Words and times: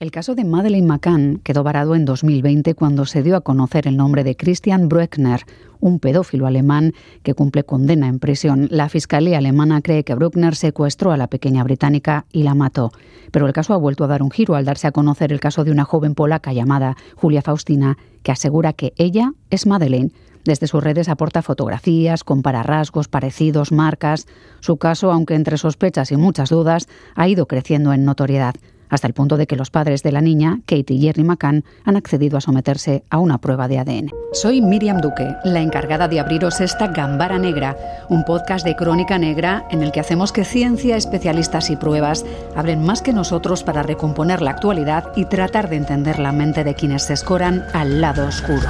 El 0.00 0.12
caso 0.12 0.36
de 0.36 0.44
Madeleine 0.44 0.86
McCann 0.86 1.40
quedó 1.42 1.64
varado 1.64 1.96
en 1.96 2.04
2020 2.04 2.74
cuando 2.74 3.04
se 3.04 3.24
dio 3.24 3.34
a 3.34 3.40
conocer 3.40 3.88
el 3.88 3.96
nombre 3.96 4.22
de 4.22 4.36
Christian 4.36 4.88
Bruckner, 4.88 5.40
un 5.80 5.98
pedófilo 5.98 6.46
alemán 6.46 6.92
que 7.24 7.34
cumple 7.34 7.64
condena 7.64 8.06
en 8.06 8.20
prisión. 8.20 8.68
La 8.70 8.88
fiscalía 8.88 9.38
alemana 9.38 9.80
cree 9.82 10.04
que 10.04 10.14
Bruckner 10.14 10.54
secuestró 10.54 11.10
a 11.10 11.16
la 11.16 11.26
pequeña 11.26 11.64
británica 11.64 12.26
y 12.30 12.44
la 12.44 12.54
mató. 12.54 12.92
Pero 13.32 13.48
el 13.48 13.52
caso 13.52 13.74
ha 13.74 13.76
vuelto 13.76 14.04
a 14.04 14.06
dar 14.06 14.22
un 14.22 14.30
giro 14.30 14.54
al 14.54 14.64
darse 14.64 14.86
a 14.86 14.92
conocer 14.92 15.32
el 15.32 15.40
caso 15.40 15.64
de 15.64 15.72
una 15.72 15.84
joven 15.84 16.14
polaca 16.14 16.52
llamada 16.52 16.96
Julia 17.16 17.42
Faustina, 17.42 17.98
que 18.22 18.30
asegura 18.30 18.74
que 18.74 18.92
ella 18.98 19.32
es 19.50 19.66
Madeleine. 19.66 20.12
Desde 20.44 20.68
sus 20.68 20.84
redes 20.84 21.08
aporta 21.08 21.42
fotografías, 21.42 22.22
compara 22.22 22.62
rasgos, 22.62 23.08
parecidos, 23.08 23.72
marcas. 23.72 24.28
Su 24.60 24.76
caso, 24.76 25.10
aunque 25.10 25.34
entre 25.34 25.58
sospechas 25.58 26.12
y 26.12 26.16
muchas 26.16 26.50
dudas, 26.50 26.86
ha 27.16 27.26
ido 27.26 27.46
creciendo 27.46 27.92
en 27.92 28.04
notoriedad 28.04 28.54
hasta 28.88 29.06
el 29.06 29.14
punto 29.14 29.36
de 29.36 29.46
que 29.46 29.56
los 29.56 29.70
padres 29.70 30.02
de 30.02 30.12
la 30.12 30.20
niña, 30.20 30.60
Kate 30.66 30.94
y 30.94 31.00
Jerry 31.00 31.24
McCann, 31.24 31.64
han 31.84 31.96
accedido 31.96 32.38
a 32.38 32.40
someterse 32.40 33.04
a 33.10 33.18
una 33.18 33.38
prueba 33.38 33.68
de 33.68 33.78
ADN. 33.78 34.10
Soy 34.32 34.60
Miriam 34.60 35.00
Duque, 35.00 35.34
la 35.44 35.60
encargada 35.60 36.08
de 36.08 36.20
abriros 36.20 36.60
esta 36.60 36.88
Gambara 36.88 37.38
Negra, 37.38 37.76
un 38.08 38.24
podcast 38.24 38.64
de 38.64 38.76
crónica 38.76 39.18
negra 39.18 39.66
en 39.70 39.82
el 39.82 39.92
que 39.92 40.00
hacemos 40.00 40.32
que 40.32 40.44
ciencia, 40.44 40.96
especialistas 40.96 41.70
y 41.70 41.76
pruebas 41.76 42.24
hablen 42.56 42.84
más 42.84 43.02
que 43.02 43.12
nosotros 43.12 43.62
para 43.62 43.82
recomponer 43.82 44.42
la 44.42 44.50
actualidad 44.50 45.12
y 45.16 45.24
tratar 45.24 45.68
de 45.68 45.76
entender 45.76 46.18
la 46.18 46.32
mente 46.32 46.64
de 46.64 46.74
quienes 46.74 47.04
se 47.04 47.14
escoran 47.14 47.64
al 47.72 48.00
lado 48.00 48.26
oscuro. 48.26 48.68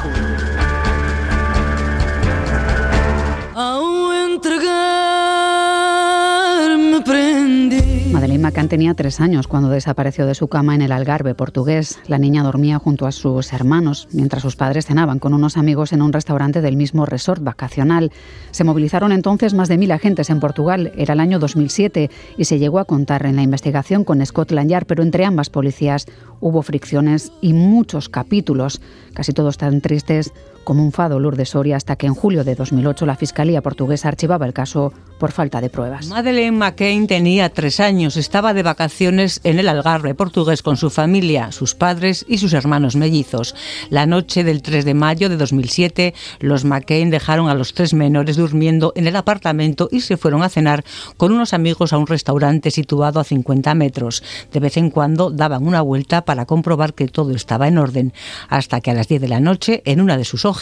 McCann 8.40 8.68
tenía 8.68 8.94
tres 8.94 9.20
años 9.20 9.48
cuando 9.48 9.68
desapareció 9.68 10.26
de 10.26 10.34
su 10.34 10.48
cama 10.48 10.74
en 10.74 10.82
el 10.82 10.92
Algarve 10.92 11.34
portugués. 11.34 11.98
La 12.06 12.18
niña 12.18 12.42
dormía 12.42 12.78
junto 12.78 13.06
a 13.06 13.12
sus 13.12 13.52
hermanos 13.52 14.08
mientras 14.12 14.42
sus 14.42 14.54
padres 14.54 14.86
cenaban 14.86 15.18
con 15.18 15.34
unos 15.34 15.56
amigos 15.56 15.92
en 15.92 16.02
un 16.02 16.12
restaurante 16.12 16.60
del 16.60 16.76
mismo 16.76 17.06
resort 17.06 17.42
vacacional. 17.42 18.12
Se 18.50 18.64
movilizaron 18.64 19.12
entonces 19.12 19.54
más 19.54 19.68
de 19.68 19.78
mil 19.78 19.90
agentes 19.92 20.30
en 20.30 20.40
Portugal. 20.40 20.92
Era 20.96 21.14
el 21.14 21.20
año 21.20 21.38
2007 21.38 22.10
y 22.36 22.44
se 22.44 22.58
llegó 22.58 22.78
a 22.78 22.84
contar 22.84 23.26
en 23.26 23.36
la 23.36 23.42
investigación 23.42 24.04
con 24.04 24.24
Scotland 24.24 24.70
Yard, 24.70 24.86
pero 24.86 25.02
entre 25.02 25.24
ambas 25.24 25.50
policías 25.50 26.06
hubo 26.40 26.62
fricciones 26.62 27.32
y 27.40 27.54
muchos 27.54 28.08
capítulos, 28.08 28.80
casi 29.14 29.32
todos 29.32 29.58
tan 29.58 29.80
tristes 29.80 30.32
como 30.68 30.84
un 30.84 30.92
fado 30.92 31.18
Lourdes 31.18 31.48
Soria 31.48 31.76
hasta 31.76 31.96
que 31.96 32.06
en 32.06 32.14
julio 32.14 32.44
de 32.44 32.54
2008 32.54 33.06
la 33.06 33.16
Fiscalía 33.16 33.62
portuguesa 33.62 34.08
archivaba 34.08 34.44
el 34.44 34.52
caso 34.52 34.92
por 35.18 35.32
falta 35.32 35.62
de 35.62 35.70
pruebas. 35.70 36.08
Madeleine 36.08 36.58
McCain 36.58 37.06
tenía 37.06 37.48
tres 37.48 37.80
años, 37.80 38.18
estaba 38.18 38.52
de 38.52 38.62
vacaciones 38.62 39.40
en 39.44 39.58
el 39.58 39.70
Algarve 39.70 40.14
portugués 40.14 40.62
con 40.62 40.76
su 40.76 40.90
familia, 40.90 41.52
sus 41.52 41.74
padres 41.74 42.26
y 42.28 42.36
sus 42.36 42.52
hermanos 42.52 42.96
mellizos. 42.96 43.54
La 43.88 44.04
noche 44.04 44.44
del 44.44 44.60
3 44.60 44.84
de 44.84 44.92
mayo 44.92 45.30
de 45.30 45.38
2007, 45.38 46.12
los 46.40 46.66
McCain 46.66 47.08
dejaron 47.08 47.48
a 47.48 47.54
los 47.54 47.72
tres 47.72 47.94
menores 47.94 48.36
durmiendo 48.36 48.92
en 48.94 49.06
el 49.06 49.16
apartamento 49.16 49.88
y 49.90 50.02
se 50.02 50.18
fueron 50.18 50.42
a 50.42 50.50
cenar 50.50 50.84
con 51.16 51.32
unos 51.32 51.54
amigos 51.54 51.94
a 51.94 51.98
un 51.98 52.06
restaurante 52.06 52.70
situado 52.70 53.20
a 53.20 53.24
50 53.24 53.74
metros. 53.74 54.22
De 54.52 54.60
vez 54.60 54.76
en 54.76 54.90
cuando 54.90 55.30
daban 55.30 55.66
una 55.66 55.80
vuelta 55.80 56.26
para 56.26 56.44
comprobar 56.44 56.92
que 56.92 57.08
todo 57.08 57.34
estaba 57.34 57.68
en 57.68 57.78
orden, 57.78 58.12
hasta 58.50 58.82
que 58.82 58.90
a 58.90 58.94
las 58.94 59.08
10 59.08 59.22
de 59.22 59.28
la 59.28 59.40
noche, 59.40 59.80
en 59.86 60.02
una 60.02 60.18
de 60.18 60.26
sus 60.26 60.44
hojas, 60.44 60.57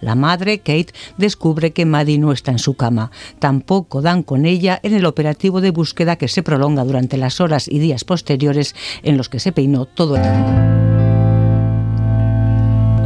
la 0.00 0.14
madre, 0.14 0.58
Kate, 0.58 0.92
descubre 1.16 1.72
que 1.72 1.84
Maddie 1.84 2.18
no 2.18 2.32
está 2.32 2.50
en 2.50 2.58
su 2.58 2.74
cama. 2.74 3.10
Tampoco 3.38 4.02
dan 4.02 4.22
con 4.22 4.46
ella 4.46 4.80
en 4.82 4.94
el 4.94 5.06
operativo 5.06 5.60
de 5.60 5.70
búsqueda 5.70 6.16
que 6.16 6.28
se 6.28 6.42
prolonga 6.42 6.84
durante 6.84 7.16
las 7.16 7.40
horas 7.40 7.68
y 7.68 7.78
días 7.78 8.04
posteriores 8.04 8.74
en 9.02 9.16
los 9.16 9.28
que 9.28 9.40
se 9.40 9.52
peinó 9.52 9.84
todo 9.86 10.16
el. 10.16 11.07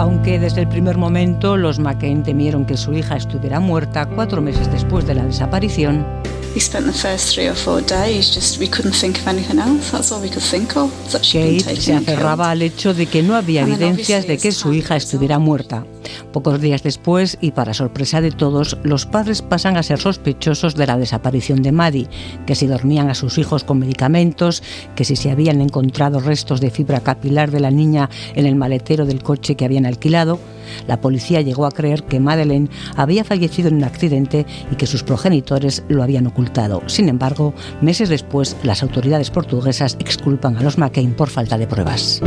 Aunque 0.02 0.40
desde 0.40 0.62
el 0.62 0.66
primer 0.66 0.98
momento 0.98 1.56
los 1.56 1.78
McCain 1.78 2.24
temieron 2.24 2.66
que 2.66 2.76
su 2.76 2.92
hija 2.92 3.14
estuviera 3.14 3.60
muerta 3.60 4.04
cuatro 4.06 4.42
meses 4.42 4.68
después 4.72 5.06
de 5.06 5.14
la 5.14 5.24
desaparición, 5.24 6.04
Kate 11.12 11.80
se 11.80 11.94
aferraba 11.94 12.50
al 12.50 12.62
hecho 12.62 12.92
de 12.92 13.06
que 13.06 13.22
no 13.22 13.36
había 13.36 13.62
evidencias 13.62 14.26
de 14.26 14.38
que 14.38 14.52
su 14.52 14.74
hija 14.74 14.96
estuviera 14.96 15.38
muerta. 15.38 15.86
Pocos 16.32 16.60
días 16.60 16.82
después, 16.82 17.38
y 17.40 17.52
para 17.52 17.72
sorpresa 17.72 18.20
de 18.20 18.32
todos, 18.32 18.76
los 18.82 19.06
padres 19.06 19.40
pasan 19.40 19.76
a 19.76 19.82
ser 19.82 19.98
sospechosos 19.98 20.74
de 20.74 20.86
la 20.86 20.98
desaparición 20.98 21.62
de 21.62 21.72
Maddie, 21.72 22.08
que 22.46 22.54
si 22.54 22.66
dormían 22.66 23.08
a 23.08 23.14
sus 23.14 23.38
hijos 23.38 23.64
con 23.64 23.78
medicamentos, 23.78 24.62
que 24.94 25.04
si 25.04 25.16
se 25.16 25.30
habían 25.30 25.60
encontrado 25.60 26.20
restos 26.20 26.60
de 26.60 26.70
fibra 26.70 27.00
capilar 27.00 27.50
de 27.50 27.60
la 27.60 27.70
niña 27.70 28.10
en 28.34 28.46
el 28.46 28.56
maletero 28.56 29.06
del 29.06 29.22
coche 29.22 29.54
que 29.54 29.64
habían 29.64 29.86
alquilado, 29.92 30.38
la 30.86 31.00
policía 31.00 31.40
llegó 31.40 31.66
a 31.66 31.70
creer 31.70 32.04
que 32.04 32.20
Madeleine 32.20 32.68
había 32.96 33.24
fallecido 33.24 33.68
en 33.68 33.76
un 33.76 33.84
accidente 33.84 34.46
y 34.70 34.76
que 34.76 34.86
sus 34.86 35.02
progenitores 35.02 35.84
lo 35.88 36.02
habían 36.02 36.26
ocultado. 36.26 36.82
Sin 36.86 37.08
embargo, 37.08 37.54
meses 37.80 38.08
después, 38.08 38.56
las 38.62 38.82
autoridades 38.82 39.30
portuguesas 39.30 39.96
exculpan 40.00 40.56
a 40.56 40.62
los 40.62 40.78
McCain 40.78 41.14
por 41.14 41.28
falta 41.28 41.58
de 41.58 41.66
pruebas. 41.66 42.20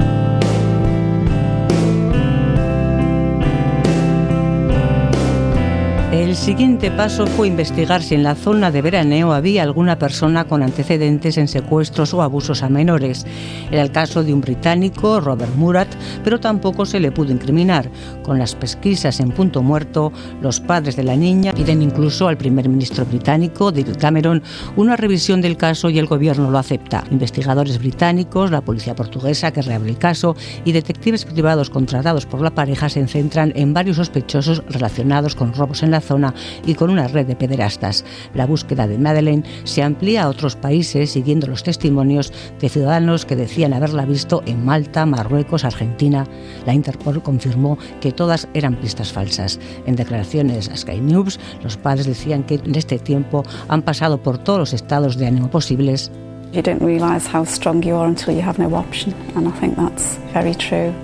El 6.35 6.41
siguiente 6.41 6.91
paso 6.91 7.25
fue 7.27 7.47
investigar 7.47 8.03
si 8.03 8.13
en 8.13 8.21
la 8.21 8.35
zona 8.35 8.69
de 8.69 8.81
veraneo 8.81 9.31
había 9.31 9.63
alguna 9.63 9.97
persona 9.97 10.43
con 10.43 10.63
antecedentes 10.63 11.37
en 11.37 11.47
secuestros 11.47 12.13
o 12.13 12.21
abusos 12.21 12.61
a 12.61 12.67
menores. 12.67 13.25
Era 13.71 13.81
el 13.81 13.89
caso 13.89 14.21
de 14.21 14.33
un 14.33 14.41
británico, 14.41 15.21
Robert 15.21 15.55
Murat, 15.55 15.87
pero 16.25 16.41
tampoco 16.41 16.85
se 16.85 16.99
le 16.99 17.13
pudo 17.13 17.31
incriminar. 17.31 17.89
Con 18.21 18.37
las 18.37 18.53
pesquisas 18.53 19.21
en 19.21 19.31
punto 19.31 19.63
muerto, 19.63 20.11
los 20.41 20.59
padres 20.59 20.97
de 20.97 21.03
la 21.03 21.15
niña 21.15 21.53
piden 21.53 21.81
incluso 21.81 22.27
al 22.27 22.37
primer 22.37 22.67
ministro 22.67 23.05
británico, 23.05 23.71
David 23.71 23.95
Cameron, 23.97 24.43
una 24.75 24.97
revisión 24.97 25.39
del 25.39 25.55
caso 25.55 25.89
y 25.89 25.99
el 25.99 26.05
gobierno 26.05 26.51
lo 26.51 26.57
acepta. 26.57 27.05
Investigadores 27.11 27.79
británicos, 27.79 28.51
la 28.51 28.59
policía 28.59 28.93
portuguesa 28.93 29.53
que 29.53 29.61
reabre 29.61 29.89
el 29.89 29.97
caso 29.97 30.35
y 30.65 30.73
detectives 30.73 31.23
privados 31.23 31.69
contratados 31.69 32.25
por 32.25 32.41
la 32.41 32.53
pareja 32.53 32.89
se 32.89 33.07
centran 33.07 33.53
en 33.55 33.73
varios 33.73 33.95
sospechosos 33.95 34.63
relacionados 34.67 35.33
con 35.33 35.53
robos 35.53 35.81
en 35.81 35.91
la 35.91 36.01
zona 36.01 36.24
y 36.65 36.75
con 36.75 36.89
una 36.89 37.07
red 37.07 37.25
de 37.25 37.35
pederastas. 37.35 38.05
La 38.33 38.45
búsqueda 38.45 38.87
de 38.87 38.97
Madeleine 38.97 39.43
se 39.63 39.83
amplía 39.83 40.23
a 40.23 40.29
otros 40.29 40.55
países 40.55 41.11
siguiendo 41.11 41.47
los 41.47 41.63
testimonios 41.63 42.31
de 42.59 42.69
ciudadanos 42.69 43.25
que 43.25 43.35
decían 43.35 43.73
haberla 43.73 44.05
visto 44.05 44.41
en 44.45 44.65
Malta, 44.65 45.05
Marruecos, 45.05 45.65
Argentina. 45.65 46.25
La 46.65 46.73
Interpol 46.73 47.21
confirmó 47.21 47.77
que 48.01 48.11
todas 48.11 48.47
eran 48.53 48.75
pistas 48.75 49.11
falsas. 49.11 49.59
En 49.85 49.95
declaraciones 49.95 50.69
a 50.69 50.77
Sky 50.77 51.01
News, 51.01 51.39
los 51.63 51.77
padres 51.77 52.05
decían 52.05 52.43
que 52.43 52.55
en 52.55 52.75
este 52.75 52.99
tiempo 52.99 53.43
han 53.67 53.81
pasado 53.81 54.21
por 54.21 54.37
todos 54.37 54.59
los 54.59 54.73
estados 54.73 55.17
de 55.17 55.27
ánimo 55.27 55.49
posibles 55.49 56.11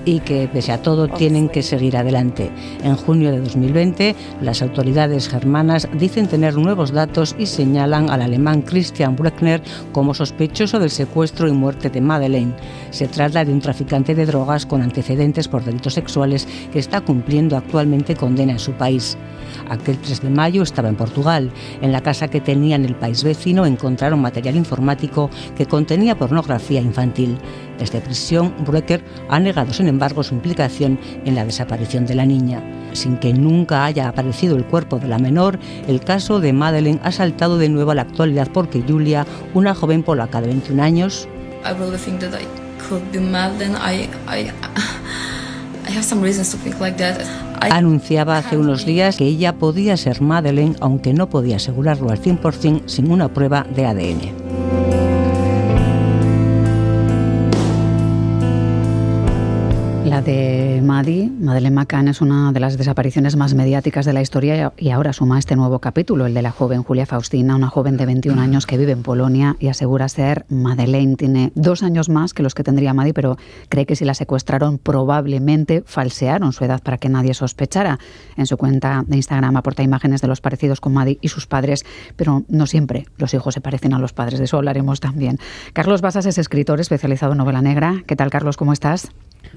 y 0.06 0.20
que 0.20 0.50
pese 0.52 0.72
a 0.72 0.82
todo 0.82 1.08
tienen 1.08 1.50
que 1.50 1.64
seguir 1.64 1.98
adelante. 1.98 2.52
En 2.84 2.96
junio 2.96 3.32
de 3.32 3.40
2020, 3.40 4.16
las 4.42 4.62
autoridades 4.62 5.30
germanas 5.30 5.88
dicen 5.98 6.28
tener 6.28 6.56
nuevos 6.56 6.92
datos 6.92 7.36
y 7.38 7.46
señalan 7.46 8.10
al 8.10 8.22
alemán 8.22 8.62
Christian 8.62 9.16
Bruckner 9.16 9.62
como 9.92 10.14
sospechoso 10.14 10.80
del 10.80 10.90
secuestro 10.90 11.48
y 11.48 11.52
muerte 11.52 11.90
de 11.90 12.02
Madeleine. 12.02 12.54
Se 12.92 13.08
trata 13.08 13.46
de 13.46 13.54
un 13.54 13.62
traficante 13.62 14.16
de 14.16 14.26
drogas 14.26 14.66
con 14.66 14.82
antecedentes 14.82 15.48
por 15.48 15.64
delitos 15.64 15.94
sexuales 15.94 16.48
que 16.72 16.80
está 16.80 17.02
cumpliendo 17.02 17.58
actualmente 17.58 18.16
condena 18.16 18.54
en 18.54 18.60
su 18.60 18.74
país. 18.74 19.18
Aquel 19.70 19.98
3 19.98 20.22
de 20.22 20.30
mayo 20.30 20.64
estaba 20.64 20.90
en 20.90 20.96
Portugal. 20.96 21.52
En 21.82 21.92
la 21.92 22.02
casa 22.02 22.28
que 22.28 22.42
tenía 22.42 22.76
en 22.76 22.86
el 22.86 22.96
país 22.96 23.24
vecino 23.24 23.66
encontraron 23.66 24.22
material 24.22 24.56
informático 24.56 25.30
que 25.56 25.66
contenía 25.66 26.18
pornografía 26.18 26.82
infantil. 26.82 27.38
Desde 27.80 28.02
prisión, 28.02 28.54
Bruecker 28.66 29.04
ha 29.30 29.40
negado, 29.40 29.74
sin 29.74 29.88
embargo, 29.88 30.24
su 30.24 30.36
implicación 30.36 31.00
en 31.26 31.36
la 31.36 31.46
desaparición 31.46 32.06
de 32.06 32.16
la 32.16 32.26
niña. 32.26 32.62
Sin 32.94 33.18
que 33.18 33.34
nunca 33.34 33.86
haya 33.86 34.08
aparecido 34.08 34.56
el 34.56 34.66
cuerpo 34.66 35.00
de 35.00 35.08
la 35.08 35.18
menor, 35.18 35.58
el 35.88 36.02
caso 36.02 36.40
de 36.40 36.54
Madeleine 36.54 37.00
ha 37.04 37.12
saltado 37.12 37.58
de 37.58 37.70
nuevo 37.70 37.92
a 37.92 37.96
la 37.96 38.04
actualidad 38.04 38.50
porque 38.54 38.84
Julia, 38.88 39.26
una 39.54 39.74
joven 39.74 40.04
polaca 40.04 40.42
de 40.42 40.48
21 40.48 40.84
años, 40.84 41.28
Anunciaba 47.60 48.38
hace 48.38 48.58
unos 48.58 48.86
días 48.86 49.18
que 49.18 49.26
ella 49.26 49.54
podía 49.54 49.98
ser 49.98 50.22
Madeleine, 50.22 50.76
aunque 50.80 51.14
no 51.14 51.30
podía 51.30 51.58
asegurarlo 51.58 52.10
al 52.10 52.22
100% 52.22 52.84
sin 52.88 53.12
una 53.12 53.30
prueba 53.30 53.66
de 53.76 53.86
ADN. 53.86 54.61
La 60.12 60.22
de 60.22 60.82
Maddie, 60.84 61.32
Madeleine 61.40 61.74
McCann, 61.74 62.10
es 62.10 62.20
una 62.20 62.52
de 62.52 62.60
las 62.60 62.78
desapariciones 62.78 63.38
más 63.38 63.54
mediáticas 63.54 64.06
de 64.06 64.12
la 64.12 64.22
historia 64.22 64.74
y 64.76 64.90
ahora 64.90 65.14
suma 65.14 65.40
este 65.40 65.56
nuevo 65.56 65.80
capítulo, 65.80 66.26
el 66.26 66.34
de 66.34 66.42
la 66.42 66.52
joven 66.52 66.84
Julia 66.84 67.06
Faustina, 67.06 67.56
una 67.56 67.70
joven 67.70 67.96
de 67.96 68.06
21 68.06 68.42
años 68.42 68.66
que 68.66 68.78
vive 68.78 68.92
en 68.92 69.04
Polonia 69.04 69.56
y 69.58 69.70
asegura 69.70 70.10
ser 70.10 70.46
Madeleine. 70.50 71.16
Tiene 71.16 71.54
dos 71.56 71.82
años 71.82 72.10
más 72.10 72.34
que 72.34 72.44
los 72.44 72.54
que 72.54 72.62
tendría 72.62 72.94
Maddie, 72.94 73.14
pero 73.14 73.38
cree 73.70 73.86
que 73.86 73.96
si 73.96 74.04
la 74.04 74.14
secuestraron 74.14 74.80
probablemente 74.80 75.82
falsearon 75.86 76.52
su 76.52 76.66
edad 76.66 76.84
para 76.84 76.98
que 76.98 77.08
nadie 77.08 77.34
sospechara. 77.34 77.98
En 78.36 78.48
su 78.48 78.58
cuenta 78.58 79.06
de 79.08 79.16
Instagram 79.16 79.56
aporta 79.56 79.82
imágenes 79.82 80.20
de 80.20 80.28
los 80.28 80.42
parecidos 80.42 80.82
con 80.82 80.92
Maddie 80.92 81.20
y 81.22 81.30
sus 81.30 81.48
padres, 81.48 81.86
pero 82.18 82.44
no 82.50 82.68
siempre 82.68 83.06
los 83.18 83.34
hijos 83.34 83.54
se 83.54 83.62
parecen 83.62 83.94
a 83.94 84.00
los 84.00 84.12
padres, 84.12 84.40
de 84.40 84.44
eso 84.44 84.58
hablaremos 84.58 85.00
también. 85.00 85.38
Carlos 85.72 86.02
Basas 86.02 86.26
es 86.26 86.38
escritor 86.38 86.82
especializado 86.82 87.32
en 87.32 87.38
novela 87.38 87.62
negra. 87.62 88.04
¿Qué 88.06 88.18
tal, 88.18 88.30
Carlos? 88.30 88.58
¿Cómo 88.58 88.74
estás? 88.74 89.10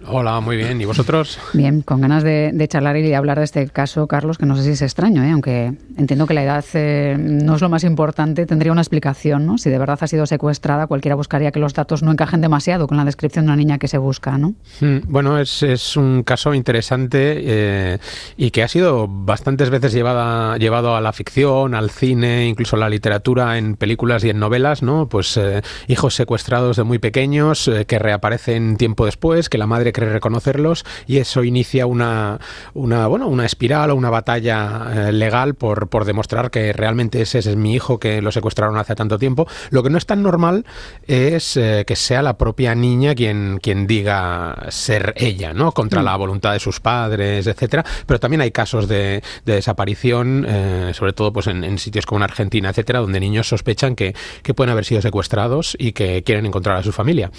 Hola, 0.07 0.41
muy 0.41 0.57
bien. 0.57 0.81
¿Y 0.81 0.85
vosotros? 0.85 1.39
Bien, 1.55 1.81
con 1.81 2.01
ganas 2.01 2.23
de, 2.23 2.67
charlar 2.69 2.97
y 2.97 3.03
de 3.03 3.17
hablar 3.17 3.39
de 3.39 3.45
este 3.45 3.67
caso, 3.69 4.07
Carlos, 4.07 4.37
que 4.37 4.45
no 4.45 4.57
sé 4.57 4.63
si 4.63 4.71
es 4.71 4.83
extraño, 4.83 5.23
¿eh? 5.23 5.31
aunque 5.31 5.73
entiendo 5.97 6.27
que 6.27 6.35
la 6.35 6.43
edad 6.43 6.65
eh, 6.75 7.17
no 7.19 7.57
es 7.57 7.63
lo 7.63 7.69
más 7.69 7.85
importante, 7.85 8.45
tendría 8.45 8.73
una 8.73 8.83
explicación, 8.83 9.47
¿no? 9.47 9.57
Si 9.57 9.71
de 9.71 9.79
verdad 9.79 9.99
ha 10.01 10.07
sido 10.07 10.27
secuestrada, 10.27 10.87
cualquiera 10.87 11.15
buscaría 11.15 11.53
que 11.53 11.61
los 11.61 11.73
datos 11.73 12.03
no 12.03 12.13
encajen 12.13 12.41
demasiado 12.41 12.87
con 12.87 12.97
la 12.97 13.05
descripción 13.05 13.47
de 13.47 13.53
una 13.53 13.57
niña 13.57 13.79
que 13.79 13.89
se 13.89 13.97
busca, 13.97 14.37
¿no? 14.37 14.55
Hmm, 14.81 14.99
bueno, 15.07 15.39
es, 15.39 15.63
es, 15.63 15.97
un 15.97 16.23
caso 16.23 16.55
interesante 16.55 17.41
eh, 17.45 17.99
y 18.37 18.51
que 18.51 18.63
ha 18.63 18.69
sido 18.69 19.07
bastantes 19.09 19.71
veces 19.71 19.93
llevada, 19.93 20.59
llevado 20.59 20.97
a 20.97 21.01
la 21.01 21.13
ficción, 21.13 21.75
al 21.75 21.91
cine, 21.91 22.47
incluso 22.47 22.77
a 22.77 22.79
la 22.79 22.91
literatura, 22.91 23.57
en 23.59 23.77
películas 23.77 24.25
y 24.25 24.31
en 24.31 24.39
novelas, 24.39 24.83
¿no? 24.83 25.09
Pues 25.09 25.41
hijos 25.89 26.15
secuestrados 26.15 26.77
de 26.77 26.85
muy 26.85 26.99
pequeños 26.99 27.71
que 27.87 27.99
reaparecen 27.99 28.77
tiempo 28.77 29.07
después, 29.07 29.49
que 29.49 29.59
la 29.59 29.67
madre 29.75 29.93
quiere 29.93 30.13
reconocerlos 30.13 30.85
y 31.07 31.19
eso 31.19 31.43
inicia 31.43 31.87
una, 31.87 32.39
una, 32.75 33.07
bueno, 33.09 33.27
una 33.27 33.45
espiral 33.45 33.91
o 33.91 33.97
una 33.97 34.11
batalla 34.11 35.09
eh, 35.09 35.13
legal 35.13 35.55
por, 35.55 35.89
por 35.89 36.05
demostrar 36.05 36.51
que 36.51 36.73
realmente 36.73 37.21
ese 37.21 37.41
es 37.41 37.57
mi 37.57 37.75
hijo 37.75 37.99
que 37.99 38.23
lo 38.23 38.31
secuestraron 38.31 38.79
hace 38.79 38.95
tanto 38.95 39.19
tiempo. 39.19 39.49
Lo 39.71 39.83
que 39.83 39.91
no 39.91 39.99
es 39.99 40.07
tan 40.07 40.23
normal 40.23 40.65
es 41.07 41.57
eh, 41.57 41.85
que 41.87 41.97
sea 41.97 42.23
la 42.23 42.39
propia 42.39 42.75
niña 42.75 43.15
quien, 43.15 43.59
quien 43.61 43.87
diga 43.87 44.67
ser 44.69 45.13
ella, 45.17 45.53
¿no? 45.53 45.73
Contra 45.73 46.03
mm. 46.03 46.05
la 46.05 46.17
voluntad 46.17 46.53
de 46.53 46.61
sus 46.61 46.81
padres, 46.81 47.47
etcétera. 47.47 47.85
Pero 48.07 48.21
también 48.21 48.41
hay 48.41 48.53
casos 48.53 48.87
de, 48.89 49.23
desaparición, 49.45 50.47
eh, 50.49 50.93
sobre 50.95 51.13
todo 51.13 51.33
pues 51.33 51.49
en, 51.49 51.65
en, 51.65 51.79
sitios 51.79 52.07
como 52.07 52.21
en 52.21 52.25
Argentina, 52.25 52.71
etcétera, 52.71 53.01
donde 53.01 53.19
niños 53.19 53.49
sospechan 53.49 53.97
que, 53.97 54.15
que 54.43 54.55
pueden 54.55 54.71
haber 54.71 54.85
sido 54.85 55.03
secuestrados 55.03 55.77
y 55.79 55.93
que 55.93 56.23
quieren 56.23 56.47
encontrar 56.47 56.77
a 56.77 56.83
su 56.83 56.93
familia. 56.93 57.31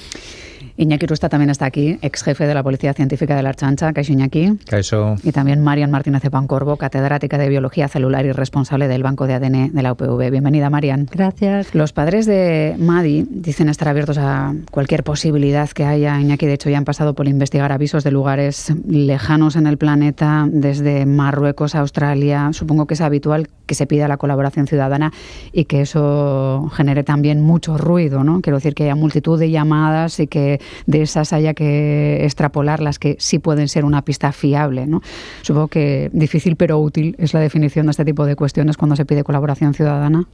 Iñaki 0.77 1.06
Rusta 1.06 1.30
también 1.30 1.50
está 1.50 1.66
aquí, 1.66 1.98
ex 2.01 2.22
jefe 2.22 2.45
de 2.45 2.54
la 2.54 2.62
Policía 2.62 2.94
Científica 2.94 3.33
de 3.36 3.44
la 3.44 3.50
Archancha, 3.50 3.94
Caixo 3.94 4.12
Iñaki. 4.12 4.57
Caixo. 4.66 5.16
Y 5.24 5.31
también 5.31 5.63
Marian 5.63 5.89
Martínez 5.89 6.22
de 6.22 6.30
Pancorbo, 6.30 6.75
catedrática 6.75 7.38
de 7.38 7.48
Biología 7.48 7.88
Celular 7.88 8.25
y 8.25 8.33
responsable 8.33 8.89
del 8.89 9.01
Banco 9.01 9.25
de 9.25 9.36
ADN 9.36 9.72
de 9.74 9.81
la 9.81 9.94
UPV. 9.94 10.31
Bienvenida, 10.31 10.69
Marian. 10.69 11.07
Gracias. 11.10 11.74
Los 11.74 11.94
padres 11.94 12.25
de 12.25 12.75
Madi 12.77 13.25
dicen 13.30 13.69
estar 13.69 13.88
abiertos 13.88 14.18
a 14.18 14.54
cualquier 14.69 15.04
posibilidad 15.04 15.69
que 15.69 15.86
haya. 15.86 16.19
Iñaki, 16.19 16.45
de 16.45 16.54
hecho, 16.56 16.69
ya 16.69 16.78
han 16.78 16.86
pasado 16.86 17.13
por 17.13 17.30
investigar 17.30 17.71
avisos 17.71 18.04
de 18.04 18.12
lugares 18.12 18.74
lejanos 18.86 19.56
en 19.56 19.68
el 19.68 19.78
planeta, 19.78 20.45
desde 20.51 21.06
Marruecos 21.06 21.75
a 21.75 21.80
Australia. 21.80 22.50
Supongo 22.51 22.86
que 22.86 22.95
es 22.95 23.01
habitual 23.01 23.48
que 23.66 23.75
se 23.75 23.88
pida 23.88 24.10
la 24.10 24.18
colaboración 24.18 24.68
ciudadana 24.68 25.13
y 25.54 25.66
que 25.66 25.81
eso 25.81 26.69
genere 26.75 27.04
también 27.04 27.42
mucho 27.42 27.78
ruido, 27.78 28.25
¿no? 28.25 28.42
Quiero 28.42 28.57
decir 28.57 28.75
que 28.75 28.83
haya 28.83 28.95
multitud 28.95 29.39
de 29.39 29.50
llamadas 29.50 30.19
y 30.19 30.28
que 30.28 30.60
de 30.85 31.01
esas 31.01 31.33
haya 31.33 31.53
que 31.53 32.23
extrapolar 32.23 32.81
las 32.81 33.00
que 33.00 33.15
sí 33.19 33.39
pueden 33.39 33.67
ser 33.67 33.85
una 33.85 34.03
pista 34.03 34.31
fiable, 34.31 34.88
¿no? 34.88 35.01
Supongo 35.41 35.67
que 35.67 36.09
difícil 36.13 36.56
pero 36.56 36.79
útil 36.79 37.15
es 37.19 37.33
la 37.33 37.39
definición 37.39 37.88
de 37.88 37.91
este 37.91 38.06
tipo 38.06 38.25
de 38.25 38.35
cuestiones 38.35 38.77
cuando 38.77 38.95
se 38.95 39.06
pide 39.06 39.23
colaboración 39.23 39.73
ciudadana. 39.73 40.27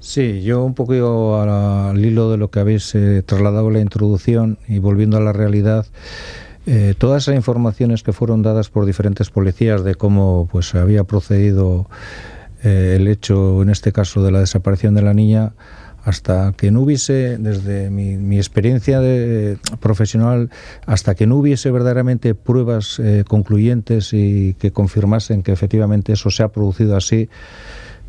Sí, 0.00 0.42
yo 0.42 0.62
un 0.62 0.74
poco 0.74 1.40
al 1.40 2.04
hilo 2.04 2.30
de 2.30 2.36
lo 2.36 2.50
que 2.50 2.60
habéis 2.60 2.94
eh, 2.94 3.22
trasladado 3.24 3.70
la 3.70 3.80
introducción 3.80 4.58
y 4.68 4.78
volviendo 4.78 5.16
a 5.16 5.20
la 5.20 5.32
realidad, 5.32 5.86
eh, 6.66 6.94
todas 6.96 7.22
esas 7.22 7.36
informaciones 7.36 8.02
que 8.02 8.12
fueron 8.12 8.42
dadas 8.42 8.68
por 8.68 8.84
diferentes 8.84 9.30
policías 9.30 9.82
de 9.82 9.94
cómo 9.94 10.46
pues 10.52 10.74
había 10.74 11.04
procedido 11.04 11.86
eh, 12.62 12.96
el 12.96 13.08
hecho, 13.08 13.62
en 13.62 13.70
este 13.70 13.92
caso, 13.92 14.22
de 14.22 14.30
la 14.30 14.40
desaparición 14.40 14.94
de 14.94 15.02
la 15.02 15.14
niña, 15.14 15.52
hasta 16.04 16.52
que 16.52 16.70
no 16.70 16.82
hubiese, 16.82 17.38
desde 17.38 17.90
mi, 17.90 18.36
experiencia 18.36 19.00
de, 19.00 19.58
profesional, 19.80 20.50
hasta 20.86 21.14
que 21.14 21.26
no 21.26 21.36
hubiese 21.36 21.70
verdaderamente 21.70 22.34
pruebas 22.34 22.98
eh, 22.98 23.24
concluyentes 23.26 24.12
y 24.12 24.54
que 24.54 24.70
confirmasen 24.70 25.42
que 25.42 25.52
efectivamente 25.52 26.12
eso 26.12 26.30
se 26.30 26.42
ha 26.42 26.48
producido 26.48 26.96
así, 26.96 27.30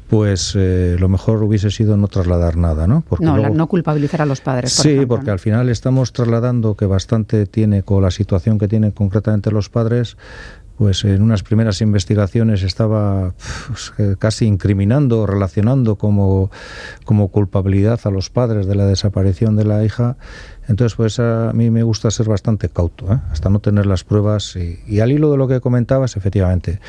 pues 0.09 0.53
eh, 0.55 0.97
lo 0.99 1.09
mejor 1.09 1.41
hubiese 1.41 1.71
sido 1.71 1.97
no 1.97 2.07
trasladar 2.07 2.57
nada, 2.57 2.85
¿no? 2.85 3.03
Porque 3.07 3.25
no, 3.25 3.37
no 3.49 3.67
culpabilizar 3.67 4.21
a 4.21 4.25
los 4.25 4.41
padres. 4.41 4.73
sí, 4.73 5.05
porque 5.07 5.31
al 5.31 5.39
final 5.39 5.69
estamos 5.69 6.11
trasladando 6.13 6.75
que 6.75 6.85
bastante 6.85 7.45
tiene 7.47 7.83
con 7.83 8.03
la 8.03 8.11
situación 8.11 8.59
que 8.59 8.67
tienen 8.67 8.91
concretamente 8.91 9.51
los 9.51 9.69
padres, 9.69 10.17
pues 10.77 11.03
en 11.05 11.21
unas 11.21 11.43
primeras 11.43 11.81
investigaciones 11.81 12.63
estaba 12.63 13.33
casi 14.19 14.45
incriminando, 14.45 15.25
relacionando 15.25 15.95
como, 15.95 16.51
como 17.05 17.29
culpabilidad 17.29 17.99
a 18.03 18.11
los 18.11 18.29
padres 18.29 18.67
de 18.67 18.75
la 18.75 18.85
desaparición 18.85 19.55
de 19.55 19.65
la 19.65 19.83
hija. 19.83 20.17
Entonces, 20.67 20.95
pues 20.95 21.19
a 21.19 21.51
mí 21.53 21.69
me 21.69 21.83
gusta 21.83 22.11
ser 22.11 22.27
bastante 22.27 22.69
cauto, 22.69 23.13
¿eh? 23.13 23.19
hasta 23.31 23.49
no 23.49 23.59
tener 23.59 23.85
las 23.85 24.03
pruebas. 24.03 24.55
Y, 24.55 24.99
al 24.99 25.11
hilo 25.11 25.31
de 25.31 25.37
lo 25.37 25.47
que 25.47 25.61
comentabas, 25.61 26.17
efectivamente, 26.17 26.79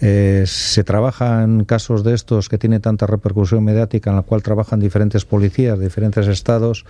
eh, 0.00 0.44
se 0.46 0.84
trabaja 0.84 1.42
en 1.42 1.64
casos 1.64 2.04
de 2.04 2.14
estos 2.14 2.48
que 2.48 2.58
tiene 2.58 2.78
tanta 2.78 3.06
repercusión 3.06 3.64
mediática, 3.64 4.10
en 4.10 4.16
la 4.16 4.22
cual 4.22 4.42
trabajan 4.42 4.78
diferentes 4.78 5.24
policías 5.24 5.80
diferentes 5.80 6.28
estados, 6.28 6.84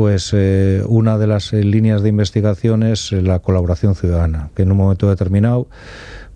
pues 0.00 0.30
eh, 0.32 0.82
una 0.88 1.18
de 1.18 1.26
las 1.26 1.52
eh, 1.52 1.62
líneas 1.62 2.02
de 2.02 2.08
investigación 2.08 2.82
es 2.82 3.12
eh, 3.12 3.20
la 3.20 3.40
colaboración 3.40 3.94
ciudadana, 3.94 4.48
que 4.56 4.62
en 4.62 4.72
un 4.72 4.78
momento 4.78 5.10
determinado 5.10 5.68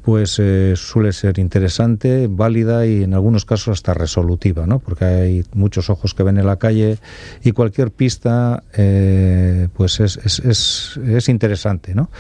pues 0.05 0.39
eh, 0.39 0.75
suele 0.77 1.15
ser 1.15 1.39
interesante, 1.39 2.29
válida 2.31 2.87
y 2.87 3.05
en 3.05 3.15
algunos 3.15 3.47
casos 3.47 3.79
hasta 3.79 3.95
resolutiva, 3.95 4.67
¿no? 4.67 4.79
Porque 4.79 5.07
hay 5.07 5.45
muchos 5.55 5.89
ojos 5.89 6.13
que 6.13 6.23
ven 6.23 6.37
en 6.37 6.47
la 6.47 6.57
calle 6.57 6.99
y 7.43 7.53
cualquier 7.53 7.91
pista 7.91 8.63
eh, 8.75 9.69
pues 9.73 10.01
es, 10.01 10.19
es, 10.19 10.99
es, 10.99 11.29
interesante, 11.31 11.95
¿no? 11.95 12.11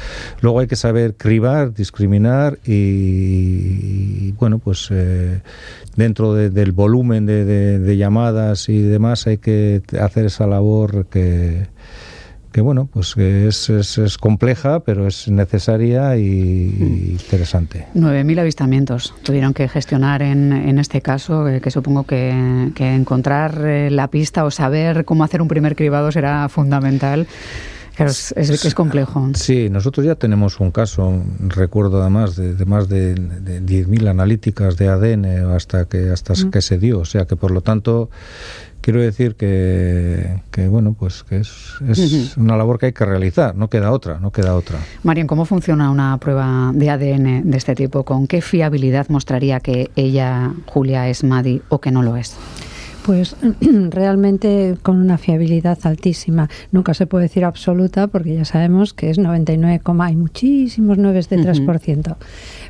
Luego 0.40 0.60
hay 0.60 0.66
que 0.66 0.76
saber 0.76 1.14
cribar, 1.16 1.74
discriminar 1.74 2.58
y, 2.64 4.32
bueno, 4.32 4.60
pues 4.60 4.88
eh, 4.90 5.42
dentro 5.94 6.32
del 6.32 6.72
volumen 6.72 7.26
de, 7.26 7.44
de 7.44 7.96
llamadas 7.98 8.70
y 8.70 8.80
demás 8.80 9.26
hay 9.26 9.36
que 9.36 9.82
hacer 10.00 10.24
esa 10.24 10.46
labor 10.46 11.04
que 11.06 11.66
que 12.54 12.60
bueno, 12.60 12.88
pues 12.92 13.16
es, 13.16 13.68
es, 13.68 14.16
compleja, 14.16 14.78
pero 14.78 15.08
es 15.08 15.26
necesaria 15.26 16.16
y, 16.16 16.72
mm. 16.78 17.10
interesante. 17.10 17.88
9.000 17.96 18.38
avistamientos 18.38 19.12
tuvieron 19.24 19.52
que 19.54 19.68
gestionar 19.68 20.22
en, 20.22 20.52
en 20.52 20.78
este 20.78 21.00
caso, 21.00 21.48
eh, 21.48 21.60
que 21.60 21.72
supongo 21.72 22.04
que, 22.04 22.30
encontrar 22.78 23.60
eh, 23.66 23.90
la 23.90 24.06
pista 24.06 24.44
o 24.44 24.52
saber 24.52 25.04
cómo 25.04 25.24
hacer 25.24 25.42
un 25.42 25.48
primer 25.48 25.74
cribado 25.74 26.12
será 26.12 26.48
fundamental. 26.48 27.26
Claro, 27.96 28.12
es, 28.12 28.32
es, 28.36 28.74
complejo. 28.74 29.30
Sí, 29.34 29.68
nosotros 29.68 30.06
ya 30.06 30.14
tenemos 30.14 30.60
un 30.60 30.70
caso, 30.70 31.24
recuerdo 31.48 32.02
además, 32.02 32.36
de, 32.36 32.54
de 32.54 32.64
más 32.66 32.88
de, 32.88 33.14
de 33.14 33.62
10.000 33.62 34.08
analíticas 34.08 34.76
de 34.76 34.88
ADN 34.88 35.52
hasta 35.52 35.86
que 35.86 36.10
hasta 36.10 36.34
mm. 36.34 36.50
que 36.52 36.62
se 36.62 36.78
dio. 36.78 37.00
O 37.00 37.04
sea 37.04 37.24
que, 37.26 37.34
por 37.34 37.50
lo 37.50 37.62
tanto, 37.62 38.10
quiero 38.84 39.00
decir 39.00 39.34
que, 39.34 40.42
bueno, 40.68 40.94
pues 40.98 41.24
que 41.24 41.38
es, 41.38 42.36
una 42.36 42.54
labor 42.58 42.78
que 42.78 42.86
hay 42.86 42.92
que 42.92 43.06
realizar, 43.06 43.56
no 43.56 43.68
queda 43.70 43.90
otra, 43.90 44.20
no 44.20 44.30
queda 44.30 44.54
otra. 44.54 44.78
Marian, 45.02 45.26
¿cómo 45.26 45.46
funciona 45.46 45.90
una 45.90 46.18
prueba 46.18 46.70
de 46.74 46.90
ADN 46.90 47.50
de 47.50 47.56
este 47.56 47.74
tipo? 47.74 48.02
¿Con 48.04 48.26
qué 48.26 48.42
fiabilidad 48.42 49.08
mostraría 49.08 49.60
que 49.60 49.90
ella, 49.96 50.52
Julia, 50.66 51.08
es 51.08 51.24
Madi 51.24 51.62
o 51.70 51.80
que 51.80 51.90
no 51.90 52.02
lo 52.02 52.16
es? 52.16 52.36
Pues 53.04 53.36
realmente 53.90 54.78
con 54.82 54.96
una 54.96 55.18
fiabilidad 55.18 55.78
altísima. 55.82 56.48
Nunca 56.72 56.94
se 56.94 57.06
puede 57.06 57.24
decir 57.24 57.44
absoluta 57.44 58.06
porque 58.06 58.34
ya 58.34 58.46
sabemos 58.46 58.94
que 58.94 59.10
es 59.10 59.18
99, 59.18 59.82
hay 60.00 60.16
muchísimos 60.16 60.96
9 60.96 61.20
de 61.28 61.38
3%, 61.38 62.16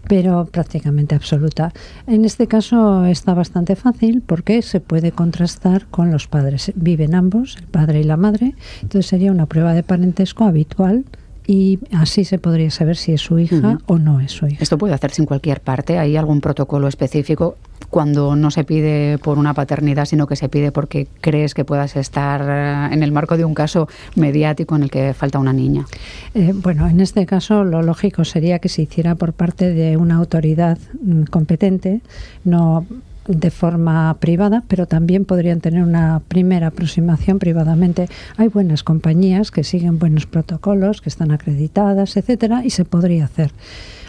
pero 0.08 0.46
prácticamente 0.46 1.14
absoluta. 1.14 1.72
En 2.08 2.24
este 2.24 2.48
caso 2.48 3.04
está 3.04 3.32
bastante 3.34 3.76
fácil 3.76 4.22
porque 4.26 4.62
se 4.62 4.80
puede 4.80 5.12
contrastar 5.12 5.86
con 5.86 6.10
los 6.10 6.26
padres. 6.26 6.72
Viven 6.74 7.14
ambos, 7.14 7.56
el 7.56 7.68
padre 7.68 8.00
y 8.00 8.04
la 8.04 8.16
madre, 8.16 8.54
entonces 8.82 9.06
sería 9.06 9.30
una 9.30 9.46
prueba 9.46 9.72
de 9.72 9.84
parentesco 9.84 10.44
habitual 10.44 11.04
y 11.46 11.78
así 11.92 12.24
se 12.24 12.38
podría 12.38 12.70
saber 12.70 12.96
si 12.96 13.12
es 13.12 13.20
su 13.20 13.38
hija 13.38 13.78
o 13.86 13.98
no 13.98 14.20
es 14.20 14.32
su 14.32 14.46
hija. 14.46 14.62
Esto 14.62 14.78
puede 14.78 14.94
hacerse 14.94 15.22
en 15.22 15.26
cualquier 15.26 15.60
parte. 15.60 15.98
¿Hay 15.98 16.16
algún 16.16 16.40
protocolo 16.40 16.88
específico 16.88 17.56
cuando 17.90 18.34
no 18.34 18.50
se 18.50 18.64
pide 18.64 19.18
por 19.18 19.38
una 19.38 19.54
paternidad, 19.54 20.06
sino 20.06 20.26
que 20.26 20.36
se 20.36 20.48
pide 20.48 20.72
porque 20.72 21.06
crees 21.20 21.54
que 21.54 21.64
puedas 21.64 21.96
estar 21.96 22.42
eh, 22.42 22.94
en 22.94 23.02
el 23.02 23.12
marco 23.12 23.36
de 23.36 23.44
un 23.44 23.54
caso 23.54 23.88
mediático 24.16 24.74
en 24.74 24.84
el 24.84 24.90
que 24.90 25.12
falta 25.12 25.38
una 25.38 25.52
niña? 25.52 25.86
Eh, 26.34 26.52
bueno, 26.54 26.88
en 26.88 27.00
este 27.00 27.26
caso 27.26 27.62
lo 27.62 27.82
lógico 27.82 28.24
sería 28.24 28.58
que 28.58 28.68
se 28.68 28.82
hiciera 28.82 29.14
por 29.14 29.32
parte 29.32 29.72
de 29.72 29.96
una 29.96 30.16
autoridad 30.16 30.78
mm, 31.02 31.24
competente, 31.24 32.00
no 32.44 32.86
de 33.26 33.50
forma 33.50 34.14
privada, 34.20 34.62
pero 34.68 34.86
también 34.86 35.24
podrían 35.24 35.60
tener 35.60 35.82
una 35.82 36.20
primera 36.28 36.68
aproximación 36.68 37.38
privadamente. 37.38 38.08
Hay 38.36 38.48
buenas 38.48 38.82
compañías 38.82 39.50
que 39.50 39.64
siguen 39.64 39.98
buenos 39.98 40.26
protocolos, 40.26 41.00
que 41.00 41.08
están 41.08 41.30
acreditadas, 41.30 42.16
etcétera, 42.16 42.64
y 42.64 42.70
se 42.70 42.84
podría 42.84 43.24
hacer. 43.24 43.52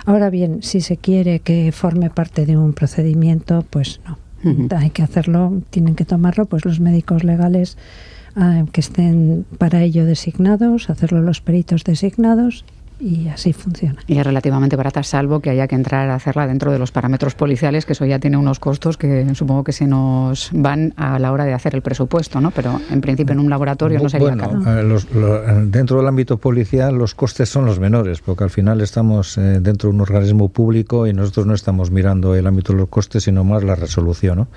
Ahora 0.05 0.29
bien, 0.29 0.61
si 0.61 0.81
se 0.81 0.97
quiere 0.97 1.39
que 1.39 1.71
forme 1.71 2.09
parte 2.09 2.45
de 2.45 2.57
un 2.57 2.73
procedimiento, 2.73 3.65
pues 3.69 3.99
no. 4.07 4.17
Hay 4.77 4.91
que 4.91 5.01
hacerlo, 5.01 5.63
tienen 5.71 5.95
que 5.95 6.05
tomarlo 6.05 6.45
pues 6.45 6.65
los 6.65 6.79
médicos 6.79 7.23
legales 7.23 7.79
ah, 8.35 8.65
que 8.71 8.79
estén 8.79 9.43
para 9.57 9.81
ello 9.81 10.05
designados, 10.05 10.91
hacerlo 10.91 11.21
los 11.21 11.41
peritos 11.41 11.83
designados 11.83 12.63
y 13.05 13.27
así 13.29 13.53
funciona. 13.53 13.99
Y 14.07 14.17
es 14.17 14.25
relativamente 14.25 14.75
barata, 14.75 15.03
salvo 15.03 15.39
que 15.39 15.51
haya 15.51 15.67
que 15.67 15.75
entrar 15.75 16.09
a 16.09 16.15
hacerla 16.15 16.47
dentro 16.47 16.71
de 16.71 16.79
los 16.79 16.91
parámetros 16.91 17.35
policiales, 17.35 17.85
que 17.85 17.93
eso 17.93 18.03
ya 18.05 18.17
tiene 18.17 18.35
unos 18.35 18.59
costos 18.59 18.97
que 18.97 19.27
supongo 19.35 19.63
que 19.63 19.73
se 19.73 19.85
nos 19.85 20.49
van 20.51 20.91
a 20.97 21.19
la 21.19 21.31
hora 21.31 21.45
de 21.45 21.53
hacer 21.53 21.75
el 21.75 21.83
presupuesto, 21.83 22.41
¿no? 22.41 22.49
Pero 22.49 22.81
en 22.89 23.01
principio 23.01 23.33
en 23.33 23.39
un 23.41 23.49
laboratorio 23.49 23.99
no 23.99 24.09
sería 24.09 24.35
bueno, 24.35 24.63
eh, 24.65 25.65
dentro 25.67 25.97
del 25.97 26.07
ámbito 26.07 26.37
policial 26.37 26.95
los 26.95 27.13
costes 27.13 27.47
son 27.47 27.65
los 27.65 27.79
menores, 27.79 28.21
porque 28.21 28.43
al 28.43 28.49
final 28.49 28.81
estamos 28.81 29.37
eh, 29.37 29.59
dentro 29.61 29.89
de 29.89 29.95
un 29.95 30.01
organismo 30.01 30.49
público 30.49 31.05
y 31.05 31.13
nosotros 31.13 31.45
no 31.45 31.53
estamos 31.53 31.91
mirando 31.91 32.33
el 32.33 32.47
ámbito 32.47 32.73
de 32.73 32.79
los 32.79 32.89
costes, 32.89 33.23
sino 33.23 33.43
más 33.43 33.63
la 33.63 33.75
resolución, 33.75 34.37
¿no? 34.37 34.47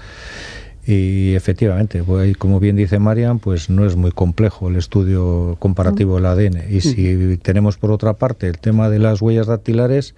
Y 0.91 1.35
efectivamente, 1.35 2.03
pues, 2.03 2.35
como 2.39 2.61
bien 2.61 2.75
dice 2.75 2.99
Marian, 2.99 3.41
pues 3.41 3.69
no 3.69 3.85
es 3.85 3.95
muy 3.95 4.11
complejo 4.11 4.69
el 4.69 4.77
estudio 4.77 5.57
comparativo 5.59 6.15
del 6.15 6.25
ADN. 6.25 6.63
Y 6.71 6.81
si 6.81 7.37
tenemos 7.37 7.77
por 7.77 7.93
otra 7.93 8.15
parte 8.15 8.49
el 8.49 8.57
tema 8.57 8.89
de 8.89 8.99
las 8.99 9.21
huellas 9.21 9.49
dactilares, 9.49 10.15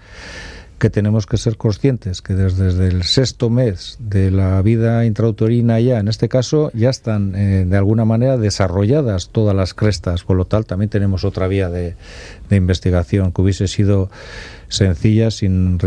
que 0.78 0.88
tenemos 0.88 1.26
que 1.26 1.38
ser 1.38 1.56
conscientes 1.56 2.22
que 2.22 2.34
desde, 2.34 2.86
el 2.86 3.02
sexto 3.02 3.50
mes 3.50 3.96
de 3.98 4.30
la 4.30 4.62
vida 4.62 5.04
intrauterina 5.06 5.80
ya, 5.80 5.98
en 5.98 6.06
este 6.06 6.28
caso, 6.28 6.70
ya 6.72 6.88
están 6.88 7.34
eh, 7.34 7.64
de 7.66 7.76
alguna 7.76 8.04
manera 8.04 8.36
desarrolladas 8.36 9.30
todas 9.30 9.56
las 9.56 9.74
crestas, 9.74 10.22
por 10.22 10.36
lo 10.36 10.44
tal 10.44 10.66
también 10.66 10.88
tenemos 10.88 11.24
otra 11.24 11.48
vía 11.48 11.68
de, 11.68 11.96
de 12.48 12.56
investigación 12.56 13.32
que 13.32 13.42
hubiese 13.42 13.66
sido 13.66 14.08
sencilla 14.70 15.30
sin 15.30 15.78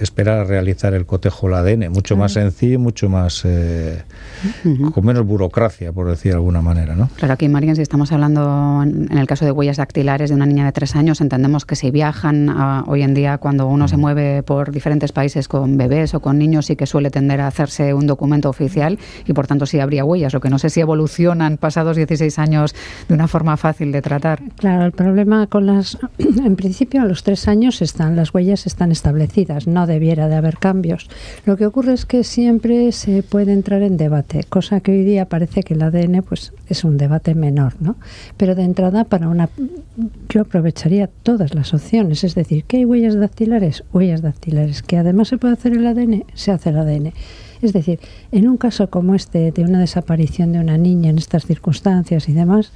esperar 0.00 0.38
a 0.38 0.44
realizar 0.44 0.94
el 0.94 1.06
cotejo 1.06 1.48
del 1.48 1.56
ADN, 1.56 1.92
mucho 1.92 2.16
más 2.16 2.32
sencillo 2.32 2.74
y 2.74 2.78
mucho 2.78 3.08
más 3.08 3.42
eh, 3.44 4.02
con 4.94 5.04
menos 5.04 5.26
burocracia, 5.26 5.92
por 5.92 6.08
decir 6.08 6.32
de 6.32 6.36
alguna 6.36 6.62
manera. 6.62 6.94
¿no? 6.94 7.10
Claro, 7.16 7.34
aquí, 7.34 7.48
Marian, 7.48 7.76
si 7.76 7.82
estamos 7.82 8.12
hablando 8.12 8.82
en, 8.82 9.16
el 9.16 9.26
caso 9.26 9.44
de 9.44 9.50
huellas 9.50 9.76
dactilares 9.76 10.30
de 10.30 10.36
una 10.36 10.46
niña 10.46 10.64
de 10.64 10.72
tres 10.72 10.94
años, 10.94 11.20
entendemos 11.20 11.66
que 11.66 11.76
si 11.76 11.90
viajan 11.90 12.48
hoy 12.86 13.02
en 13.02 13.12
día 13.12 13.38
cuando 13.38 13.66
uno 13.66 13.88
se 13.88 13.96
mueve 13.96 14.42
por 14.44 14.70
diferentes 14.70 15.12
países 15.12 15.48
con 15.48 15.76
bebés 15.76 16.14
o 16.14 16.20
con 16.20 16.38
niños, 16.38 16.66
sí 16.66 16.76
que 16.76 16.86
suele 16.86 17.10
tender 17.10 17.40
a 17.40 17.48
hacerse 17.48 17.92
un 17.92 18.06
documento 18.06 18.48
oficial 18.48 18.98
y 19.26 19.32
por 19.32 19.48
tanto 19.48 19.66
sí 19.66 19.80
habría 19.80 20.04
huellas, 20.04 20.32
lo 20.32 20.40
que 20.40 20.48
no 20.48 20.58
sé 20.58 20.70
si 20.70 20.80
evolucionan 20.80 21.56
pasados 21.56 21.96
16 21.96 22.38
años 22.38 22.74
de 23.08 23.14
una 23.14 23.26
forma 23.26 23.56
fácil 23.56 23.90
de 23.90 24.00
tratar. 24.00 24.40
Claro, 24.56 24.84
el 24.84 24.92
problema 24.92 25.48
con 25.48 25.66
las, 25.66 25.98
en 26.18 26.54
principio 26.54 27.02
a 27.02 27.04
los 27.04 27.24
tres 27.24 27.48
años 27.48 27.82
están 27.82 28.14
las 28.14 28.27
huellas 28.34 28.66
están 28.66 28.92
establecidas, 28.92 29.66
no 29.66 29.86
debiera 29.86 30.28
de 30.28 30.36
haber 30.36 30.58
cambios. 30.58 31.08
Lo 31.44 31.56
que 31.56 31.66
ocurre 31.66 31.92
es 31.92 32.06
que 32.06 32.24
siempre 32.24 32.92
se 32.92 33.22
puede 33.22 33.52
entrar 33.52 33.82
en 33.82 33.96
debate, 33.96 34.44
cosa 34.48 34.80
que 34.80 34.92
hoy 34.92 35.04
día 35.04 35.28
parece 35.28 35.62
que 35.62 35.74
el 35.74 35.82
ADN 35.82 36.22
pues 36.22 36.52
es 36.68 36.84
un 36.84 36.96
debate 36.96 37.34
menor, 37.34 37.74
¿no? 37.80 37.96
Pero 38.36 38.54
de 38.54 38.64
entrada 38.64 39.04
para 39.04 39.28
una 39.28 39.48
yo 40.28 40.42
aprovecharía 40.42 41.08
todas 41.22 41.54
las 41.54 41.74
opciones, 41.74 42.24
es 42.24 42.34
decir, 42.34 42.64
¿qué 42.64 42.78
hay 42.78 42.84
huellas 42.84 43.18
dactilares? 43.18 43.84
Huellas 43.92 44.22
dactilares, 44.22 44.82
que 44.82 44.96
además 44.96 45.28
se 45.28 45.38
puede 45.38 45.54
hacer 45.54 45.72
el 45.72 45.86
ADN, 45.86 46.24
se 46.34 46.52
hace 46.52 46.70
el 46.70 46.78
ADN. 46.78 47.12
Es 47.60 47.72
decir, 47.72 47.98
en 48.30 48.48
un 48.48 48.56
caso 48.56 48.88
como 48.88 49.14
este 49.14 49.50
de 49.50 49.64
una 49.64 49.80
desaparición 49.80 50.52
de 50.52 50.60
una 50.60 50.78
niña 50.78 51.10
en 51.10 51.18
estas 51.18 51.44
circunstancias 51.44 52.28
y 52.28 52.32
demás, 52.32 52.72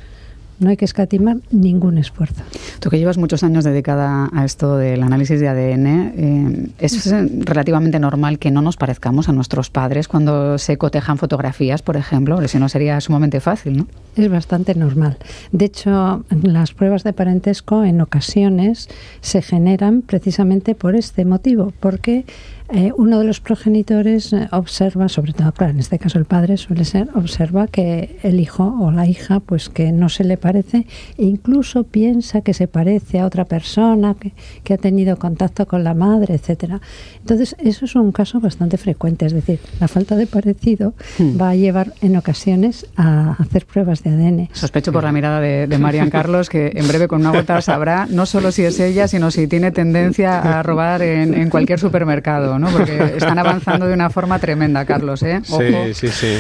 no 0.63 0.71
hay 0.71 0.77
que 0.77 0.85
escatimar 0.85 1.39
ningún 1.51 1.99
esfuerzo. 1.99 2.43
Tú 2.81 2.91
que 2.91 2.99
llevas 2.99 3.19
muchos 3.19 3.43
años 3.43 3.65
dedicada 3.65 4.29
a 4.33 4.45
esto 4.45 4.77
del 4.77 5.03
análisis 5.03 5.41
de 5.41 5.49
ADN, 5.49 5.87
eh, 5.87 6.69
¿es 6.79 7.11
relativamente 7.45 7.99
normal 7.99 8.39
que 8.39 8.51
no 8.51 8.63
nos 8.63 8.77
parezcamos 8.77 9.29
a 9.29 9.33
nuestros 9.33 9.71
padres 9.71 10.09
cuando 10.09 10.59
se 10.59 10.79
cotejan 10.79 11.19
fotografías, 11.19 11.83
por 11.83 11.97
ejemplo? 11.97 12.37
Porque 12.37 12.49
si 12.49 12.59
no 12.59 12.69
sería 12.69 13.01
sumamente 13.01 13.41
fácil, 13.41 13.77
¿no? 13.77 13.87
Es 14.17 14.31
bastante 14.31 14.75
normal. 14.75 15.17
De 15.53 15.67
hecho, 15.67 16.25
las 16.43 16.73
pruebas 16.73 17.05
de 17.05 17.13
parentesco 17.13 17.85
en 17.85 18.01
ocasiones 18.01 18.89
se 19.21 19.43
generan 19.43 20.03
precisamente 20.03 20.75
por 20.75 20.95
este 20.97 21.25
motivo, 21.25 21.73
porque 21.81 22.25
eh, 22.73 22.93
uno 22.97 23.19
de 23.19 23.25
los 23.25 23.41
progenitores 23.41 24.33
eh, 24.33 24.49
observa, 24.51 25.09
sobre 25.09 25.33
todo, 25.33 25.53
claro, 25.53 25.73
en 25.73 25.81
este 25.81 25.99
caso 25.99 26.19
el 26.19 26.25
padre 26.25 26.57
suele 26.57 26.85
ser, 26.85 27.09
observa 27.15 27.67
que 27.67 28.19
el 28.23 28.41
hijo 28.41 28.75
o 28.81 28.91
la 28.91 29.07
hija, 29.07 29.41
pues 29.41 29.69
que 29.69 29.93
no 29.93 30.09
se 30.09 30.25
le 30.25 30.37
parece 30.37 30.87
e 31.19 31.25
incluso 31.25 31.85
piensa 31.85 32.41
que 32.41 32.55
se 32.55 32.69
parece 32.69 33.21
a 33.21 33.27
otra 33.27 33.45
persona 33.45 34.15
que, 34.15 34.33
que 34.65 34.75
ha 34.75 34.79
tenido 34.79 35.19
contacto 35.19 35.67
con 35.67 35.85
la 35.85 35.93
madre, 35.93 36.35
etcétera. 36.35 36.81
Entonces, 37.21 37.55
eso 37.59 37.85
es 37.85 37.95
un 37.95 38.11
caso 38.11 38.41
bastante 38.41 38.79
frecuente, 38.79 39.27
es 39.27 39.33
decir, 39.33 39.61
la 39.79 39.89
falta 39.89 40.17
de 40.17 40.27
parecido 40.27 40.95
hmm. 41.19 41.41
va 41.41 41.51
a 41.51 41.55
llevar 41.55 41.93
en 42.01 42.17
ocasiones 42.17 42.87
a 42.97 43.37
hacer 43.39 43.67
pruebas 43.67 44.03
de 44.03 44.11
ADN. 44.11 44.49
Sospecho 44.53 44.93
por 44.93 45.05
la 45.05 45.13
mirada 45.13 45.41
de, 45.41 45.67
de 45.67 45.79
Marian 45.79 46.09
Carlos 46.09 46.49
que 46.49 46.73
en 46.75 46.89
breve 46.89 47.07
con 47.07 47.21
una 47.21 47.33
gota 47.33 47.61
sabrá 47.61 48.07
no 48.09 48.25
solo 48.25 48.51
si 48.51 48.63
es 48.63 48.81
ella, 48.81 49.09
sino 49.09 49.31
si 49.31 49.47
tiene 49.47 49.73
tendencia 49.73 50.59
a 50.59 50.63
robar 50.63 51.03
en, 51.03 51.35
en 51.35 51.51
cualquier 51.51 51.79
supermercado. 51.79 52.62
Porque 52.71 52.97
están 53.17 53.39
avanzando 53.39 53.87
de 53.87 53.95
una 53.95 54.11
forma 54.11 54.39
tremenda, 54.39 54.85
Carlos, 54.85 55.23
¿eh? 55.23 55.41
Sí, 55.45 55.95
sí, 55.95 56.09
sí. 56.09 56.39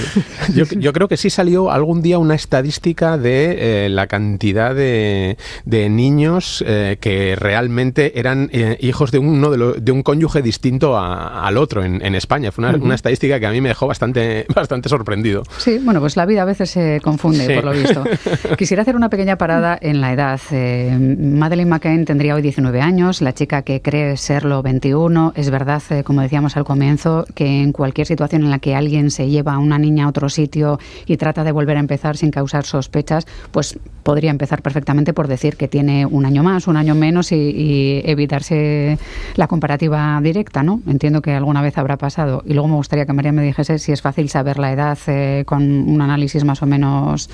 Yo, 0.78 0.92
creo 0.92 1.08
que 1.08 1.16
sí 1.16 1.30
salió 1.30 1.70
algún 1.70 2.02
día 2.02 2.18
una 2.18 2.34
estadística 2.34 3.16
de 3.18 3.86
eh, 3.86 3.88
la 3.88 4.06
cantidad 4.06 4.74
de, 4.74 5.36
niños 5.66 6.62
eh, 6.66 6.98
que 7.00 7.36
realmente 7.36 8.18
eran 8.18 8.50
hijos 8.80 9.10
de 9.10 9.18
uno 9.18 9.50
de, 9.50 9.92
un 9.92 10.02
cónyuge 10.02 10.42
distinto 10.42 10.98
al 10.98 11.56
otro 11.56 11.82
en, 11.84 12.14
España. 12.14 12.52
Fue 12.52 12.64
una, 12.74 12.94
estadística 12.94 13.40
que 13.40 13.46
a 13.46 13.50
mí 13.50 13.60
me 13.60 13.70
dejó 13.70 13.86
bastante, 13.86 14.46
bastante 14.54 14.88
sorprendido. 14.88 15.42
Sí, 15.58 15.78
bueno, 15.82 16.00
pues 16.00 16.16
la 16.16 16.26
vida 16.26 16.42
a 16.42 16.44
veces 16.44 16.70
se 16.70 17.00
confunde, 17.02 17.54
por 17.54 17.64
lo 17.64 17.72
visto. 17.72 18.04
Quisiera 18.58 18.82
hacer 18.82 18.96
una 18.96 19.08
pequeña 19.08 19.36
parada 19.36 19.78
en 19.80 20.00
la 20.00 20.12
edad. 20.12 20.40
Madeleine 20.50 21.70
McCain 21.70 22.04
tendría 22.04 22.34
hoy 22.34 22.42
19 22.42 22.80
años, 22.80 23.22
la 23.22 23.32
chica 23.32 23.62
que 23.62 23.80
cree 23.80 24.16
serlo 24.16 24.62
21. 24.62 25.32
Es 25.36 25.50
verdad, 25.50 25.82
como 26.04 26.11
decíamos 26.20 26.58
al 26.58 26.64
comienzo, 26.64 27.24
que 27.34 27.62
en 27.62 27.72
cualquier 27.72 28.06
situación 28.06 28.42
en 28.42 28.50
la 28.50 28.58
que 28.58 28.74
alguien 28.74 29.10
se 29.10 29.30
lleva 29.30 29.54
a 29.54 29.58
una 29.58 29.78
niña 29.78 30.04
a 30.04 30.08
otro 30.08 30.28
sitio 30.28 30.78
y 31.06 31.16
trata 31.16 31.44
de 31.44 31.52
volver 31.52 31.78
a 31.78 31.80
empezar 31.80 32.18
sin 32.18 32.30
causar 32.30 32.64
sospechas, 32.64 33.26
pues 33.50 33.78
podría 34.02 34.30
empezar 34.30 34.60
perfectamente 34.60 35.14
por 35.14 35.28
decir 35.28 35.56
que 35.56 35.68
tiene 35.68 36.04
un 36.04 36.26
año 36.26 36.42
más, 36.42 36.66
un 36.66 36.76
año 36.76 36.94
menos 36.94 37.32
y, 37.32 38.02
evitarse 38.04 38.98
la 39.36 39.46
comparativa 39.46 40.20
directa, 40.22 40.62
¿no? 40.62 40.80
Entiendo 40.86 41.22
que 41.22 41.32
alguna 41.32 41.62
vez 41.62 41.78
habrá 41.78 41.96
pasado. 41.96 42.42
Y 42.44 42.52
luego 42.52 42.68
me 42.68 42.74
gustaría 42.74 43.06
que 43.06 43.12
María 43.12 43.32
me 43.32 43.42
dijese 43.42 43.78
si 43.78 43.92
es 43.92 44.02
fácil 44.02 44.28
saber 44.28 44.58
la 44.58 44.72
edad 44.72 44.98
eh, 45.06 45.44
con 45.46 45.62
un 45.62 46.00
análisis 46.00 46.44
más 46.44 46.62
o 46.62 46.66
menos 46.66 47.30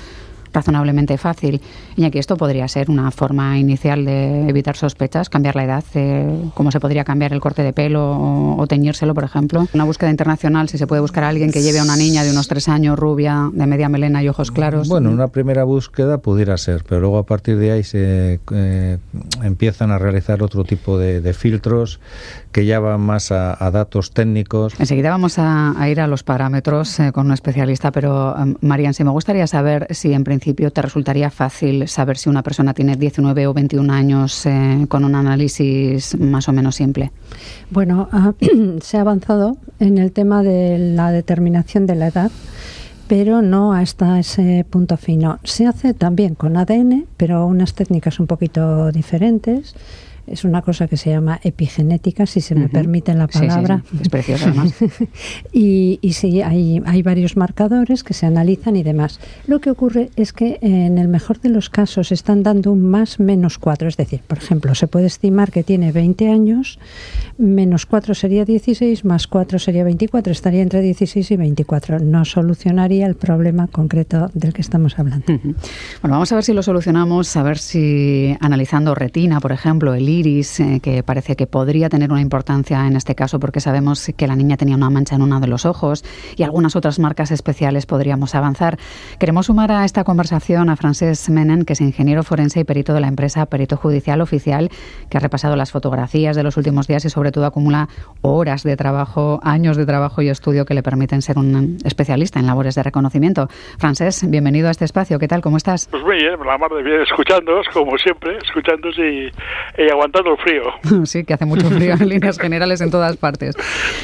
razonablemente 0.53 1.17
fácil. 1.17 1.61
Y 1.95 2.09
que 2.09 2.19
esto 2.19 2.37
podría 2.37 2.67
ser 2.67 2.89
una 2.89 3.11
forma 3.11 3.57
inicial 3.57 4.05
de 4.05 4.49
evitar 4.49 4.75
sospechas, 4.75 5.29
cambiar 5.29 5.55
la 5.55 5.63
edad, 5.63 5.83
eh, 5.93 6.49
cómo 6.53 6.71
se 6.71 6.79
podría 6.79 7.03
cambiar 7.03 7.33
el 7.33 7.39
corte 7.39 7.63
de 7.63 7.73
pelo 7.73 8.55
o, 8.57 8.67
teñírselo, 8.67 9.13
por 9.13 9.23
ejemplo. 9.23 9.67
Una 9.73 9.83
búsqueda 9.83 10.09
internacional, 10.09 10.69
si 10.69 10.77
se 10.77 10.87
puede 10.87 11.01
buscar 11.01 11.23
a 11.23 11.29
alguien 11.29 11.51
que 11.51 11.61
lleve 11.61 11.79
a 11.79 11.83
una 11.83 11.95
niña 11.95 12.23
de 12.23 12.31
unos 12.31 12.47
tres 12.47 12.67
años, 12.69 12.97
rubia, 12.97 13.49
de 13.51 13.65
media 13.65 13.89
melena 13.89 14.23
y 14.23 14.29
ojos 14.29 14.51
claros. 14.51 14.87
Bueno, 14.87 15.11
una 15.11 15.27
primera 15.27 15.63
búsqueda 15.63 16.19
pudiera 16.19 16.57
ser, 16.57 16.83
pero 16.87 17.01
luego 17.01 17.17
a 17.17 17.25
partir 17.25 17.57
de 17.57 17.71
ahí 17.71 17.83
se 17.83 18.39
eh, 18.51 18.97
empiezan 19.43 19.91
a 19.91 19.97
realizar 19.97 20.41
otro 20.41 20.63
tipo 20.63 20.97
de, 20.97 21.19
filtros 21.33 21.99
que 22.51 22.65
ya 22.65 22.79
van 22.79 23.01
más 23.01 23.31
a, 23.31 23.55
datos 23.71 24.11
técnicos. 24.11 24.73
Enseguida 24.79 25.11
vamos 25.11 25.35
a, 25.37 25.75
ir 25.89 26.01
a 26.01 26.07
los 26.07 26.23
parámetros 26.23 26.99
eh, 26.99 27.11
con 27.11 27.27
un 27.27 27.33
especialista, 27.33 27.91
pero 27.91 28.35
Marian, 28.61 28.93
si 28.93 29.03
me 29.03 29.11
gustaría 29.11 29.45
saber 29.45 29.87
si 29.91 30.13
en 30.13 30.23
principio 30.23 30.38
principio 30.39 30.71
te 30.71 30.81
resultaría 30.81 31.29
fácil 31.29 31.87
saber 31.87 32.17
si 32.17 32.29
una 32.29 32.43
persona 32.43 32.73
tiene 32.73 32.95
19 32.95 33.47
o 33.47 33.53
21 33.53 33.91
años 33.91 34.45
eh, 34.45 34.85
con 34.87 35.03
un 35.03 35.15
análisis 35.15 36.17
más 36.17 36.47
o 36.47 36.53
menos 36.53 36.75
simple? 36.75 37.11
Bueno, 37.69 38.07
ah, 38.11 38.33
se 38.81 38.97
ha 38.97 39.01
avanzado 39.01 39.57
en 39.79 39.97
el 39.97 40.13
tema 40.13 40.41
de 40.41 40.77
la 40.79 41.11
determinación 41.11 41.85
de 41.85 41.95
la 41.95 42.07
edad 42.07 42.31
pero 43.09 43.41
no 43.41 43.73
hasta 43.73 44.19
ese 44.19 44.63
punto 44.69 44.95
fino. 44.95 45.39
Se 45.43 45.65
hace 45.65 45.95
también 45.95 46.35
con 46.35 46.55
ADN, 46.55 47.07
pero 47.17 47.47
unas 47.47 47.73
técnicas 47.73 48.19
un 48.19 48.27
poquito 48.27 48.91
diferentes 48.91 49.73
es 50.31 50.43
una 50.43 50.61
cosa 50.61 50.87
que 50.87 50.97
se 50.97 51.09
llama 51.09 51.39
epigenética, 51.43 52.25
si 52.25 52.41
se 52.41 52.55
me 52.55 52.69
permite 52.69 53.13
la 53.13 53.27
palabra. 53.27 53.83
Es 54.01 54.09
precioso 54.09 54.45
además. 54.45 54.73
y, 55.51 55.99
y 56.01 56.13
sí, 56.13 56.41
hay, 56.41 56.81
hay 56.85 57.01
varios 57.01 57.37
marcadores 57.37 58.03
que 58.03 58.13
se 58.13 58.25
analizan 58.25 58.75
y 58.75 58.83
demás. 58.83 59.19
Lo 59.47 59.59
que 59.59 59.71
ocurre 59.71 60.09
es 60.15 60.33
que 60.33 60.59
en 60.61 60.97
el 60.97 61.07
mejor 61.07 61.39
de 61.39 61.49
los 61.49 61.69
casos 61.69 62.11
están 62.11 62.43
dando 62.43 62.71
un 62.71 62.81
más 62.81 63.19
menos 63.19 63.57
4, 63.57 63.87
es 63.87 63.97
decir, 63.97 64.21
por 64.27 64.37
ejemplo, 64.37 64.75
se 64.75 64.87
puede 64.87 65.07
estimar 65.07 65.51
que 65.51 65.63
tiene 65.63 65.91
20 65.91 66.29
años, 66.29 66.79
menos 67.37 67.85
4 67.85 68.13
sería 68.13 68.45
16, 68.45 69.05
más 69.05 69.27
4 69.27 69.59
sería 69.59 69.83
24, 69.83 70.31
estaría 70.31 70.61
entre 70.61 70.81
16 70.81 71.31
y 71.31 71.35
24. 71.37 71.99
No 71.99 72.25
solucionaría 72.25 73.07
el 73.07 73.15
problema 73.15 73.67
concreto 73.67 74.29
del 74.33 74.53
que 74.53 74.61
estamos 74.61 74.97
hablando. 74.99 75.25
Bueno, 75.27 75.55
vamos 76.01 76.31
a 76.31 76.35
ver 76.35 76.43
si 76.43 76.53
lo 76.53 76.63
solucionamos, 76.63 77.35
a 77.35 77.43
ver 77.43 77.57
si 77.57 78.35
analizando 78.39 78.95
retina, 78.95 79.39
por 79.39 79.51
ejemplo, 79.51 79.93
el 79.93 80.09
iris, 80.19 80.59
eh, 80.59 80.79
que 80.81 81.03
parece 81.03 81.35
que 81.35 81.47
podría 81.47 81.89
tener 81.89 82.11
una 82.11 82.21
importancia 82.21 82.85
en 82.85 82.95
este 82.95 83.15
caso 83.15 83.39
porque 83.39 83.59
sabemos 83.59 84.11
que 84.15 84.27
la 84.27 84.35
niña 84.35 84.57
tenía 84.57 84.75
una 84.75 84.89
mancha 84.89 85.15
en 85.15 85.21
uno 85.21 85.39
de 85.39 85.47
los 85.47 85.65
ojos 85.65 86.03
y 86.35 86.43
algunas 86.43 86.75
otras 86.75 86.99
marcas 86.99 87.31
especiales 87.31 87.85
podríamos 87.85 88.35
avanzar. 88.35 88.77
Queremos 89.19 89.47
sumar 89.47 89.71
a 89.71 89.85
esta 89.85 90.03
conversación 90.03 90.69
a 90.69 90.75
Frances 90.75 91.29
Menen, 91.29 91.65
que 91.65 91.73
es 91.73 91.81
ingeniero 91.81 92.23
forense 92.23 92.59
y 92.59 92.63
perito 92.63 92.93
de 92.93 92.99
la 92.99 93.07
empresa 93.07 93.45
Perito 93.45 93.77
Judicial 93.77 94.21
Oficial, 94.21 94.69
que 95.09 95.17
ha 95.17 95.19
repasado 95.19 95.55
las 95.55 95.71
fotografías 95.71 96.35
de 96.35 96.43
los 96.43 96.57
últimos 96.57 96.87
días 96.87 97.05
y 97.05 97.09
sobre 97.09 97.31
todo 97.31 97.45
acumula 97.45 97.87
horas 98.21 98.63
de 98.63 98.75
trabajo, 98.75 99.39
años 99.43 99.77
de 99.77 99.85
trabajo 99.85 100.21
y 100.21 100.29
estudio 100.29 100.65
que 100.65 100.73
le 100.73 100.83
permiten 100.83 101.21
ser 101.21 101.37
un 101.37 101.77
especialista 101.85 102.39
en 102.39 102.45
labores 102.45 102.75
de 102.75 102.83
reconocimiento. 102.83 103.47
Frances, 103.77 104.29
bienvenido 104.29 104.67
a 104.67 104.71
este 104.71 104.85
espacio. 104.85 105.19
¿Qué 105.19 105.27
tal? 105.27 105.41
¿Cómo 105.41 105.57
estás? 105.57 105.87
Pues 105.89 106.03
muy 106.03 106.17
bien, 106.17 106.39
la 106.45 106.57
mar 106.57 106.71
de 106.71 106.83
bien, 106.83 107.01
escuchándoos, 107.01 107.67
como 107.73 107.97
siempre, 107.97 108.37
escuchándoos 108.37 108.97
y, 108.97 109.31
y 109.81 109.89
aguantando 109.89 110.08
el 110.17 110.37
frío. 110.37 110.63
Sí, 111.05 111.23
que 111.23 111.33
hace 111.33 111.45
mucho 111.45 111.69
frío 111.69 111.93
en 111.93 112.09
líneas 112.09 112.37
generales 112.37 112.81
en 112.81 112.91
todas 112.91 113.15
partes. 113.17 113.55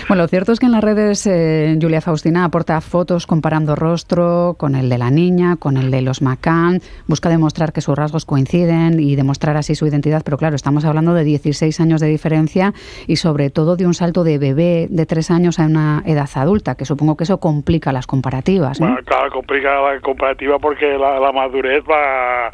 Bueno, 0.07 0.23
lo 0.23 0.27
cierto 0.27 0.51
es 0.51 0.59
que 0.59 0.65
en 0.65 0.71
las 0.71 0.83
redes 0.83 1.27
eh, 1.27 1.77
Julia 1.81 2.01
Faustina 2.01 2.45
aporta 2.45 2.79
fotos 2.81 3.27
comparando 3.27 3.75
rostro 3.75 4.55
con 4.57 4.75
el 4.75 4.89
de 4.89 4.97
la 4.97 5.11
niña, 5.11 5.55
con 5.57 5.77
el 5.77 5.91
de 5.91 6.01
los 6.01 6.21
Macán, 6.21 6.79
busca 7.07 7.29
demostrar 7.29 7.73
que 7.73 7.81
sus 7.81 7.97
rasgos 7.97 8.25
coinciden 8.25 8.99
y 8.99 9.15
demostrar 9.15 9.57
así 9.57 9.75
su 9.75 9.85
identidad, 9.87 10.21
pero 10.23 10.37
claro, 10.37 10.55
estamos 10.55 10.85
hablando 10.85 11.13
de 11.13 11.23
16 11.23 11.79
años 11.79 12.01
de 12.01 12.07
diferencia 12.07 12.73
y 13.07 13.17
sobre 13.17 13.49
todo 13.49 13.75
de 13.75 13.85
un 13.85 13.93
salto 13.93 14.23
de 14.23 14.37
bebé 14.37 14.87
de 14.89 15.05
3 15.05 15.31
años 15.31 15.59
a 15.59 15.65
una 15.65 16.03
edad 16.05 16.29
adulta, 16.35 16.75
que 16.75 16.85
supongo 16.85 17.17
que 17.17 17.23
eso 17.23 17.39
complica 17.39 17.91
las 17.91 18.07
comparativas. 18.07 18.79
Bueno, 18.79 18.97
claro, 19.05 19.31
complica 19.31 19.81
la 19.81 19.99
comparativa 20.01 20.59
porque 20.59 20.97
la, 20.97 21.31
madurez 21.31 21.83
va, 21.89 22.49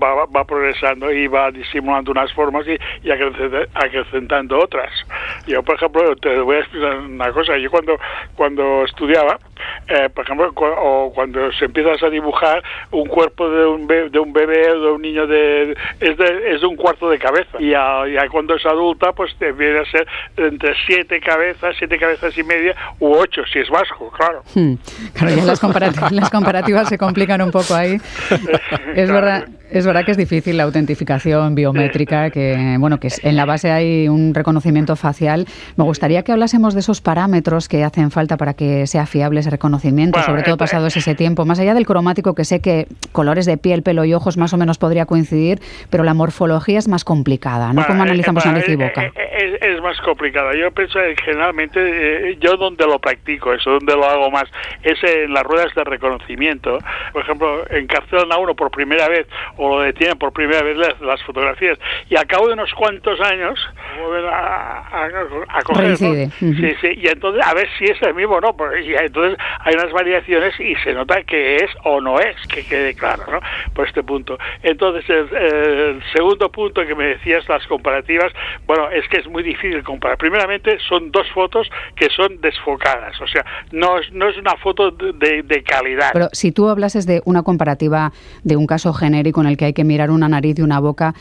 va, 0.00 0.26
va 0.26 0.44
progresando 0.44 1.10
y 1.12 1.26
va 1.26 1.50
disimulando 1.50 2.12
unas 2.12 2.32
formas 2.32 2.66
y, 2.66 2.71
y 3.02 3.10
acrecentando 3.10 4.58
otras. 4.58 4.90
Yo, 5.46 5.62
por 5.62 5.76
ejemplo, 5.76 6.16
te 6.16 6.40
voy 6.40 6.56
a 6.56 6.60
explicar 6.60 6.96
una 6.96 7.32
cosa. 7.32 7.56
Yo 7.58 7.70
cuando, 7.70 7.98
cuando 8.34 8.84
estudiaba, 8.84 9.38
eh, 9.88 10.08
por 10.14 10.24
ejemplo, 10.24 10.52
o 10.54 11.12
cuando 11.14 11.52
se 11.52 11.66
empiezas 11.66 12.02
a 12.02 12.08
dibujar 12.08 12.62
un 12.90 13.06
cuerpo 13.06 13.48
de 13.48 13.66
un, 13.66 13.86
bebé, 13.86 14.10
de 14.10 14.18
un 14.18 14.32
bebé 14.32 14.70
o 14.70 14.80
de 14.80 14.90
un 14.92 15.02
niño 15.02 15.26
de 15.26 15.76
es, 16.00 16.16
de 16.16 16.54
es 16.54 16.60
de 16.60 16.66
un 16.66 16.76
cuarto 16.76 17.10
de 17.10 17.18
cabeza. 17.18 17.58
Y 17.58 17.70
ya, 17.70 18.04
cuando 18.30 18.54
es 18.54 18.64
adulta, 18.64 19.12
pues 19.12 19.34
te 19.38 19.52
viene 19.52 19.80
a 19.80 19.84
ser 19.86 20.06
entre 20.36 20.74
siete 20.86 21.20
cabezas, 21.20 21.74
siete 21.78 21.98
cabezas 21.98 22.36
y 22.36 22.42
media, 22.42 22.74
u 23.00 23.12
ocho, 23.12 23.42
si 23.52 23.58
es 23.58 23.68
vasco, 23.68 24.10
claro. 24.10 24.42
Hmm. 24.54 24.74
Claro, 25.14 25.36
ya 25.36 25.44
las 25.44 25.60
comparativas, 25.60 26.12
las 26.12 26.30
comparativas 26.30 26.88
se 26.88 26.98
complican 26.98 27.42
un 27.42 27.50
poco 27.50 27.74
ahí. 27.74 28.00
Es 28.94 29.10
verdad. 29.10 29.46
Es 29.72 29.86
verdad 29.86 30.04
que 30.04 30.10
es 30.10 30.18
difícil 30.18 30.58
la 30.58 30.64
autentificación 30.64 31.54
biométrica, 31.54 32.28
que 32.28 32.76
bueno, 32.78 33.00
que 33.00 33.08
en 33.22 33.36
la 33.36 33.46
base 33.46 33.70
hay 33.70 34.06
un 34.06 34.34
reconocimiento 34.34 34.96
facial. 34.96 35.46
Me 35.76 35.84
gustaría 35.84 36.22
que 36.24 36.32
hablásemos 36.32 36.74
de 36.74 36.80
esos 36.80 37.00
parámetros 37.00 37.68
que 37.68 37.82
hacen 37.82 38.10
falta 38.10 38.36
para 38.36 38.52
que 38.52 38.86
sea 38.86 39.06
fiable 39.06 39.40
ese 39.40 39.48
reconocimiento, 39.48 40.20
sobre 40.22 40.42
todo 40.42 40.58
pasado 40.58 40.88
ese 40.88 41.14
tiempo. 41.14 41.46
Más 41.46 41.58
allá 41.58 41.72
del 41.72 41.86
cromático, 41.86 42.34
que 42.34 42.44
sé 42.44 42.60
que 42.60 42.86
colores 43.12 43.46
de 43.46 43.56
piel, 43.56 43.82
pelo 43.82 44.04
y 44.04 44.12
ojos 44.12 44.36
más 44.36 44.52
o 44.52 44.58
menos 44.58 44.76
podría 44.76 45.06
coincidir, 45.06 45.60
pero 45.88 46.04
la 46.04 46.12
morfología 46.12 46.78
es 46.78 46.86
más 46.86 47.04
complicada, 47.04 47.72
¿no? 47.72 47.86
¿Cómo 47.86 48.02
analizamos 48.02 48.44
nariz 48.44 48.68
y 48.68 48.76
boca? 48.76 49.10
Es, 49.14 49.80
más 49.80 49.98
complicada. 50.02 50.54
Yo 50.54 50.70
pienso 50.70 51.00
que 51.00 51.16
generalmente, 51.24 51.80
eh, 52.30 52.38
yo 52.40 52.56
donde 52.56 52.86
lo 52.86 53.00
practico, 53.00 53.52
eso 53.52 53.70
donde 53.70 53.96
lo 53.96 54.04
hago 54.04 54.30
más, 54.30 54.44
es 54.84 55.02
en 55.02 55.32
las 55.32 55.42
ruedas 55.42 55.74
de 55.74 55.82
reconocimiento. 55.82 56.78
Por 57.12 57.22
ejemplo, 57.22 57.64
encarcelan 57.68 58.30
a 58.30 58.36
uno 58.36 58.54
por 58.54 58.70
primera 58.70 59.08
vez 59.08 59.26
o 59.62 59.68
lo 59.68 59.82
detienen 59.82 60.18
por 60.18 60.32
primera 60.32 60.62
vez 60.62 60.76
las, 60.76 61.22
fotografías. 61.22 61.78
Y 62.10 62.16
al 62.16 62.26
cabo 62.26 62.48
de 62.48 62.54
unos 62.54 62.72
cuantos 62.74 63.20
años 63.20 63.60
vuelven 63.96 64.28
a, 64.32 64.78
a, 65.48 65.62
coger 65.62 65.96
sí, 65.96 66.30
sí, 66.40 66.88
y 66.96 67.06
entonces 67.06 67.46
a 67.46 67.54
ver 67.54 67.68
si 67.78 67.84
es 67.84 68.00
el 68.02 68.14
mismo 68.14 68.36
o 68.36 68.40
no 68.40 68.56
y 68.76 68.94
entonces 68.94 69.38
hay 69.60 69.74
unas 69.74 69.92
variaciones 69.92 70.58
y 70.58 70.74
se 70.76 70.92
nota 70.94 71.22
que 71.22 71.56
es 71.56 71.70
o 71.84 72.00
no 72.00 72.18
es 72.18 72.34
que 72.48 72.64
quede 72.64 72.94
claro 72.94 73.24
¿no? 73.30 73.40
por 73.72 73.86
este 73.86 74.02
punto. 74.02 74.36
Entonces 74.62 75.04
el, 75.08 76.02
segundo 76.12 76.50
punto 76.50 76.84
que 76.84 76.94
me 76.94 77.04
decías 77.04 77.48
las 77.48 77.64
comparativas 77.66 78.32
bueno 78.66 78.90
es 78.90 79.06
que 79.08 79.18
es 79.18 79.28
muy 79.28 79.44
difícil 79.44 79.82
comparar. 79.84 80.18
Primeramente 80.18 80.78
son 80.88 81.12
dos 81.12 81.30
fotos 81.32 81.70
que 81.94 82.08
son 82.10 82.40
desfocadas 82.40 83.20
o 83.20 83.28
sea 83.28 83.44
no 83.70 83.98
es, 83.98 84.12
no 84.12 84.28
es 84.28 84.36
una 84.38 84.56
foto 84.56 84.90
de, 84.90 85.42
de 85.44 85.62
calidad. 85.62 86.10
Pero 86.12 86.28
si 86.32 86.50
tú 86.50 86.68
hablases 86.68 87.06
de 87.06 87.22
una 87.24 87.42
comparativa 87.42 88.12
de 88.42 88.56
un 88.56 88.66
caso 88.66 88.92
genérico 88.92 89.40
en 89.40 89.46
el 89.46 89.51
que 89.56 89.66
hay 89.66 89.72
que 89.72 89.84
mirar 89.84 90.10
una 90.10 90.28
nariz 90.28 90.58
y 90.58 90.62
una 90.62 90.80
boca, 90.80 91.14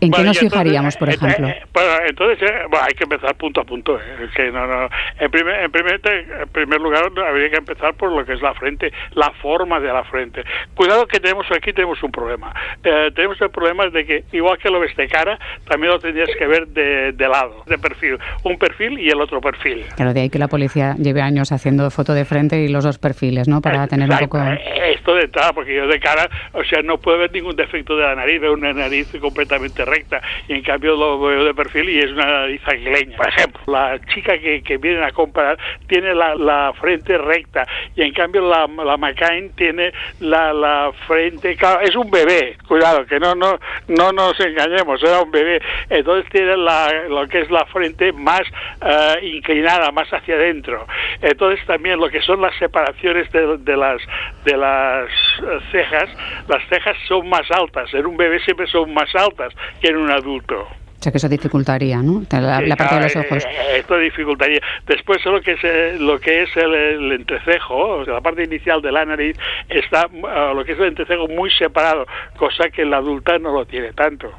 ¿en 0.00 0.10
qué 0.10 0.22
nos 0.22 0.38
fijaríamos, 0.38 0.96
por 0.96 1.08
eh, 1.08 1.14
ejemplo? 1.14 1.48
Eh, 1.48 1.62
entonces, 2.08 2.50
eh, 2.50 2.54
hay 2.80 2.94
que 2.94 3.04
empezar 3.04 3.34
punto 3.36 3.60
a 3.60 3.64
punto. 3.64 3.98
que 4.34 4.50
no, 4.50 4.66
no. 4.66 4.88
En, 5.18 5.30
primer, 5.30 5.62
en, 5.62 5.70
primer, 5.70 6.00
en 6.04 6.48
primer 6.48 6.80
lugar, 6.80 7.10
habría 7.26 7.50
que 7.50 7.56
empezar 7.56 7.94
por 7.94 8.12
lo 8.12 8.24
que 8.24 8.34
es 8.34 8.42
la 8.42 8.54
frente, 8.54 8.92
la 9.14 9.30
forma 9.42 9.80
de 9.80 9.88
la 9.88 10.04
frente. 10.04 10.44
Cuidado 10.74 11.06
que 11.06 11.20
tenemos 11.20 11.46
aquí, 11.50 11.72
tenemos 11.72 12.02
un 12.02 12.10
problema. 12.10 12.54
tenemos 12.82 13.40
el 13.40 13.50
problema 13.50 13.86
de 13.88 14.04
que, 14.04 14.24
igual 14.32 14.58
que 14.58 14.70
lo 14.70 14.80
ves 14.80 14.94
de 14.96 15.08
cara, 15.08 15.38
también 15.66 15.92
lo 15.92 15.98
tendrías 15.98 16.30
que 16.36 16.46
ver 16.46 16.68
de, 16.68 17.12
de 17.12 17.28
lado, 17.28 17.62
de 17.66 17.78
perfil. 17.78 18.18
Un 18.44 18.58
perfil 18.58 18.98
y 18.98 19.08
el 19.08 19.20
otro 19.20 19.40
perfil. 19.40 19.84
Claro, 19.96 20.14
de 20.14 20.20
ahí 20.22 20.30
que 20.30 20.38
la 20.38 20.48
policía 20.48 20.94
lleve 20.98 21.22
años 21.22 21.52
haendo 21.52 21.90
foto 21.90 22.14
de 22.14 22.24
frente 22.24 22.60
y 22.60 22.68
los 22.68 22.84
dos 22.84 22.98
perfiles, 22.98 23.48
¿no? 23.48 23.60
Para 23.60 23.86
tener 23.86 24.10
un 24.10 24.18
poco... 24.18 24.38
Esto 24.38 25.14
de 25.14 25.24
entrada, 25.24 25.52
porque 25.52 25.74
yo 25.74 25.86
de 25.86 26.00
cara, 26.00 26.28
o 26.52 26.64
sea, 26.64 26.82
no 26.82 26.98
puedo 26.98 27.18
ver 27.18 27.32
ningún 27.32 27.56
defecto 27.56 27.77
de 27.84 28.02
la 28.02 28.14
nariz, 28.14 28.40
veo 28.40 28.52
una 28.52 28.72
nariz 28.72 29.08
completamente 29.20 29.84
recta 29.84 30.20
y 30.46 30.54
en 30.54 30.62
cambio 30.62 30.96
lo 30.96 31.20
veo 31.20 31.44
de 31.44 31.54
perfil 31.54 31.88
y 31.88 31.98
es 31.98 32.10
una 32.12 32.26
nariz 32.26 32.60
aguileña. 32.66 33.16
Por 33.16 33.28
ejemplo, 33.28 33.60
la 33.66 33.98
chica 34.12 34.38
que, 34.38 34.62
que 34.62 34.76
vienen 34.78 35.02
a 35.02 35.12
comparar 35.12 35.58
tiene 35.86 36.14
la, 36.14 36.34
la 36.34 36.72
frente 36.80 37.16
recta 37.18 37.66
y 37.94 38.02
en 38.02 38.12
cambio 38.12 38.48
la, 38.48 38.66
la 38.66 38.96
McCain 38.96 39.50
tiene 39.54 39.92
la, 40.20 40.52
la 40.52 40.92
frente, 41.06 41.56
claro, 41.56 41.80
es 41.80 41.94
un 41.96 42.10
bebé, 42.10 42.56
cuidado, 42.66 43.06
que 43.06 43.18
no, 43.18 43.34
no, 43.34 43.58
no 43.88 44.12
nos 44.12 44.38
engañemos, 44.40 45.02
era 45.02 45.20
un 45.20 45.30
bebé, 45.30 45.60
entonces 45.88 46.30
tiene 46.30 46.56
la, 46.56 47.04
lo 47.08 47.26
que 47.28 47.40
es 47.40 47.50
la 47.50 47.64
frente 47.66 48.12
más 48.12 48.42
eh, 48.80 49.14
inclinada, 49.22 49.90
más 49.92 50.08
hacia 50.12 50.34
adentro. 50.34 50.86
Entonces 51.20 51.64
también 51.66 51.98
lo 51.98 52.08
que 52.08 52.20
son 52.22 52.40
las 52.40 52.56
separaciones 52.58 53.30
de, 53.32 53.58
de 53.58 53.76
las 53.76 54.00
de 54.44 54.56
las 54.56 55.08
eh, 55.08 55.58
cejas, 55.70 56.08
las 56.48 56.66
cejas 56.68 56.96
son 57.06 57.28
más 57.28 57.50
altas, 57.50 57.57
en 57.92 58.06
un 58.06 58.16
bebé 58.16 58.40
siempre 58.40 58.66
son 58.66 58.92
más 58.92 59.14
altas 59.14 59.54
que 59.80 59.88
en 59.88 59.96
un 59.96 60.10
adulto. 60.10 60.66
O 60.98 61.02
sea 61.02 61.12
que 61.12 61.18
eso 61.18 61.28
dificultaría, 61.28 62.02
¿no? 62.02 62.22
La, 62.30 62.76
parte 62.76 62.96
de 62.96 63.00
los 63.02 63.14
ojos. 63.14 63.44
Eh, 63.44 63.78
esto 63.78 63.96
dificultaría. 63.98 64.60
Después 64.84 65.24
lo 65.24 65.40
que 65.40 65.52
es 65.52 65.60
eh, 65.62 65.96
lo 66.00 66.18
que 66.18 66.42
es 66.42 66.56
el, 66.56 67.12
entrecejo, 67.12 67.98
o 67.98 68.04
sea, 68.04 68.14
la 68.14 68.20
parte 68.20 68.42
inicial 68.42 68.82
de 68.82 68.90
la 68.90 69.04
nariz 69.04 69.36
está 69.68 70.08
lo 70.08 70.64
que 70.64 70.72
es 70.72 70.78
el 70.78 70.86
entrecejo 70.86 71.28
muy 71.28 71.50
separado, 71.52 72.04
cosa 72.36 72.68
que 72.70 72.84
la 72.84 72.96
adulta 72.96 73.38
no 73.38 73.52
lo 73.52 73.64
tiene 73.64 73.92
tanto. 73.92 74.32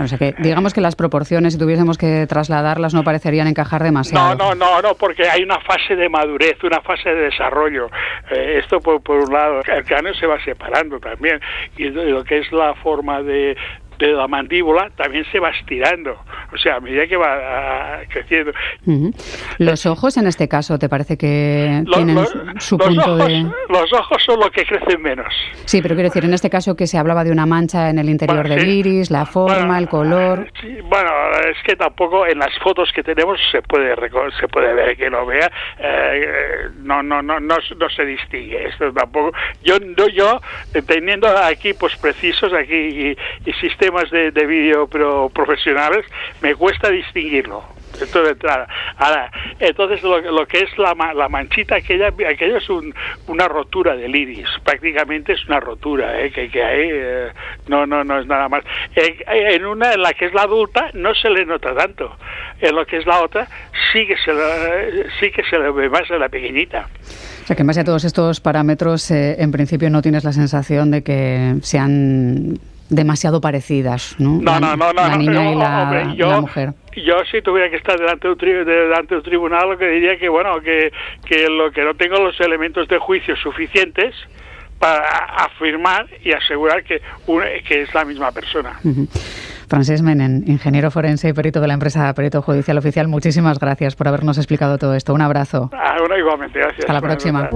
O 0.00 0.06
sea 0.06 0.16
que 0.16 0.34
digamos 0.38 0.72
que 0.72 0.80
las 0.80 0.96
proporciones, 0.96 1.52
si 1.52 1.58
tuviésemos 1.58 1.98
que 1.98 2.26
trasladarlas, 2.26 2.94
no 2.94 3.04
parecerían 3.04 3.46
encajar 3.46 3.82
demasiado. 3.82 4.36
No, 4.36 4.54
no, 4.54 4.54
no, 4.54 4.80
no, 4.80 4.94
porque 4.94 5.28
hay 5.28 5.42
una 5.42 5.60
fase 5.60 5.96
de 5.96 6.08
madurez, 6.08 6.56
una 6.64 6.80
fase 6.80 7.10
de 7.10 7.24
desarrollo. 7.24 7.90
Eh, 8.30 8.60
esto 8.62 8.80
por, 8.80 9.02
por 9.02 9.18
un 9.18 9.34
lado, 9.34 9.60
el 9.66 9.84
cráneo 9.84 10.14
se 10.14 10.26
va 10.26 10.42
separando 10.42 10.98
también 10.98 11.40
y 11.76 11.90
lo 11.90 12.24
que 12.24 12.38
es 12.38 12.50
la 12.52 12.74
forma 12.76 13.22
de, 13.22 13.56
de 14.06 14.12
la 14.12 14.26
mandíbula 14.26 14.90
también 14.96 15.24
se 15.30 15.38
va 15.38 15.50
estirando. 15.50 16.16
o 16.52 16.58
sea, 16.58 16.76
a 16.76 16.80
medida 16.80 17.06
que 17.06 17.16
va 17.16 17.28
ah, 17.32 18.00
creciendo. 18.08 18.52
Los 19.58 19.86
ojos, 19.86 20.16
en 20.16 20.26
este 20.26 20.48
caso, 20.48 20.78
¿te 20.78 20.88
parece 20.88 21.16
que 21.16 21.84
tienen 21.92 22.18
su 22.58 22.78
punto 22.78 23.16
de...? 23.16 23.46
Los 23.68 23.92
ojos 23.92 24.22
son 24.24 24.40
los 24.40 24.50
que 24.50 24.64
crecen 24.64 25.00
menos. 25.02 25.32
Sí, 25.64 25.82
pero 25.82 25.94
quiero 25.94 26.08
decir, 26.08 26.24
en 26.24 26.34
este 26.34 26.50
caso 26.50 26.74
que 26.74 26.86
se 26.86 26.98
hablaba 26.98 27.24
de 27.24 27.30
una 27.30 27.46
mancha 27.46 27.90
en 27.90 27.98
el 27.98 28.08
interior 28.08 28.48
del 28.48 28.66
iris, 28.66 29.10
la 29.10 29.26
forma, 29.26 29.78
el 29.78 29.88
color... 29.88 30.50
bueno, 30.84 31.10
es 31.50 31.62
que 31.64 31.76
tampoco 31.76 32.26
en 32.26 32.38
las 32.38 32.56
fotos 32.62 32.90
que 32.94 33.02
tenemos 33.02 33.38
se 33.52 33.62
puede 33.62 33.94
se 34.40 34.48
puede 34.48 34.72
ver 34.74 34.96
que 34.96 35.10
lo 35.10 35.26
vea, 35.26 35.50
eh, 35.78 36.68
no, 36.82 37.02
no, 37.02 37.22
no, 37.22 37.38
no, 37.38 37.56
no 37.76 37.90
se 37.90 38.04
distingue. 38.04 38.66
Esto 38.68 38.92
tampoco... 38.92 39.32
Yo, 39.62 39.76
yo, 40.12 40.40
teniendo 40.86 41.28
aquí 41.28 41.74
pues 41.74 41.96
precisos 41.96 42.52
aquí 42.52 42.74
y, 42.74 43.16
sistemas 43.60 43.89
de, 44.10 44.30
de 44.30 44.46
vídeo 44.46 44.86
pero 44.86 45.28
profesionales, 45.28 46.04
me 46.40 46.54
cuesta 46.54 46.90
distinguirlo. 46.90 47.64
Esto. 48.00 48.22
Ahora, 48.96 49.30
entonces 49.58 50.02
lo, 50.02 50.46
que 50.46 50.58
es 50.60 50.78
la, 50.78 50.94
la 51.14 51.28
manchita, 51.28 51.76
aquella, 51.76 52.08
aquello 52.08 52.56
es 52.56 52.68
una 53.26 53.48
rotura 53.48 53.96
del 53.96 54.14
iris, 54.14 54.48
prácticamente 54.64 55.32
es 55.32 55.44
una 55.46 55.60
rotura, 55.60 56.20
¿eh? 56.20 56.30
que, 56.30 56.48
que 56.50 56.62
hay, 56.62 56.88
eh, 56.92 57.28
no, 57.66 57.86
no, 57.86 58.04
no 58.04 58.20
es 58.20 58.26
nada 58.26 58.48
más. 58.48 58.64
En, 58.94 59.66
una, 59.66 59.92
en 59.92 60.02
la 60.02 60.14
que 60.14 60.26
es 60.26 60.32
la 60.32 60.42
adulta, 60.42 60.90
no 60.94 61.14
se 61.14 61.28
le 61.30 61.44
nota 61.44 61.74
tanto. 61.74 62.16
En 62.60 62.74
lo 62.74 62.86
que 62.86 62.98
es 62.98 63.06
la 63.06 63.22
otra, 63.22 63.48
sí 63.92 64.06
que 64.06 64.16
se 64.16 64.32
le, 64.32 65.10
sí 65.18 65.30
que 65.30 65.42
se 65.44 65.58
le 65.58 65.70
ve 65.70 65.90
más 65.90 66.08
en 66.10 66.20
la 66.20 66.28
pequeñita. 66.28 66.88
Sea 67.50 67.56
que 67.56 67.62
en 67.62 67.66
base 67.66 67.80
a 67.80 67.84
todos 67.84 68.04
estos 68.04 68.40
parámetros, 68.40 69.10
eh, 69.10 69.34
en 69.42 69.50
principio 69.50 69.90
no 69.90 70.02
tienes 70.02 70.22
la 70.22 70.30
sensación 70.30 70.92
de 70.92 71.02
que 71.02 71.56
sean 71.62 72.60
demasiado 72.90 73.40
parecidas, 73.40 74.14
¿no? 74.20 74.38
No, 74.40 74.60
no, 74.60 74.76
no, 74.76 74.92
La 74.92 75.16
niña 75.16 75.50
y 75.50 75.56
la, 75.56 76.40
mujer. 76.40 76.74
Yo 76.94 77.16
si 77.28 77.42
tuviera 77.42 77.68
que 77.68 77.74
estar 77.74 77.98
delante 77.98 78.28
de 78.28 78.34
un, 78.34 78.38
delante 78.64 79.14
de 79.14 79.18
un 79.18 79.24
tribunal, 79.24 79.68
lo 79.68 79.78
que 79.78 79.88
diría 79.88 80.16
que, 80.16 80.28
bueno, 80.28 80.60
que, 80.60 80.92
que 81.26 81.48
lo 81.48 81.72
que 81.72 81.82
no 81.82 81.94
tengo 81.94 82.20
los 82.20 82.38
elementos 82.38 82.86
de 82.86 82.98
juicio 82.98 83.34
suficientes 83.34 84.14
para 84.78 85.08
afirmar 85.34 86.06
y 86.22 86.30
asegurar 86.30 86.84
que, 86.84 87.02
que 87.66 87.82
es 87.82 87.92
la 87.92 88.04
misma 88.04 88.30
persona. 88.30 88.78
Francés 89.70 90.02
Menen, 90.02 90.42
ingeniero 90.48 90.90
forense 90.90 91.28
y 91.28 91.32
perito 91.32 91.60
de 91.60 91.68
la 91.68 91.74
empresa 91.74 92.12
Perito 92.12 92.42
Judicial 92.42 92.76
Oficial, 92.76 93.06
muchísimas 93.06 93.60
gracias 93.60 93.94
por 93.94 94.08
habernos 94.08 94.36
explicado 94.36 94.78
todo 94.78 94.94
esto. 94.94 95.14
Un 95.14 95.22
abrazo. 95.22 95.70
Ah, 95.72 95.94
bueno, 96.00 96.18
igualmente, 96.18 96.58
gracias. 96.58 96.80
Hasta 96.80 96.92
la 96.92 97.00
próxima. 97.00 97.48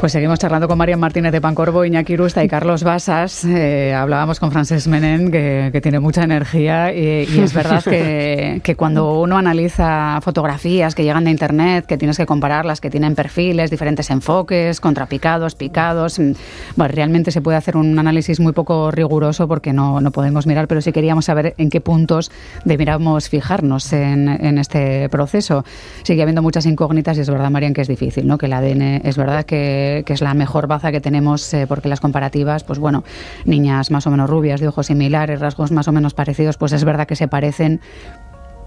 Pues 0.00 0.12
seguimos 0.12 0.38
charlando 0.38 0.66
con 0.66 0.78
Marian 0.78 0.98
Martínez 0.98 1.30
de 1.30 1.42
Pancorbo, 1.42 1.84
Iñaki 1.84 2.16
Rusta 2.16 2.42
y 2.42 2.48
Carlos 2.48 2.84
Basas. 2.84 3.44
Eh, 3.44 3.92
hablábamos 3.92 4.40
con 4.40 4.50
Frances 4.50 4.88
Menen, 4.88 5.30
que, 5.30 5.78
tiene 5.82 6.00
mucha 6.00 6.22
energía, 6.22 6.90
y, 6.90 7.38
es 7.38 7.52
verdad 7.52 7.84
que, 8.64 8.74
cuando 8.78 9.20
uno 9.20 9.36
analiza 9.36 10.18
fotografías 10.22 10.94
que 10.94 11.04
llegan 11.04 11.24
de 11.24 11.32
Internet, 11.32 11.84
que 11.84 11.98
tienes 11.98 12.16
que 12.16 12.24
compararlas, 12.24 12.80
que 12.80 12.88
tienen 12.88 13.14
perfiles, 13.14 13.70
diferentes 13.70 14.08
enfoques, 14.08 14.80
contrapicados, 14.80 15.54
picados, 15.54 16.18
mm, 16.18 16.32
bueno, 16.76 16.94
realmente 16.94 17.30
se 17.30 17.42
puede 17.42 17.58
hacer 17.58 17.76
un 17.76 17.98
análisis 17.98 18.40
muy 18.40 18.54
poco 18.54 18.90
riguroso 18.90 19.48
porque 19.48 19.74
no, 19.74 20.00
no 20.00 20.12
podemos 20.12 20.46
mirar, 20.46 20.66
pero 20.66 20.80
sí 20.80 20.92
queríamos 20.92 21.26
saber 21.26 21.52
en 21.58 21.68
qué 21.68 21.82
puntos 21.82 22.30
deberíamos 22.64 23.28
fijarnos 23.28 23.92
en, 23.92 24.30
este 24.56 25.10
proceso. 25.10 25.62
Sigue 26.04 26.22
habiendo 26.22 26.40
muchas 26.40 26.64
incógnitas 26.64 27.18
y 27.18 27.20
es 27.20 27.28
verdad, 27.28 27.50
Marian, 27.50 27.74
que 27.74 27.82
es 27.82 27.88
difícil, 27.88 28.26
¿no? 28.26 28.38
que 28.38 28.46
el 28.46 28.54
ADN 28.54 29.02
es 29.04 29.18
verdad 29.18 29.44
que 29.44 29.89
que, 30.04 30.12
es 30.12 30.20
la 30.20 30.34
mejor 30.34 30.66
baza 30.66 30.92
que 30.92 31.00
tenemos, 31.00 31.52
eh, 31.54 31.66
porque 31.66 31.88
las 31.88 32.00
comparativas, 32.00 32.64
pues 32.64 32.78
bueno, 32.78 33.04
niñas 33.44 33.90
más 33.90 34.06
o 34.06 34.10
menos 34.10 34.28
rubias, 34.28 34.60
de 34.60 34.68
ojos 34.68 34.86
similares, 34.86 35.40
rasgos 35.40 35.70
más 35.70 35.88
o 35.88 35.92
menos 35.92 36.14
parecidos, 36.14 36.56
pues 36.56 36.72
es 36.72 36.84
verdad 36.84 37.06
que 37.06 37.16
se 37.16 37.28
parecen, 37.28 37.80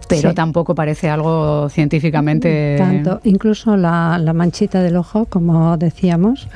pero 0.08 0.34
tampoco 0.34 0.76
parece 0.76 1.10
algo 1.10 1.70
científicamente. 1.70 2.76
Tanto, 2.78 3.22
incluso 3.24 3.78
la, 3.78 4.18
la, 4.18 4.34
manchita 4.34 4.82
del 4.82 4.98
ojo, 4.98 5.26
como 5.26 5.78
decíamos, 5.78 6.48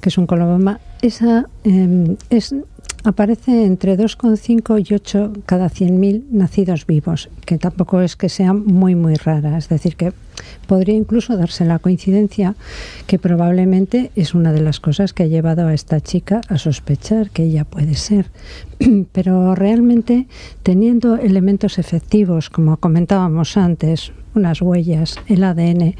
que 0.00 0.08
es 0.10 0.18
un 0.18 0.26
coloboma, 0.26 0.80
esa 1.02 1.46
eh, 1.64 2.16
es 2.30 2.54
aparece 3.04 3.64
entre 3.64 3.96
2,5 3.96 4.84
y 4.86 4.94
8 4.94 5.32
cada 5.46 5.70
100.000 5.70 6.24
nacidos 6.30 6.86
vivos, 6.86 7.30
que 7.46 7.58
tampoco 7.58 8.00
es 8.00 8.16
que 8.16 8.28
sea 8.28 8.52
muy, 8.52 8.94
muy 8.94 9.14
rara. 9.14 9.56
Es 9.56 9.68
decir, 9.68 9.96
que 9.96 10.12
podría 10.66 10.94
incluso 10.94 11.36
darse 11.36 11.64
la 11.64 11.78
coincidencia 11.78 12.54
que 13.06 13.18
probablemente 13.18 14.10
es 14.16 14.34
una 14.34 14.52
de 14.52 14.60
las 14.60 14.80
cosas 14.80 15.12
que 15.12 15.24
ha 15.24 15.26
llevado 15.26 15.66
a 15.66 15.74
esta 15.74 16.00
chica 16.00 16.40
a 16.48 16.58
sospechar 16.58 17.30
que 17.30 17.44
ella 17.44 17.64
puede 17.64 17.94
ser. 17.94 18.26
Pero 19.12 19.54
realmente, 19.54 20.26
teniendo 20.62 21.16
elementos 21.16 21.78
efectivos, 21.78 22.50
como 22.50 22.76
comentábamos 22.76 23.56
antes, 23.56 24.12
unas 24.34 24.62
huellas, 24.62 25.16
el 25.26 25.44
ADN, 25.44 25.96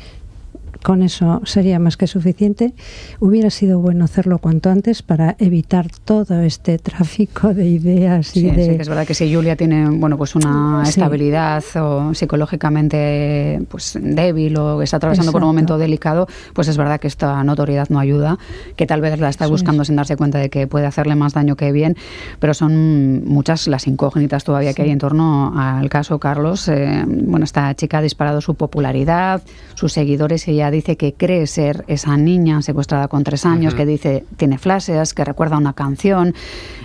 con 0.83 1.03
eso 1.03 1.41
sería 1.45 1.79
más 1.79 1.97
que 1.97 2.07
suficiente. 2.07 2.75
Hubiera 3.19 3.51
sido 3.51 3.81
bueno 3.81 4.05
hacerlo 4.05 4.39
cuanto 4.39 4.71
antes 4.71 5.03
para 5.03 5.37
evitar 5.39 5.89
todo 6.05 6.41
este 6.41 6.79
tráfico 6.79 7.55
de 7.55 7.67
ideas 7.69 8.37
y 8.37 8.51
de... 8.51 8.65
Sí, 8.65 8.77
que 8.77 8.83
es 8.83 8.89
verdad 8.89 9.07
que 9.07 9.15
si 9.15 9.33
Julia 9.33 9.57
tiene 9.57 9.89
bueno 9.91 10.17
pues 10.17 10.35
una 10.35 10.83
estabilidad 10.87 11.63
o 11.77 12.15
psicológicamente 12.15 13.63
pues 13.69 13.99
débil 14.01 14.57
o 14.57 14.83
está 14.83 14.97
atravesando 14.97 15.33
por 15.33 15.43
un 15.43 15.49
momento 15.49 15.79
delicado, 15.79 16.27
pues 16.55 16.69
es 16.69 16.77
verdad 16.77 17.01
que 17.01 17.09
esta 17.09 17.43
notoriedad 17.45 17.89
no 17.91 17.99
ayuda, 17.99 18.39
que 18.77 18.87
tal 18.87 19.01
vez 19.01 19.19
la 19.19 19.29
está 19.29 19.47
buscando 19.47 19.85
sin 19.85 19.97
darse 19.97 20.17
cuenta 20.17 20.39
de 20.39 20.51
que 20.51 20.67
puede 20.67 20.87
hacerle 20.87 21.15
más 21.15 21.35
daño 21.35 21.57
que 21.57 21.73
bien, 21.73 21.97
pero 22.39 22.55
son 22.55 23.25
muchas 23.25 23.67
las 23.67 23.87
incógnitas 23.87 24.45
todavía 24.45 24.75
que 24.75 24.83
hay 24.83 24.91
en 24.91 24.99
torno 24.99 25.53
al 25.59 25.89
caso 25.89 26.19
Carlos. 26.19 26.69
Eh, 26.69 27.05
bueno, 27.07 27.45
esta 27.45 27.75
chica 27.75 27.99
ha 27.99 28.03
disparado 28.03 28.41
su 28.41 28.55
popularidad, 28.55 29.43
sus 29.75 29.93
seguidores 29.93 30.47
y 30.49 30.61
dice 30.71 30.97
que 30.97 31.15
cree 31.15 31.47
ser 31.47 31.85
esa 31.89 32.17
niña 32.17 32.63
secuestrada 32.63 33.09
con 33.09 33.25
tres 33.25 33.47
años, 33.47 33.75
que 33.75 33.87
dice 33.87 34.25
tiene 34.37 34.59
flashes, 34.59 35.15
que 35.15 35.25
recuerda 35.25 35.57
una 35.57 35.73
canción. 35.73 36.35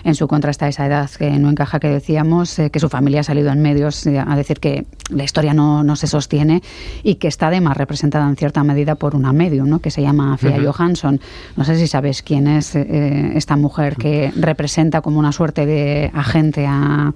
En 0.04 0.14
su 0.14 0.28
contra 0.28 0.52
está 0.52 0.68
esa 0.68 0.86
edad 0.86 1.10
que 1.10 1.32
no 1.32 1.50
encaja 1.50 1.80
que 1.80 1.88
decíamos, 1.88 2.60
eh, 2.60 2.70
que 2.70 2.80
su 2.80 2.90
familia 2.90 3.22
ha 3.22 3.24
salido 3.24 3.52
en 3.52 3.62
medios 3.62 4.06
eh, 4.06 4.20
a 4.20 4.36
decir 4.36 4.60
que 4.60 4.86
la 5.10 5.24
historia 5.24 5.54
no, 5.54 5.84
no, 5.84 5.96
se 5.96 6.08
sostiene 6.08 6.62
y 7.04 7.16
que 7.16 7.28
está 7.28 7.48
además 7.48 7.76
representada 7.78 8.28
en 8.30 8.36
cierta 8.36 8.64
medida 8.64 8.96
por 8.96 9.16
una 9.16 9.34
medium, 9.34 9.68
¿no? 9.68 9.80
que 9.80 9.90
se 9.90 10.02
llama 10.02 10.38
Fia 10.38 10.60
Johansson. 10.64 11.20
No 11.56 11.64
sé 11.64 11.76
si 11.78 11.88
sabes 11.88 12.22
quién 12.22 12.48
es 12.48 12.76
eh, 12.76 13.32
esta 13.36 13.56
mujer 13.56 13.96
que 13.96 14.32
representa 14.36 15.02
como 15.02 15.18
una 15.18 15.32
suerte 15.32 15.66
de 15.66 16.12
agente 16.14 16.66
a, 16.68 17.14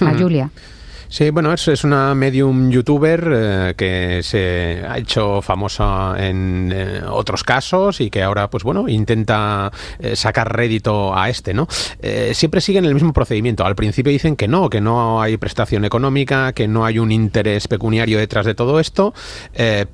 a 0.00 0.14
Julia. 0.18 0.50
Sí, 1.08 1.30
bueno, 1.30 1.52
es, 1.52 1.68
es 1.68 1.84
una 1.84 2.14
medium 2.14 2.68
youtuber 2.70 3.30
eh, 3.32 3.74
que 3.76 4.22
se 4.24 4.82
ha 4.86 4.98
hecho 4.98 5.40
famosa 5.40 6.16
en 6.18 6.72
eh, 6.74 7.00
otros 7.08 7.44
casos 7.44 8.00
y 8.00 8.10
que 8.10 8.24
ahora, 8.24 8.50
pues 8.50 8.64
bueno, 8.64 8.88
intenta 8.88 9.70
eh, 10.00 10.16
sacar 10.16 10.54
rédito 10.54 11.16
a 11.16 11.28
este, 11.28 11.54
¿no? 11.54 11.68
siempre 12.32 12.60
siguen 12.60 12.84
el 12.84 12.94
mismo 12.94 13.12
procedimiento. 13.12 13.64
Al 13.64 13.74
principio 13.74 14.12
dicen 14.12 14.36
que 14.36 14.48
no, 14.48 14.68
que 14.70 14.80
no 14.80 15.20
hay 15.20 15.36
prestación 15.36 15.84
económica, 15.84 16.52
que 16.52 16.68
no 16.68 16.84
hay 16.84 16.98
un 16.98 17.10
interés 17.10 17.68
pecuniario 17.68 18.18
detrás 18.18 18.46
de 18.46 18.54
todo 18.54 18.78
esto, 18.80 19.12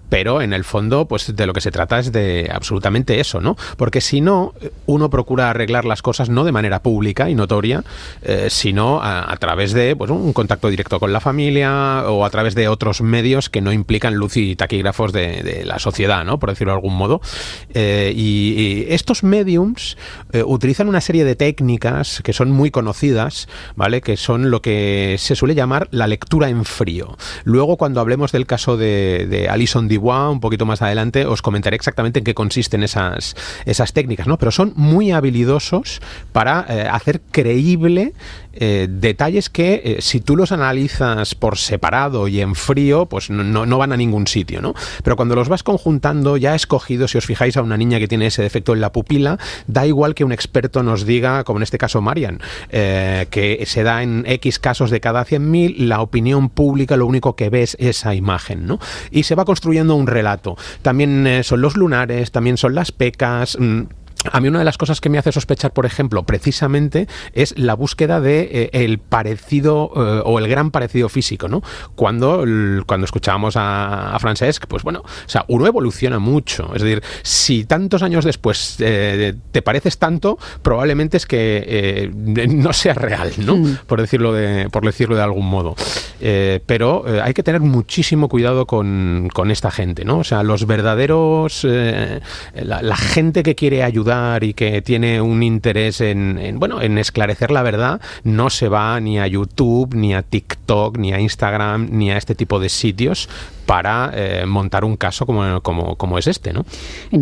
pero 0.09 0.43
en 0.43 0.53
el 0.53 0.65
fondo, 0.65 1.07
pues 1.07 1.35
de 1.35 1.47
lo 1.47 1.53
que 1.53 1.61
se 1.61 1.71
trata 1.71 1.99
es 1.99 2.13
de 2.13 2.51
absolutamente 2.53 3.19
eso, 3.19 3.41
¿no? 3.41 3.57
Porque 3.77 4.01
si 4.01 4.21
no, 4.21 4.55
uno 4.87 5.11
procura 5.11 5.51
arreglar 5.51 5.85
las 5.85 6.03
cosas 6.03 6.29
no 6.29 6.45
de 6.45 6.53
manera 6.53 6.83
pública 6.83 7.31
y 7.31 7.35
notoria, 7.35 7.83
sino 8.49 9.01
a, 9.01 9.33
a, 9.33 9.37
través 9.37 9.73
de 9.73 9.97
pues, 9.97 10.11
un 10.11 10.33
contacto 10.33 10.69
directo 10.69 10.99
con 11.03 11.13
la 11.13 11.19
familia 11.19 12.05
o 12.07 12.25
a 12.25 12.31
través 12.31 12.55
de 12.55 12.69
otros 12.69 13.01
medios 13.01 13.51
que 13.51 13.61
no 13.61 13.73
implican 13.73 14.15
luz 14.15 14.37
y 14.37 14.55
taquígrafos 14.55 15.13
de, 15.13 15.65
la 15.65 15.81
sociedad, 15.81 16.25
¿no? 16.25 16.39
por 16.39 16.51
decirlo 16.51 16.75
de 16.75 16.77
algún 16.77 16.95
modo. 16.95 17.21
Eh, 17.75 18.13
y, 18.15 18.87
estos 18.89 19.25
mediums 19.25 19.97
eh, 20.33 20.45
utilizan 20.47 20.89
una 20.89 21.01
serie 21.01 21.25
de 21.25 21.35
técnicas 21.35 22.21
que 22.23 22.33
son 22.33 22.53
muy 22.53 22.71
conocidas, 22.71 23.49
¿vale? 23.75 24.01
que 24.01 24.17
son 24.17 24.53
lo 24.53 24.63
que 24.63 25.17
se 25.19 25.35
suele 25.35 25.57
llamar 25.57 25.89
la 25.91 26.07
lectura 26.07 26.49
en 26.49 26.65
frío. 26.65 27.17
Luego, 27.43 27.77
cuando 27.79 28.01
hablemos 28.01 28.31
del 28.31 28.47
caso 28.47 28.77
de, 28.77 29.49
Alison 29.51 29.89
Dubois, 29.89 30.31
un 30.31 30.39
poquito 30.39 30.67
más 30.67 30.83
adelante, 30.83 31.27
os 31.27 31.43
comentaré 31.43 31.75
exactamente 31.75 32.21
en 32.21 32.25
qué 32.25 32.35
consisten 32.35 32.85
esas, 32.85 33.35
esas 33.65 33.93
técnicas, 33.93 34.29
¿no? 34.29 34.39
pero 34.39 34.53
son 34.53 34.73
muy 34.77 35.11
habilidosos 35.11 36.01
para 36.31 36.65
eh, 36.69 36.87
hacer 36.89 37.23
creíble 37.33 38.13
detalles 38.53 39.49
que 39.49 39.97
si 40.01 40.21
tú 40.21 40.37
los 40.37 40.53
analizas 40.53 40.92
por 41.39 41.59
separado 41.59 42.29
y 42.29 42.41
en 42.41 42.55
frío, 42.55 43.07
pues 43.07 43.31
no, 43.31 43.67
no, 43.67 43.79
van 43.79 43.93
a 43.93 43.97
ningún 43.97 44.27
sitio, 44.27 44.61
¿no? 44.61 44.75
Pero 45.03 45.17
cuando 45.17 45.35
los 45.35 45.49
vas 45.49 45.63
conjuntando, 45.63 46.37
ya 46.37 46.55
escogido, 46.55 47.09
si 47.09 47.19
os 47.19 47.27
fijáis 47.27 47.57
a 47.57 47.63
una 47.63 47.77
niña 47.77 47.99
que 47.99 48.09
tiene 48.09 48.27
ese 48.27 48.43
defecto 48.43 48.73
en 48.75 48.81
la 48.81 48.93
pupila, 48.93 49.39
da 49.67 49.87
igual 49.87 50.15
que 50.15 50.25
un 50.25 50.33
experto 50.33 50.83
nos 50.83 51.07
diga, 51.07 51.45
como 51.45 51.59
en 51.59 51.63
este 51.65 51.79
caso 51.79 52.01
Marian, 52.01 52.41
eh, 52.71 53.27
que 53.31 53.65
se 53.67 53.83
da 53.83 54.03
en 54.03 54.25
X 54.27 54.59
casos 54.59 54.91
de 54.91 55.01
cada 55.01 55.25
100.000, 55.25 55.77
la 55.79 56.01
opinión 56.01 56.49
pública 56.49 56.97
lo 56.97 57.07
único 57.07 57.37
que 57.37 57.51
ve 57.51 57.63
es 57.63 57.77
esa 57.81 58.15
imagen, 58.15 58.67
¿no? 58.67 58.79
Y 59.11 59.25
se 59.25 59.35
va 59.35 59.45
construyendo 59.45 59.95
un 59.95 60.07
relato. 60.07 60.57
También 60.83 61.27
eh, 61.27 61.43
son 61.43 61.61
los 61.61 61.77
lunares, 61.77 62.33
también 62.33 62.57
son 62.57 62.75
las 62.75 62.93
pecas. 62.93 63.57
Mm, 63.59 63.83
a 64.31 64.41
mí 64.41 64.49
una 64.49 64.61
de 64.61 64.65
las 64.65 64.79
cosas 64.79 65.01
que 65.01 65.09
me 65.09 65.19
hace 65.19 65.33
sospechar, 65.33 65.73
por 65.73 65.87
ejemplo, 65.87 66.23
precisamente 66.23 67.09
es 67.33 67.59
la 67.59 67.75
búsqueda 67.75 68.21
de 68.21 68.41
eh, 68.53 68.71
el 68.73 68.99
parecido 68.99 69.91
eh, 69.97 70.23
o 70.25 70.39
el 70.39 70.49
gran 70.49 70.71
parecido 70.71 71.09
físico, 71.09 71.49
¿no? 71.49 71.63
Cuando, 71.97 72.45
cuando 72.87 73.05
escuchábamos 73.05 73.57
a, 73.57 74.15
a, 74.15 74.19
Francesc, 74.19 74.67
pues 74.67 74.83
bueno, 74.83 75.01
o 75.01 75.29
sea, 75.29 75.45
uno 75.49 75.67
evoluciona 75.67 76.19
mucho. 76.19 76.73
Es 76.75 76.83
decir, 76.83 77.03
si 77.23 77.65
tantos 77.65 78.03
años 78.03 78.25
después 78.25 78.77
eh, 78.79 79.35
te 79.51 79.63
pareces 79.63 79.99
tanto, 79.99 80.39
probablemente 80.63 81.17
es 81.17 81.27
que 81.27 82.11
no 82.15 82.73
sea 82.73 82.95
real, 82.95 83.33
¿no? 83.39 83.57
Mm. 83.57 83.79
Por 83.87 84.01
decirlo 84.01 84.33
de, 84.33 84.69
por 84.71 84.85
decirlo 84.85 85.17
de 85.17 85.23
algún 85.23 85.49
modo. 85.49 85.75
pero 86.67 87.05
hay 87.23 87.35
que 87.35 87.43
tener 87.43 87.61
muchísimo 87.61 88.29
cuidado 88.29 88.67
con, 88.67 89.29
con, 89.33 89.51
esta 89.51 89.71
gente, 89.71 90.05
¿no? 90.05 90.19
O 90.19 90.25
sea, 90.25 90.43
los 90.43 90.67
verdaderos, 90.67 91.65
la, 91.65 92.83
la 92.83 92.97
gente 92.97 93.43
que 93.43 93.55
quiere 93.55 93.83
ayudar 93.83 94.12
y 94.43 94.53
que 94.53 94.83
tiene 94.83 95.23
un 95.23 95.43
interés 95.43 96.01
en, 96.01 96.59
bueno, 96.59 96.83
en 96.83 96.99
esclarecer 96.99 97.51
la 97.51 97.63
verdad, 97.63 98.01
no 98.25 98.51
se 98.51 98.69
va 98.69 99.01
ni 99.01 99.19
a 99.19 99.27
YouTube, 99.27 99.95
ni 99.95 100.15
a 100.15 100.23
TikTok, 100.23 100.99
ni 100.99 101.13
a 101.13 101.21
Instagram, 101.21 101.89
ni 101.91 102.11
a 102.11 102.19
este 102.19 102.35
tipo 102.35 102.61
de 102.61 102.69
sitios 102.69 103.29
para 103.67 104.11
eh, 104.15 104.45
montar 104.47 104.85
un 104.85 104.97
caso 104.97 105.27
como, 105.27 105.61
como, 105.61 105.97
como, 105.97 106.19
es 106.19 106.27
este, 106.27 106.53
¿no? 106.53 106.65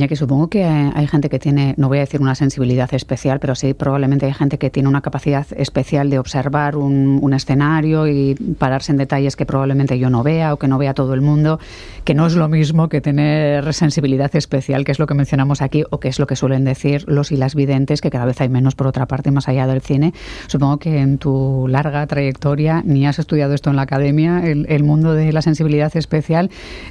que 0.08 0.16
supongo 0.16 0.48
que 0.48 0.64
hay 0.64 1.06
gente 1.06 1.28
que 1.28 1.38
tiene, 1.38 1.74
no 1.76 1.88
voy 1.88 1.98
a 1.98 2.00
decir 2.00 2.20
una 2.20 2.34
sensibilidad 2.34 2.92
especial, 2.94 3.38
pero 3.38 3.54
sí 3.54 3.74
probablemente 3.74 4.26
hay 4.26 4.32
gente 4.32 4.58
que 4.58 4.70
tiene 4.70 4.88
una 4.88 5.02
capacidad 5.02 5.46
especial 5.56 6.10
de 6.10 6.18
observar 6.18 6.76
un, 6.76 7.20
un, 7.22 7.34
escenario 7.34 8.08
y 8.08 8.34
pararse 8.58 8.90
en 8.90 8.98
detalles 8.98 9.36
que 9.36 9.46
probablemente 9.46 9.98
yo 9.98 10.10
no 10.10 10.22
vea 10.22 10.52
o 10.52 10.56
que 10.56 10.66
no 10.66 10.78
vea 10.78 10.94
todo 10.94 11.14
el 11.14 11.20
mundo, 11.20 11.60
que 12.04 12.14
no 12.14 12.26
es 12.26 12.34
lo 12.34 12.48
mismo 12.48 12.88
que 12.88 13.00
tener 13.00 13.72
sensibilidad 13.72 14.34
especial, 14.34 14.84
que 14.84 14.92
es 14.92 14.98
lo 14.98 15.06
que 15.06 15.14
mencionamos 15.14 15.62
aquí, 15.62 15.84
o 15.90 16.00
que 16.00 16.08
es 16.08 16.18
lo 16.18 16.26
que 16.26 16.34
suelen 16.34 16.64
decir 16.64 17.04
los 17.06 17.30
y 17.30 17.36
las 17.36 17.54
videntes, 17.54 18.00
que 18.00 18.10
cada 18.10 18.24
vez 18.24 18.40
hay 18.40 18.48
menos 18.48 18.74
por 18.74 18.86
otra 18.86 19.06
parte 19.06 19.30
más 19.30 19.48
allá 19.48 19.66
del 19.66 19.80
cine. 19.80 20.12
Supongo 20.48 20.78
que 20.78 20.98
en 20.98 21.18
tu 21.18 21.66
larga 21.68 22.06
trayectoria 22.06 22.82
ni 22.84 23.06
has 23.06 23.18
estudiado 23.18 23.54
esto 23.54 23.70
en 23.70 23.76
la 23.76 23.82
academia, 23.82 24.44
el, 24.44 24.66
el 24.68 24.82
mundo 24.82 25.12
de 25.12 25.32
la 25.32 25.42
sensibilidad 25.42 25.94
especial 25.96 26.29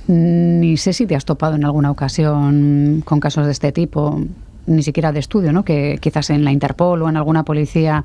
ni 0.08 0.78
sé 0.78 0.94
si 0.94 1.06
te 1.06 1.16
has 1.16 1.26
topado 1.26 1.56
en 1.56 1.66
alguna 1.66 1.92
ocasión 1.92 3.02
con 3.06 3.20
casos 3.20 3.46
de 3.46 3.52
este 3.52 3.72
tipo, 3.72 4.22
ni 4.68 4.84
siquiera 4.84 5.12
de 5.12 5.20
estudio, 5.20 5.52
¿no? 5.52 5.64
Que 5.64 5.98
quizás 6.02 6.30
en 6.30 6.44
la 6.44 6.52
Interpol 6.52 7.02
o 7.02 7.10
en 7.10 7.18
alguna 7.18 7.44
policía 7.44 8.04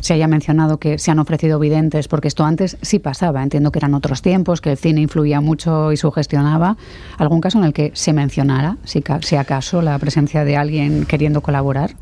se 0.00 0.14
haya 0.14 0.28
mencionado 0.28 0.78
que 0.78 0.98
se 0.98 1.10
han 1.10 1.18
ofrecido 1.18 1.58
videntes, 1.58 2.08
porque 2.08 2.28
esto 2.28 2.44
antes 2.44 2.78
sí 2.82 2.98
pasaba. 2.98 3.42
Entiendo 3.42 3.70
que 3.70 3.78
eran 3.78 3.94
otros 3.94 4.22
tiempos, 4.22 4.60
que 4.60 4.72
el 4.72 4.78
cine 4.78 5.00
influía 5.00 5.40
mucho 5.40 5.92
y 5.92 5.96
sugestionaba. 5.96 6.76
¿Algún 7.18 7.40
caso 7.40 7.58
en 7.58 7.64
el 7.64 7.72
que 7.72 7.92
se 7.94 8.12
mencionara, 8.12 8.78
si, 8.84 9.02
si 9.22 9.36
acaso, 9.36 9.82
la 9.82 9.98
presencia 9.98 10.44
de 10.44 10.56
alguien 10.56 11.04
queriendo 11.04 11.42
colaborar? 11.42 11.94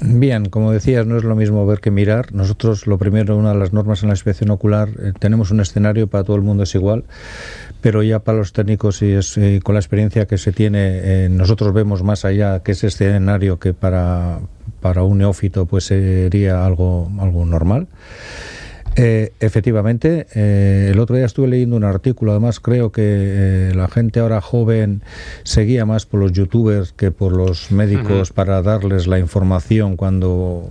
Bien, 0.00 0.46
como 0.46 0.72
decías, 0.72 1.06
no 1.06 1.16
es 1.16 1.24
lo 1.24 1.34
mismo 1.34 1.64
ver 1.66 1.80
que 1.80 1.90
mirar. 1.90 2.32
Nosotros, 2.32 2.86
lo 2.86 2.98
primero, 2.98 3.36
una 3.36 3.52
de 3.52 3.58
las 3.58 3.72
normas 3.72 4.02
en 4.02 4.08
la 4.08 4.14
inspección 4.14 4.50
ocular, 4.50 4.88
eh, 5.00 5.12
tenemos 5.18 5.50
un 5.50 5.60
escenario 5.60 6.06
para 6.08 6.24
todo 6.24 6.36
el 6.36 6.42
mundo 6.42 6.64
es 6.64 6.74
igual, 6.74 7.04
pero 7.82 8.02
ya 8.02 8.20
para 8.20 8.38
los 8.38 8.52
técnicos 8.52 9.02
y 9.02 9.12
es, 9.12 9.38
con 9.62 9.74
la 9.74 9.80
experiencia 9.80 10.26
que 10.26 10.38
se 10.38 10.52
tiene, 10.52 11.24
eh, 11.24 11.28
nosotros 11.28 11.74
vemos 11.74 12.02
más 12.02 12.24
allá 12.24 12.62
que 12.62 12.72
ese 12.72 12.86
escenario 12.86 13.58
que 13.58 13.74
para, 13.74 14.38
para 14.80 15.02
un 15.02 15.18
neófito 15.18 15.66
pues 15.66 15.84
sería 15.84 16.64
algo, 16.64 17.10
algo 17.20 17.44
normal. 17.44 17.88
Eh, 18.94 19.32
efectivamente, 19.40 20.26
eh, 20.34 20.90
el 20.92 20.98
otro 20.98 21.16
día 21.16 21.24
estuve 21.24 21.48
leyendo 21.48 21.76
un 21.76 21.84
artículo, 21.84 22.32
además 22.32 22.60
creo 22.60 22.92
que 22.92 23.02
eh, 23.04 23.72
la 23.74 23.88
gente 23.88 24.20
ahora 24.20 24.40
joven 24.42 25.02
seguía 25.44 25.86
más 25.86 26.04
por 26.04 26.20
los 26.20 26.32
youtubers 26.32 26.92
que 26.92 27.10
por 27.10 27.32
los 27.32 27.70
médicos 27.70 28.32
para 28.32 28.60
darles 28.60 29.06
la 29.06 29.18
información 29.18 29.96
cuando 29.96 30.70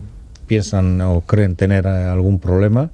piensan 0.51 0.99
o 0.99 1.21
creen 1.21 1.55
tener 1.55 1.85
eh, 1.85 1.89
algún 1.89 2.37
problema. 2.37 2.89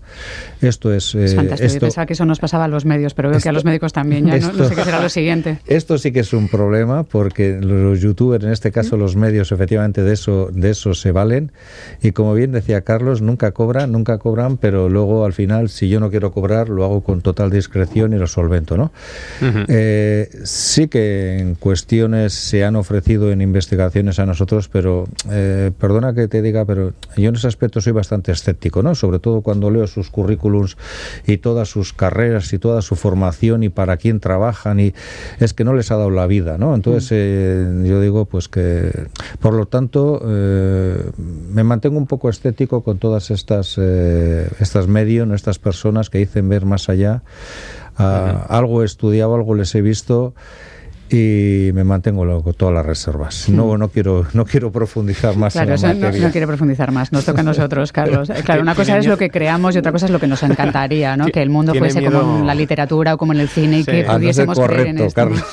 Esto 0.61 0.93
es... 0.93 1.15
es 1.15 1.33
eh, 1.33 1.35
fantástico. 1.35 1.87
Esto, 1.87 2.05
que 2.05 2.13
eso 2.13 2.23
nos 2.23 2.37
pasaba 2.37 2.65
a 2.65 2.67
los 2.67 2.85
medios, 2.85 3.15
pero 3.15 3.31
veo 3.31 3.39
que 3.39 3.49
a 3.49 3.51
los 3.51 3.65
médicos 3.65 3.93
también. 3.93 4.27
Ya 4.27 4.37
no, 4.37 4.63
sé 4.63 4.75
qué 4.75 4.83
será 4.83 5.01
lo 5.01 5.09
siguiente. 5.09 5.57
Esto 5.65 5.97
sí 5.97 6.11
que 6.11 6.19
es 6.19 6.33
un 6.33 6.49
problema 6.49 7.01
porque 7.01 7.57
los 7.59 7.99
youtubers, 7.99 8.45
en 8.45 8.51
este 8.51 8.71
caso 8.71 8.95
los 8.95 9.15
medios, 9.15 9.51
efectivamente 9.51 10.03
de 10.03 10.13
eso, 10.13 10.49
de 10.53 10.69
eso 10.69 10.93
se 10.93 11.11
valen. 11.11 11.51
Y 12.03 12.11
como 12.11 12.35
bien 12.35 12.51
decía 12.51 12.81
Carlos, 12.81 13.23
nunca 13.23 13.51
cobran, 13.53 13.91
nunca 13.91 14.19
cobran, 14.19 14.57
pero 14.57 14.87
luego 14.87 15.25
al 15.25 15.33
final, 15.33 15.69
si 15.69 15.89
yo 15.89 15.99
no 15.99 16.11
quiero 16.11 16.31
cobrar, 16.31 16.69
lo 16.69 16.85
hago 16.85 17.01
con 17.01 17.21
total 17.21 17.49
discreción 17.49 18.13
y 18.13 18.17
lo 18.17 18.27
solvento. 18.27 18.77
¿no? 18.77 18.91
Eh, 19.67 20.29
sí 20.43 20.89
que 20.89 21.39
en 21.39 21.55
cuestiones 21.55 22.33
se 22.33 22.63
han 22.63 22.75
ofrecido 22.75 23.31
en 23.31 23.41
investigaciones 23.41 24.19
a 24.19 24.27
nosotros, 24.27 24.69
pero 24.69 25.07
perdona 25.79 26.13
que 26.13 26.27
te 26.27 26.43
diga, 26.43 26.65
pero 26.65 26.93
yo 27.15 27.31
no 27.31 27.39
sé 27.39 27.46
aspecto 27.47 27.81
soy 27.81 27.93
bastante 27.93 28.31
escéptico, 28.31 28.83
¿no? 28.83 28.95
Sobre 28.95 29.19
todo 29.19 29.41
cuando 29.41 29.71
leo 29.71 29.88
sus 29.88 30.10
currículums 30.10 30.77
y 31.25 31.38
todas 31.38 31.69
sus 31.69 31.93
carreras 31.93 32.51
y 32.53 32.60
toda 32.60 32.81
su 32.81 32.95
formación 32.95 33.63
y 33.63 33.69
para 33.69 33.97
quién 33.97 34.19
trabajan 34.19 34.79
y 34.79 34.93
es 35.39 35.53
que 35.53 35.63
no 35.63 35.73
les 35.73 35.91
ha 35.91 35.97
dado 35.97 36.10
la 36.10 36.27
vida, 36.27 36.57
¿no? 36.57 36.75
Entonces 36.75 37.12
mm. 37.12 37.86
eh, 37.86 37.89
yo 37.89 38.01
digo 38.01 38.25
pues 38.25 38.47
que 38.47 39.07
por 39.39 39.53
lo 39.53 39.65
tanto 39.65 40.21
eh, 40.25 41.12
me 41.51 41.63
mantengo 41.63 41.97
un 41.97 42.07
poco 42.07 42.29
escéptico 42.29 42.83
con 42.83 42.97
todas 42.97 43.31
estas 43.31 43.75
eh, 43.77 44.49
estas 44.60 44.88
medios, 44.88 45.27
estas 45.31 45.60
personas 45.60 46.10
que 46.10 46.19
dicen 46.19 46.49
ver 46.49 46.65
más 46.65 46.89
allá. 46.89 47.23
Ah, 47.99 48.45
algo 48.49 48.83
he 48.83 48.86
estudiado, 48.86 49.33
algo 49.33 49.55
les 49.55 49.73
he 49.73 49.81
visto 49.81 50.36
y 51.09 51.71
me 51.73 51.83
mantengo 51.83 52.43
con 52.43 52.53
todas 52.53 52.73
las 52.73 52.85
reservas. 52.85 53.49
No, 53.49 53.77
no 53.77 53.89
quiero, 53.89 54.25
no 54.33 54.45
quiero 54.45 54.71
profundizar 54.71 55.35
más 55.37 55.53
claro, 55.53 55.73
en 55.73 55.81
la 55.81 55.87
materia. 55.87 56.19
No, 56.19 56.27
no, 56.27 56.31
quiere 56.31 56.47
profundizar 56.47 56.91
más. 56.91 57.11
Nos 57.11 57.25
toca 57.25 57.41
a 57.41 57.43
nosotros, 57.43 57.91
Carlos. 57.91 58.29
Claro, 58.43 58.61
una 58.61 58.75
cosa 58.75 58.97
es 58.97 59.05
lo 59.05 59.17
que 59.17 59.29
creamos 59.29 59.75
y 59.75 59.79
otra 59.79 59.91
cosa 59.91 60.05
es 60.05 60.11
lo 60.11 60.19
que 60.19 60.27
nos 60.27 60.43
encantaría, 60.43 61.15
¿no? 61.15 61.27
Que 61.27 61.41
el 61.41 61.49
mundo 61.49 61.73
fuese 61.75 62.03
como 62.03 62.39
en 62.39 62.47
la 62.47 62.55
literatura 62.55 63.13
o 63.13 63.17
como 63.17 63.33
en 63.33 63.39
el 63.39 63.49
cine 63.49 63.79
y 63.79 63.83
que 63.83 64.03
pudiésemos 64.03 64.59
creer 64.59 64.87
en 64.87 64.99
esto. 64.99 65.15
Carlos. 65.15 65.43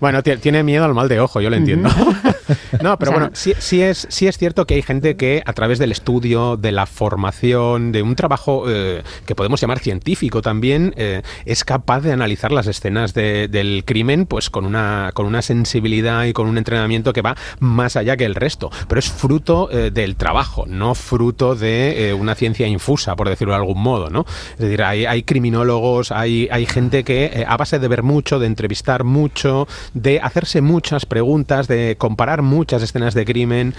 Bueno, 0.00 0.22
tiene 0.22 0.62
miedo 0.62 0.84
al 0.84 0.94
mal 0.94 1.08
de 1.08 1.20
ojo, 1.20 1.40
yo 1.40 1.50
lo 1.50 1.56
entiendo. 1.56 1.88
no, 2.82 2.98
pero 2.98 3.12
bueno, 3.12 3.30
sí, 3.32 3.54
sí, 3.58 3.82
es, 3.82 4.06
sí 4.10 4.26
es 4.26 4.38
cierto 4.38 4.66
que 4.66 4.74
hay 4.74 4.82
gente 4.82 5.16
que 5.16 5.42
a 5.44 5.52
través 5.52 5.78
del 5.78 5.92
estudio, 5.92 6.56
de 6.56 6.72
la 6.72 6.86
formación, 6.86 7.92
de 7.92 8.02
un 8.02 8.14
trabajo 8.16 8.64
eh, 8.68 9.02
que 9.26 9.34
podemos 9.34 9.60
llamar 9.60 9.78
científico 9.78 10.42
también, 10.42 10.94
eh, 10.96 11.22
es 11.44 11.64
capaz 11.64 12.00
de 12.00 12.12
analizar 12.12 12.52
las 12.52 12.66
escenas 12.66 13.14
de, 13.14 13.48
del 13.48 13.84
crimen 13.84 14.26
pues 14.26 14.50
con 14.50 14.64
un 14.64 14.71
con 15.14 15.26
una 15.26 15.42
sensibilidad 15.42 16.24
y 16.24 16.32
con 16.32 16.46
un 16.46 16.58
entrenamiento 16.58 17.12
que 17.12 17.22
va 17.22 17.36
más 17.60 17.96
allá 17.96 18.16
que 18.16 18.24
el 18.24 18.34
resto. 18.34 18.70
Pero 18.88 18.98
es 18.98 19.10
fruto 19.10 19.70
eh, 19.70 19.90
del 19.90 20.16
trabajo, 20.16 20.64
no 20.66 20.94
fruto 20.94 21.54
de 21.54 22.08
eh, 22.08 22.14
una 22.14 22.34
ciencia 22.34 22.66
infusa, 22.66 23.16
por 23.16 23.28
decirlo 23.28 23.52
de 23.52 23.60
algún 23.60 23.82
modo, 23.82 24.10
¿no? 24.10 24.24
Es 24.52 24.58
decir, 24.58 24.82
hay, 24.82 25.22
criminólogos, 25.22 26.12
hay, 26.12 26.48
hay 26.50 26.66
gente 26.66 27.04
que 27.04 27.24
eh, 27.26 27.44
a 27.46 27.56
base 27.56 27.78
de 27.78 27.88
ver 27.88 28.02
mucho, 28.02 28.38
de 28.38 28.46
entrevistar 28.46 29.04
mucho, 29.04 29.66
de 29.94 30.20
hacerse 30.20 30.60
muchas 30.60 31.06
preguntas, 31.06 31.68
de 31.68 31.96
comparar 31.98 32.42
muchas 32.42 32.82
escenas 32.82 33.14
de 33.14 33.24
crimen, 33.24 33.74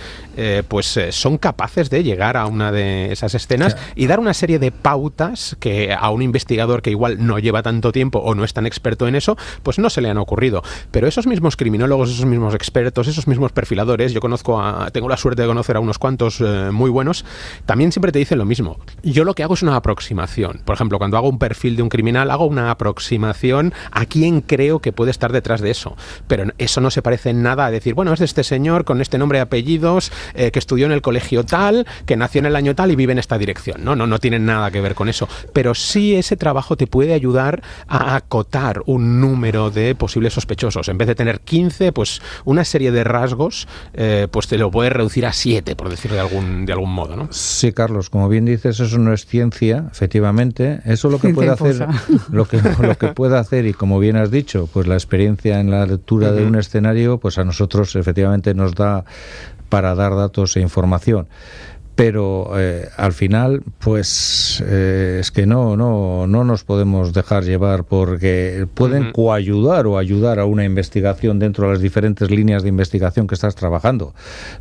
pues 0.67 0.99
son 1.11 1.37
capaces 1.37 1.89
de 1.89 2.03
llegar 2.03 2.37
a 2.37 2.45
una 2.45 2.71
de 2.71 3.11
esas 3.11 3.35
escenas 3.35 3.77
y 3.95 4.07
dar 4.07 4.19
una 4.19 4.33
serie 4.33 4.59
de 4.59 4.71
pautas 4.71 5.55
que 5.59 5.93
a 5.93 6.09
un 6.09 6.21
investigador 6.21 6.81
que 6.81 6.91
igual 6.91 7.25
no 7.25 7.39
lleva 7.39 7.63
tanto 7.63 7.91
tiempo 7.91 8.19
o 8.19 8.35
no 8.35 8.43
es 8.43 8.53
tan 8.53 8.65
experto 8.65 9.07
en 9.07 9.15
eso, 9.15 9.37
pues 9.63 9.79
no 9.79 9.89
se 9.89 10.01
le 10.01 10.09
han 10.09 10.17
ocurrido. 10.17 10.63
Pero 10.91 11.07
esos 11.07 11.27
mismos 11.27 11.55
criminólogos, 11.55 12.11
esos 12.11 12.25
mismos 12.25 12.53
expertos, 12.55 13.07
esos 13.07 13.27
mismos 13.27 13.51
perfiladores, 13.51 14.13
yo 14.13 14.21
conozco 14.21 14.61
a, 14.61 14.89
tengo 14.91 15.09
la 15.09 15.17
suerte 15.17 15.41
de 15.41 15.47
conocer 15.47 15.77
a 15.77 15.79
unos 15.79 15.99
cuantos 15.99 16.41
eh, 16.41 16.69
muy 16.71 16.89
buenos, 16.89 17.25
también 17.65 17.91
siempre 17.91 18.11
te 18.11 18.19
dicen 18.19 18.37
lo 18.37 18.45
mismo. 18.45 18.79
Yo 19.03 19.23
lo 19.23 19.33
que 19.33 19.43
hago 19.43 19.53
es 19.53 19.63
una 19.63 19.75
aproximación. 19.75 20.61
Por 20.65 20.75
ejemplo, 20.75 20.97
cuando 20.97 21.17
hago 21.17 21.29
un 21.29 21.39
perfil 21.39 21.75
de 21.75 21.83
un 21.83 21.89
criminal, 21.89 22.31
hago 22.31 22.45
una 22.45 22.71
aproximación 22.71 23.73
a 23.91 24.05
quién 24.05 24.41
creo 24.41 24.79
que 24.79 24.91
puede 24.91 25.11
estar 25.11 25.31
detrás 25.31 25.61
de 25.61 25.71
eso. 25.71 25.95
Pero 26.27 26.45
eso 26.57 26.81
no 26.81 26.91
se 26.91 27.01
parece 27.01 27.29
en 27.31 27.43
nada 27.43 27.65
a 27.65 27.71
decir, 27.71 27.93
bueno, 27.93 28.13
es 28.13 28.19
de 28.19 28.25
este 28.25 28.43
señor 28.43 28.85
con 28.85 29.01
este 29.01 29.17
nombre 29.17 29.39
y 29.39 29.41
apellidos, 29.41 30.11
eh, 30.33 30.51
que 30.51 30.59
estudió 30.59 30.85
en 30.85 30.91
el 30.91 31.01
colegio 31.01 31.43
tal, 31.43 31.85
que 32.05 32.17
nació 32.17 32.39
en 32.39 32.45
el 32.45 32.55
año 32.55 32.75
tal 32.75 32.91
y 32.91 32.95
vive 32.95 33.13
en 33.13 33.19
esta 33.19 33.37
dirección. 33.37 33.83
No, 33.83 33.95
no, 33.95 34.07
no 34.07 34.19
tiene 34.19 34.39
nada 34.39 34.71
que 34.71 34.81
ver 34.81 34.95
con 34.95 35.09
eso. 35.09 35.27
Pero 35.53 35.75
sí 35.75 36.15
ese 36.15 36.37
trabajo 36.37 36.77
te 36.77 36.87
puede 36.87 37.13
ayudar 37.13 37.61
a 37.87 38.15
acotar 38.15 38.81
un 38.85 39.19
número 39.19 39.69
de 39.69 39.95
posibles 39.95 40.33
sospechosos 40.33 40.72
en 40.75 40.97
vez 40.97 41.07
de 41.07 41.15
tener 41.15 41.39
15, 41.41 41.91
pues 41.91 42.21
una 42.45 42.63
serie 42.65 42.91
de 42.91 43.03
rasgos, 43.03 43.67
eh, 43.93 44.27
pues 44.31 44.47
te 44.47 44.57
lo 44.57 44.71
puedes 44.71 44.91
reducir 44.91 45.25
a 45.25 45.33
7, 45.33 45.75
por 45.75 45.89
decirlo 45.89 46.15
de 46.15 46.21
algún, 46.21 46.65
de 46.65 46.73
algún 46.73 46.93
modo, 46.93 47.15
¿no? 47.15 47.27
Sí, 47.31 47.71
Carlos, 47.71 48.09
como 48.09 48.29
bien 48.29 48.45
dices, 48.45 48.79
eso 48.79 48.97
no 48.97 49.13
es 49.13 49.25
ciencia, 49.25 49.85
efectivamente. 49.91 50.81
Eso 50.85 51.09
lo 51.09 51.19
que 51.19 51.33
puede 51.33 51.49
hacer, 51.49 51.87
lo 52.31 52.45
que, 52.45 52.61
lo 52.79 52.97
que 52.97 53.09
puede 53.09 53.37
hacer, 53.37 53.65
y 53.65 53.73
como 53.73 53.99
bien 53.99 54.15
has 54.15 54.31
dicho, 54.31 54.67
pues 54.71 54.87
la 54.87 54.95
experiencia 54.95 55.59
en 55.59 55.71
la 55.71 55.85
lectura 55.85 56.31
de 56.31 56.45
un 56.45 56.55
escenario, 56.55 57.17
pues 57.17 57.37
a 57.37 57.43
nosotros 57.43 57.95
efectivamente 57.95 58.53
nos 58.53 58.75
da 58.75 59.05
para 59.69 59.95
dar 59.95 60.15
datos 60.15 60.55
e 60.55 60.61
información 60.61 61.27
pero 61.95 62.59
eh, 62.59 62.89
al 62.97 63.13
final 63.13 63.61
pues 63.79 64.63
eh, 64.65 65.17
es 65.19 65.31
que 65.31 65.45
no 65.45 65.77
no 65.77 66.25
no 66.25 66.43
nos 66.43 66.63
podemos 66.63 67.13
dejar 67.13 67.43
llevar 67.43 67.83
porque 67.83 68.67
pueden 68.73 69.11
coayudar 69.11 69.85
o 69.85 69.97
ayudar 69.99 70.39
a 70.39 70.45
una 70.45 70.65
investigación 70.65 71.37
dentro 71.37 71.67
de 71.67 71.73
las 71.73 71.81
diferentes 71.81 72.31
líneas 72.31 72.63
de 72.63 72.69
investigación 72.69 73.27
que 73.27 73.35
estás 73.35 73.55
trabajando 73.55 74.13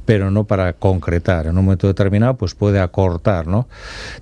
pero 0.04 0.30
no 0.30 0.44
para 0.44 0.74
concretar. 0.74 1.46
En 1.46 1.56
un 1.56 1.64
momento 1.64 1.86
determinado 1.86 2.34
pues 2.34 2.54
puede 2.54 2.80
acortar 2.80 3.46
no 3.46 3.66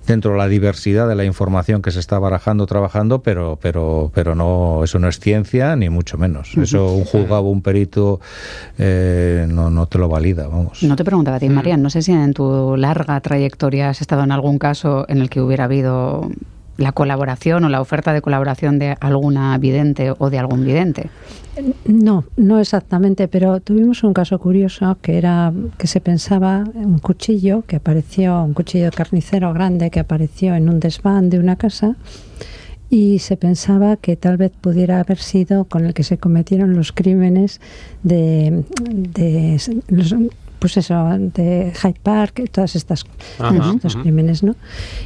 dentro 0.07 0.31
de 0.31 0.37
la 0.37 0.47
diversidad 0.47 1.07
de 1.07 1.15
la 1.15 1.25
información 1.25 1.81
que 1.81 1.91
se 1.91 1.99
está 1.99 2.17
barajando 2.17 2.65
trabajando 2.65 3.21
pero 3.21 3.59
pero 3.61 4.11
pero 4.13 4.35
no 4.35 4.83
eso 4.85 4.99
no 4.99 5.09
es 5.09 5.19
ciencia 5.19 5.75
ni 5.75 5.89
mucho 5.89 6.17
menos. 6.17 6.55
Eso 6.55 6.93
un 6.93 7.03
juzgado 7.03 7.41
un 7.41 7.61
perito 7.61 8.21
eh, 8.77 9.47
no 9.49 9.69
no 9.69 9.87
te 9.87 9.97
lo 9.97 10.07
valida 10.07 10.47
vamos. 10.47 10.81
No 10.83 10.95
te 10.95 11.03
preguntaba 11.03 11.37
a 11.37 11.39
ti 11.41 11.49
María 11.49 11.75
no 11.75 11.89
sé 11.89 12.01
si 12.01 12.13
en 12.13 12.33
tu 12.33 12.77
larga 13.01 13.19
trayectoria 13.21 13.89
has 13.89 14.01
estado 14.01 14.23
en 14.23 14.31
algún 14.31 14.57
caso 14.57 15.05
en 15.07 15.19
el 15.19 15.29
que 15.29 15.41
hubiera 15.41 15.65
habido 15.65 16.29
la 16.77 16.91
colaboración 16.91 17.63
o 17.63 17.69
la 17.69 17.81
oferta 17.81 18.13
de 18.13 18.21
colaboración 18.21 18.79
de 18.79 18.97
alguna 18.99 19.57
vidente 19.57 20.13
o 20.17 20.29
de 20.29 20.39
algún 20.39 20.65
vidente? 20.65 21.09
No, 21.85 22.23
no 22.37 22.59
exactamente, 22.59 23.27
pero 23.27 23.59
tuvimos 23.59 24.03
un 24.03 24.13
caso 24.13 24.39
curioso 24.39 24.97
que 25.01 25.17
era 25.17 25.53
que 25.77 25.87
se 25.87 25.99
pensaba 25.99 26.63
un 26.73 26.99
cuchillo 26.99 27.63
que 27.67 27.75
apareció, 27.75 28.43
un 28.43 28.53
cuchillo 28.53 28.89
carnicero 28.91 29.53
grande 29.53 29.91
que 29.91 29.99
apareció 29.99 30.55
en 30.55 30.69
un 30.69 30.79
desván 30.79 31.29
de 31.29 31.39
una 31.39 31.55
casa 31.57 31.95
y 32.89 33.19
se 33.19 33.37
pensaba 33.37 33.95
que 33.95 34.17
tal 34.17 34.37
vez 34.37 34.51
pudiera 34.51 34.99
haber 34.99 35.17
sido 35.17 35.65
con 35.65 35.85
el 35.85 35.93
que 35.93 36.03
se 36.03 36.17
cometieron 36.17 36.75
los 36.75 36.91
crímenes 36.91 37.61
de, 38.03 38.63
de 38.81 39.57
los, 39.87 40.13
pues 40.61 40.77
eso, 40.77 40.93
de 41.17 41.73
Hyde 41.73 41.99
Park, 42.03 42.43
todas 42.51 42.75
estas 42.75 43.03
estos 43.73 43.95
crímenes, 43.95 44.43
¿no? 44.43 44.55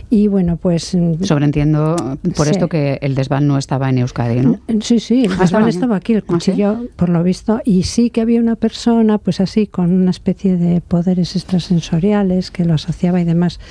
Y 0.09 0.27
bueno, 0.27 0.57
pues 0.57 0.93
mm, 0.93 1.23
sobreentiendo 1.23 1.95
por 2.35 2.49
esto 2.49 2.67
que 2.67 2.99
el 3.01 3.15
desván 3.15 3.47
no 3.47 3.57
estaba 3.57 3.89
en 3.89 3.99
Euskadi, 3.99 4.41
¿no? 4.41 4.59
Sí, 4.81 4.99
sí, 4.99 5.23
el 5.23 5.31
ah, 5.31 5.37
desván 5.39 5.69
estaba 5.69 5.95
aquí, 5.95 6.11
el 6.11 6.19
¿Ah, 6.19 6.27
cuchillo, 6.27 6.79
por 6.97 7.07
lo 7.07 7.23
visto, 7.23 7.61
y 7.63 7.83
sí 7.83 8.09
que 8.09 8.19
había 8.19 8.41
una 8.41 8.57
persona, 8.57 9.17
pues 9.17 9.39
así, 9.39 9.65
con 9.65 9.93
una 9.93 10.11
especie 10.11 10.57
de 10.57 10.81
poderes 10.81 11.37
extrasensoriales 11.37 12.51
que 12.51 12.65
lo 12.65 12.73
asociaba 12.73 13.21
y 13.21 13.23
demás. 13.23 13.61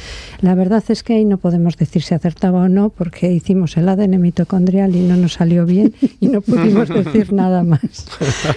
La 0.40 0.54
verdad 0.54 0.82
es 0.88 1.02
que 1.02 1.12
ahí 1.12 1.26
no 1.26 1.36
podemos 1.36 1.76
decir 1.76 2.02
si 2.02 2.14
acertaba 2.14 2.62
o 2.62 2.68
no, 2.70 2.88
porque 2.88 3.30
hicimos 3.30 3.76
el 3.76 3.90
ADN 3.90 4.18
mitocondrial 4.22 4.96
y 4.96 5.00
no 5.00 5.16
nos 5.16 5.34
salió 5.34 5.66
bien 5.66 5.92
y 6.20 6.28
no 6.28 6.40
pudimos 6.40 6.88
decir 6.88 7.34
nada 7.34 7.62
más. 7.62 8.06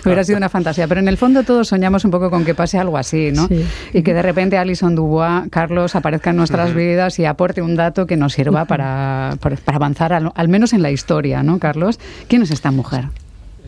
Hubiera 0.05 0.23
sido 0.23 0.37
una 0.37 0.47
fantasía, 0.47 0.87
pero 0.87 1.01
en 1.01 1.09
el 1.09 1.17
fondo 1.17 1.43
todos 1.43 1.67
soñamos 1.67 2.05
un 2.05 2.11
poco 2.11 2.29
con 2.29 2.45
que 2.45 2.55
pase 2.55 2.77
algo 2.77 2.97
así 2.97 3.16
y 3.93 4.01
que 4.03 4.13
de 4.13 4.21
repente 4.21 4.57
Alison 4.57 4.95
Dubois, 4.95 5.49
Carlos, 5.49 5.95
aparezca 5.95 6.31
en 6.31 6.37
nuestras 6.37 6.73
vidas 6.73 7.19
y 7.19 7.25
aporte 7.25 7.61
un 7.61 7.75
dato 7.75 8.05
que 8.05 8.17
nos 8.17 8.33
sirva 8.33 8.65
para, 8.65 9.37
para, 9.39 9.57
avanzar 9.67 10.13
al, 10.13 10.31
al, 10.35 10.47
menos 10.47 10.73
en 10.73 10.81
la 10.81 10.91
historia, 10.91 11.43
¿no, 11.43 11.59
Carlos? 11.59 11.99
¿Quién 12.27 12.41
es 12.41 12.51
esta 12.51 12.71
mujer? 12.71 13.05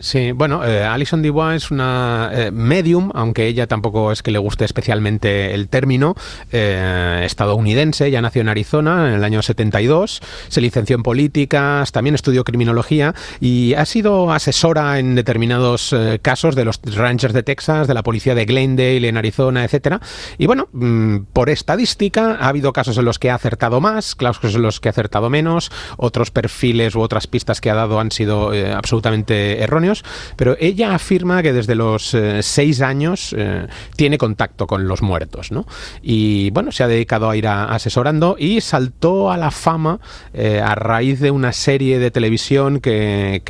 Sí, 0.02 0.32
bueno, 0.32 0.64
eh, 0.64 0.82
Alison 0.82 1.20
Dubois 1.20 1.62
es 1.62 1.70
una 1.70 2.30
eh, 2.32 2.50
medium, 2.50 3.10
aunque 3.12 3.46
ella 3.46 3.66
tampoco 3.66 4.12
es 4.12 4.22
que 4.22 4.30
le 4.30 4.38
guste 4.38 4.64
especialmente 4.64 5.52
el 5.52 5.68
término, 5.68 6.14
eh, 6.52 7.20
estadounidense, 7.26 8.10
ya 8.10 8.22
nació 8.22 8.40
en 8.40 8.48
Arizona 8.48 9.08
en 9.08 9.14
el 9.14 9.24
año 9.24 9.42
72, 9.42 10.22
se 10.48 10.60
licenció 10.62 10.96
en 10.96 11.02
políticas, 11.02 11.92
también 11.92 12.14
estudió 12.14 12.44
criminología 12.44 13.14
y 13.40 13.74
ha 13.74 13.84
sido 13.84 14.32
asesora 14.32 14.98
en 14.98 15.16
determinados 15.16 15.94
casos 16.22 16.56
de 16.56 16.64
los 16.64 16.80
ranchers 16.82 17.34
de 17.34 17.42
Texas, 17.42 17.86
de 17.86 17.92
la 17.92 18.02
policía 18.02 18.34
de 18.34 18.46
Glendale 18.46 19.06
en 19.06 19.18
Arizona, 19.18 19.64
etcétera. 19.64 20.00
Y 20.38 20.46
bueno, 20.46 20.68
mm, 20.72 21.24
por 21.34 21.50
estadística 21.50 22.38
ha 22.40 22.48
habido 22.48 22.72
casos 22.72 22.96
en 22.96 23.04
los 23.04 23.18
que 23.18 23.30
ha 23.30 23.34
acertado 23.34 23.82
más, 23.82 24.14
casos 24.14 24.54
en 24.54 24.62
los 24.62 24.80
que 24.80 24.88
ha 24.88 24.92
acertado 24.92 25.28
menos, 25.28 25.70
otros 25.98 26.30
perfiles 26.30 26.94
u 26.94 27.02
otras 27.02 27.26
pistas 27.26 27.60
que 27.60 27.68
ha 27.68 27.74
dado 27.74 28.00
han 28.00 28.10
sido 28.10 28.52
absolutamente 28.74 29.62
erróneos 29.62 29.89
pero 30.36 30.56
ella 30.58 30.94
afirma 30.94 31.42
que 31.42 31.52
desde 31.52 31.74
los 31.74 32.14
eh, 32.14 32.42
seis 32.42 32.80
años 32.80 33.34
eh, 33.36 33.66
tiene 33.96 34.18
contacto 34.18 34.66
con 34.66 34.88
los 34.88 35.02
muertos, 35.02 35.52
¿no? 35.52 35.66
Y 36.02 36.50
bueno, 36.50 36.72
se 36.72 36.82
ha 36.82 36.88
dedicado 36.88 37.30
a 37.30 37.36
ir 37.36 37.46
asesorando 37.46 38.36
y 38.38 38.60
saltó 38.60 39.30
a 39.30 39.36
la 39.36 39.50
fama 39.50 40.00
eh, 40.32 40.60
a 40.64 40.74
raíz 40.74 41.20
de 41.20 41.30
una 41.30 41.52
serie 41.52 41.98
de 41.98 42.10
televisión 42.10 42.80
que, 42.80 43.40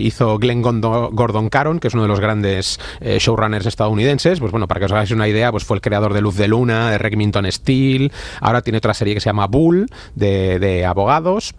hizo 0.00 0.38
Glenn 0.38 0.62
Gordon 0.62 1.48
Caron, 1.48 1.80
que 1.80 1.88
es 1.88 1.94
uno 1.94 2.04
de 2.04 2.08
los 2.08 2.20
grandes 2.20 2.78
showrunners 3.00 3.66
estadounidenses. 3.66 4.40
Pues 4.40 4.52
bueno, 4.52 4.68
para 4.68 4.80
que 4.80 4.86
os 4.86 4.92
hagáis 4.92 5.10
una 5.10 5.28
idea, 5.28 5.50
pues 5.50 5.64
fue 5.64 5.76
el 5.76 5.80
creador 5.80 6.14
de 6.14 6.20
Luz 6.20 6.36
de 6.36 6.48
Luna, 6.48 6.90
de 6.90 6.98
Remington 6.98 7.50
Steel, 7.50 8.12
ahora 8.40 8.62
tiene 8.62 8.78
otra 8.78 8.94
serie 8.94 9.14
que 9.14 9.20
se 9.20 9.28
llama 9.28 9.46
Bull, 9.46 9.86
de, 10.14 10.58
de 10.58 10.86
abogados. 10.86 11.54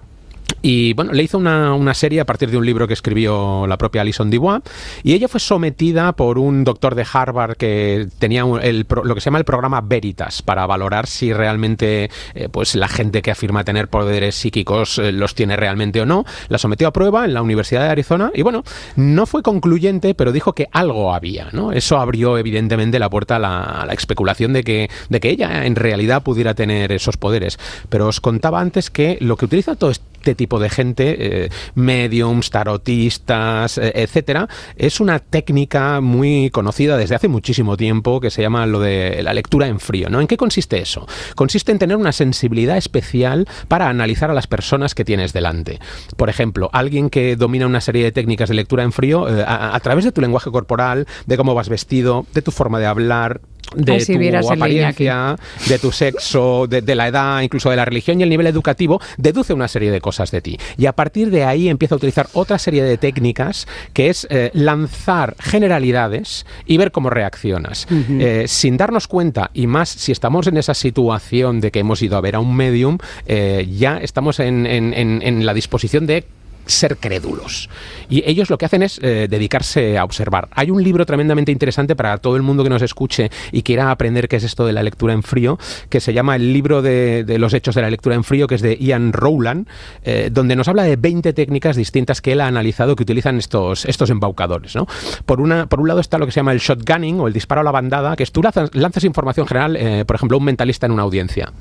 Y 0.61 0.93
bueno, 0.93 1.13
le 1.13 1.23
hizo 1.23 1.37
una, 1.37 1.73
una, 1.73 1.93
serie 1.93 2.19
a 2.19 2.25
partir 2.25 2.51
de 2.51 2.57
un 2.57 2.65
libro 2.65 2.87
que 2.87 2.93
escribió 2.93 3.65
la 3.67 3.77
propia 3.77 4.01
Alison 4.01 4.29
Dubois 4.29 4.61
y 5.03 5.13
ella 5.13 5.27
fue 5.27 5.39
sometida 5.39 6.11
por 6.13 6.37
un 6.37 6.63
doctor 6.63 6.95
de 6.95 7.05
Harvard 7.11 7.55
que 7.55 8.07
tenía 8.19 8.43
el, 8.61 8.85
lo 9.03 9.15
que 9.15 9.21
se 9.21 9.25
llama 9.25 9.37
el 9.37 9.45
programa 9.45 9.81
Veritas 9.81 10.41
para 10.41 10.65
valorar 10.65 11.07
si 11.07 11.31
realmente 11.33 12.09
eh, 12.35 12.49
pues 12.49 12.75
la 12.75 12.87
gente 12.87 13.21
que 13.21 13.31
afirma 13.31 13.63
tener 13.63 13.87
poderes 13.87 14.35
psíquicos 14.35 14.99
eh, 14.99 15.11
los 15.11 15.33
tiene 15.33 15.55
realmente 15.55 16.01
o 16.01 16.05
no. 16.05 16.25
La 16.49 16.57
sometió 16.57 16.87
a 16.87 16.93
prueba 16.93 17.25
en 17.25 17.33
la 17.33 17.41
Universidad 17.41 17.83
de 17.83 17.89
Arizona 17.89 18.31
y 18.33 18.41
bueno, 18.41 18.63
no 18.95 19.25
fue 19.25 19.41
concluyente, 19.41 20.13
pero 20.13 20.31
dijo 20.31 20.53
que 20.53 20.67
algo 20.71 21.13
había, 21.13 21.49
¿no? 21.53 21.71
Eso 21.71 21.97
abrió 21.97 22.37
evidentemente 22.37 22.99
la 22.99 23.09
puerta 23.09 23.37
a 23.37 23.39
la, 23.39 23.93
especulación 23.93 24.53
de 24.53 24.63
que, 24.63 24.89
de 25.09 25.19
que 25.19 25.29
ella 25.29 25.65
en 25.65 25.75
realidad 25.75 26.23
pudiera 26.23 26.53
tener 26.53 26.91
esos 26.91 27.17
poderes. 27.17 27.59
Pero 27.89 28.07
os 28.07 28.21
contaba 28.21 28.59
antes 28.59 28.89
que 28.89 29.17
lo 29.19 29.35
que 29.35 29.45
utiliza 29.45 29.75
todo 29.75 29.91
esto 29.91 30.09
este 30.19 30.35
tipo 30.35 30.59
de 30.59 30.69
gente, 30.69 31.45
eh, 31.45 31.49
mediums, 31.75 32.49
tarotistas, 32.49 33.77
eh, 33.77 33.93
etcétera, 33.95 34.49
es 34.75 34.99
una 34.99 35.19
técnica 35.19 36.01
muy 36.01 36.49
conocida 36.49 36.97
desde 36.97 37.15
hace 37.15 37.29
muchísimo 37.29 37.77
tiempo 37.77 38.19
que 38.19 38.29
se 38.29 38.41
llama 38.41 38.65
lo 38.65 38.81
de 38.81 39.23
la 39.23 39.33
lectura 39.33 39.67
en 39.67 39.79
frío. 39.79 40.09
¿no? 40.09 40.19
¿En 40.19 40.27
qué 40.27 40.35
consiste 40.35 40.81
eso? 40.81 41.07
Consiste 41.35 41.71
en 41.71 41.79
tener 41.79 41.95
una 41.95 42.11
sensibilidad 42.11 42.77
especial 42.77 43.47
para 43.69 43.87
analizar 43.87 44.29
a 44.29 44.33
las 44.33 44.47
personas 44.47 44.93
que 44.93 45.05
tienes 45.05 45.31
delante. 45.31 45.79
Por 46.17 46.29
ejemplo, 46.29 46.69
alguien 46.73 47.09
que 47.09 47.37
domina 47.37 47.65
una 47.65 47.81
serie 47.81 48.03
de 48.03 48.11
técnicas 48.11 48.49
de 48.49 48.55
lectura 48.55 48.83
en 48.83 48.91
frío, 48.91 49.27
eh, 49.29 49.45
a 49.47 49.79
través 49.79 50.03
de 50.03 50.11
tu 50.11 50.19
lenguaje 50.19 50.51
corporal, 50.51 51.07
de 51.25 51.37
cómo 51.37 51.55
vas 51.55 51.69
vestido, 51.69 52.25
de 52.33 52.41
tu 52.41 52.51
forma 52.51 52.79
de 52.79 52.87
hablar, 52.87 53.39
de 53.75 54.41
tu 54.41 54.51
apariencia, 54.51 55.35
de 55.67 55.79
tu 55.79 55.91
sexo, 55.91 56.67
de, 56.67 56.95
la 56.95 57.07
edad, 57.07 57.41
incluso 57.41 57.69
de 57.69 57.75
la 57.75 57.85
religión 57.85 58.19
y 58.19 58.23
el 58.23 58.29
nivel 58.29 58.47
educativo, 58.47 58.99
deduce 59.17 59.53
una 59.53 59.67
serie 59.67 59.91
de 59.91 60.01
cosas 60.01 60.31
de 60.31 60.41
ti. 60.41 60.57
Y 60.77 60.85
a 60.85 60.93
partir 60.93 61.29
de 61.29 61.43
ahí 61.45 61.69
empieza 61.69 61.95
a 61.95 61.97
utilizar 61.97 62.27
otra 62.33 62.57
serie 62.57 62.83
de 62.83 62.97
técnicas 62.97 63.67
que 63.93 64.09
es 64.09 64.27
eh, 64.29 64.51
lanzar 64.53 65.35
generalidades 65.39 66.45
y 66.65 66.77
ver 66.77 66.91
cómo 66.91 67.09
reaccionas. 67.09 67.87
Eh, 67.89 68.45
sin 68.47 68.77
darnos 68.77 69.07
cuenta, 69.07 69.51
y 69.53 69.67
más 69.67 69.89
si 69.89 70.11
estamos 70.11 70.47
en 70.47 70.57
esa 70.57 70.73
situación 70.73 71.61
de 71.61 71.71
que 71.71 71.79
hemos 71.79 72.01
ido 72.01 72.17
a 72.17 72.21
ver 72.21 72.35
a 72.35 72.39
un 72.39 72.55
medium, 72.55 72.97
eh, 73.27 73.67
ya 73.71 73.97
estamos 73.97 74.39
en 74.39 75.45
la 75.45 75.53
disposición 75.53 76.05
de 76.05 76.25
ser 76.69 76.97
crédulos. 76.97 77.69
Y 78.09 78.23
ellos 78.29 78.49
lo 78.49 78.57
que 78.57 78.65
hacen 78.65 78.83
es 78.83 78.99
eh, 79.01 79.27
dedicarse 79.29 79.97
a 79.97 80.03
observar. 80.03 80.47
Hay 80.51 80.71
un 80.71 80.83
libro 80.83 81.05
tremendamente 81.05 81.51
interesante 81.51 81.95
para 81.95 82.17
todo 82.17 82.35
el 82.35 82.41
mundo 82.41 82.63
que 82.63 82.69
nos 82.69 82.81
escuche 82.81 83.29
y 83.51 83.63
quiera 83.63 83.91
aprender 83.91 84.27
qué 84.27 84.37
es 84.37 84.43
esto 84.43 84.65
de 84.65 84.73
la 84.73 84.83
lectura 84.83 85.13
en 85.13 85.23
frío, 85.23 85.59
que 85.89 85.99
se 85.99 86.13
llama 86.13 86.35
El 86.35 86.53
libro 86.53 86.81
de, 86.81 87.25
los 87.37 87.53
hechos 87.53 87.75
de 87.75 87.81
la 87.81 87.89
lectura 87.89 88.15
en 88.15 88.23
frío, 88.23 88.47
que 88.47 88.55
es 88.55 88.61
de 88.61 88.77
Ian 88.77 89.13
Rowland, 89.13 89.67
eh, 90.03 90.29
donde 90.31 90.55
nos 90.55 90.67
habla 90.67 90.83
de 90.83 90.95
20 90.95 91.33
técnicas 91.33 91.75
distintas 91.75 92.21
que 92.21 92.33
él 92.33 92.41
ha 92.41 92.47
analizado 92.47 92.95
que 92.95 93.03
utilizan 93.03 93.37
estos, 93.37 93.85
estos 93.85 94.09
embaucadores. 94.09 94.75
¿no? 94.75 94.87
Por, 95.25 95.41
una, 95.41 95.67
por 95.67 95.79
un 95.79 95.87
lado 95.87 95.99
está 95.99 96.17
lo 96.17 96.25
que 96.25 96.31
se 96.31 96.39
llama 96.39 96.51
el 96.51 96.59
shotgunning 96.59 97.19
o 97.19 97.27
el 97.27 97.33
disparo 97.33 97.61
a 97.61 97.63
la 97.63 97.71
bandada, 97.71 98.15
que 98.15 98.23
es 98.23 98.31
tú 98.31 98.41
lanzas, 98.41 99.03
información 99.03 99.47
general, 99.47 99.75
eh, 99.75 100.03
por 100.05 100.15
ejemplo, 100.15 100.37
un 100.37 100.43
mentalista 100.43 100.85
en 100.85 100.91
una 100.91 101.03
audiencia 101.03 101.51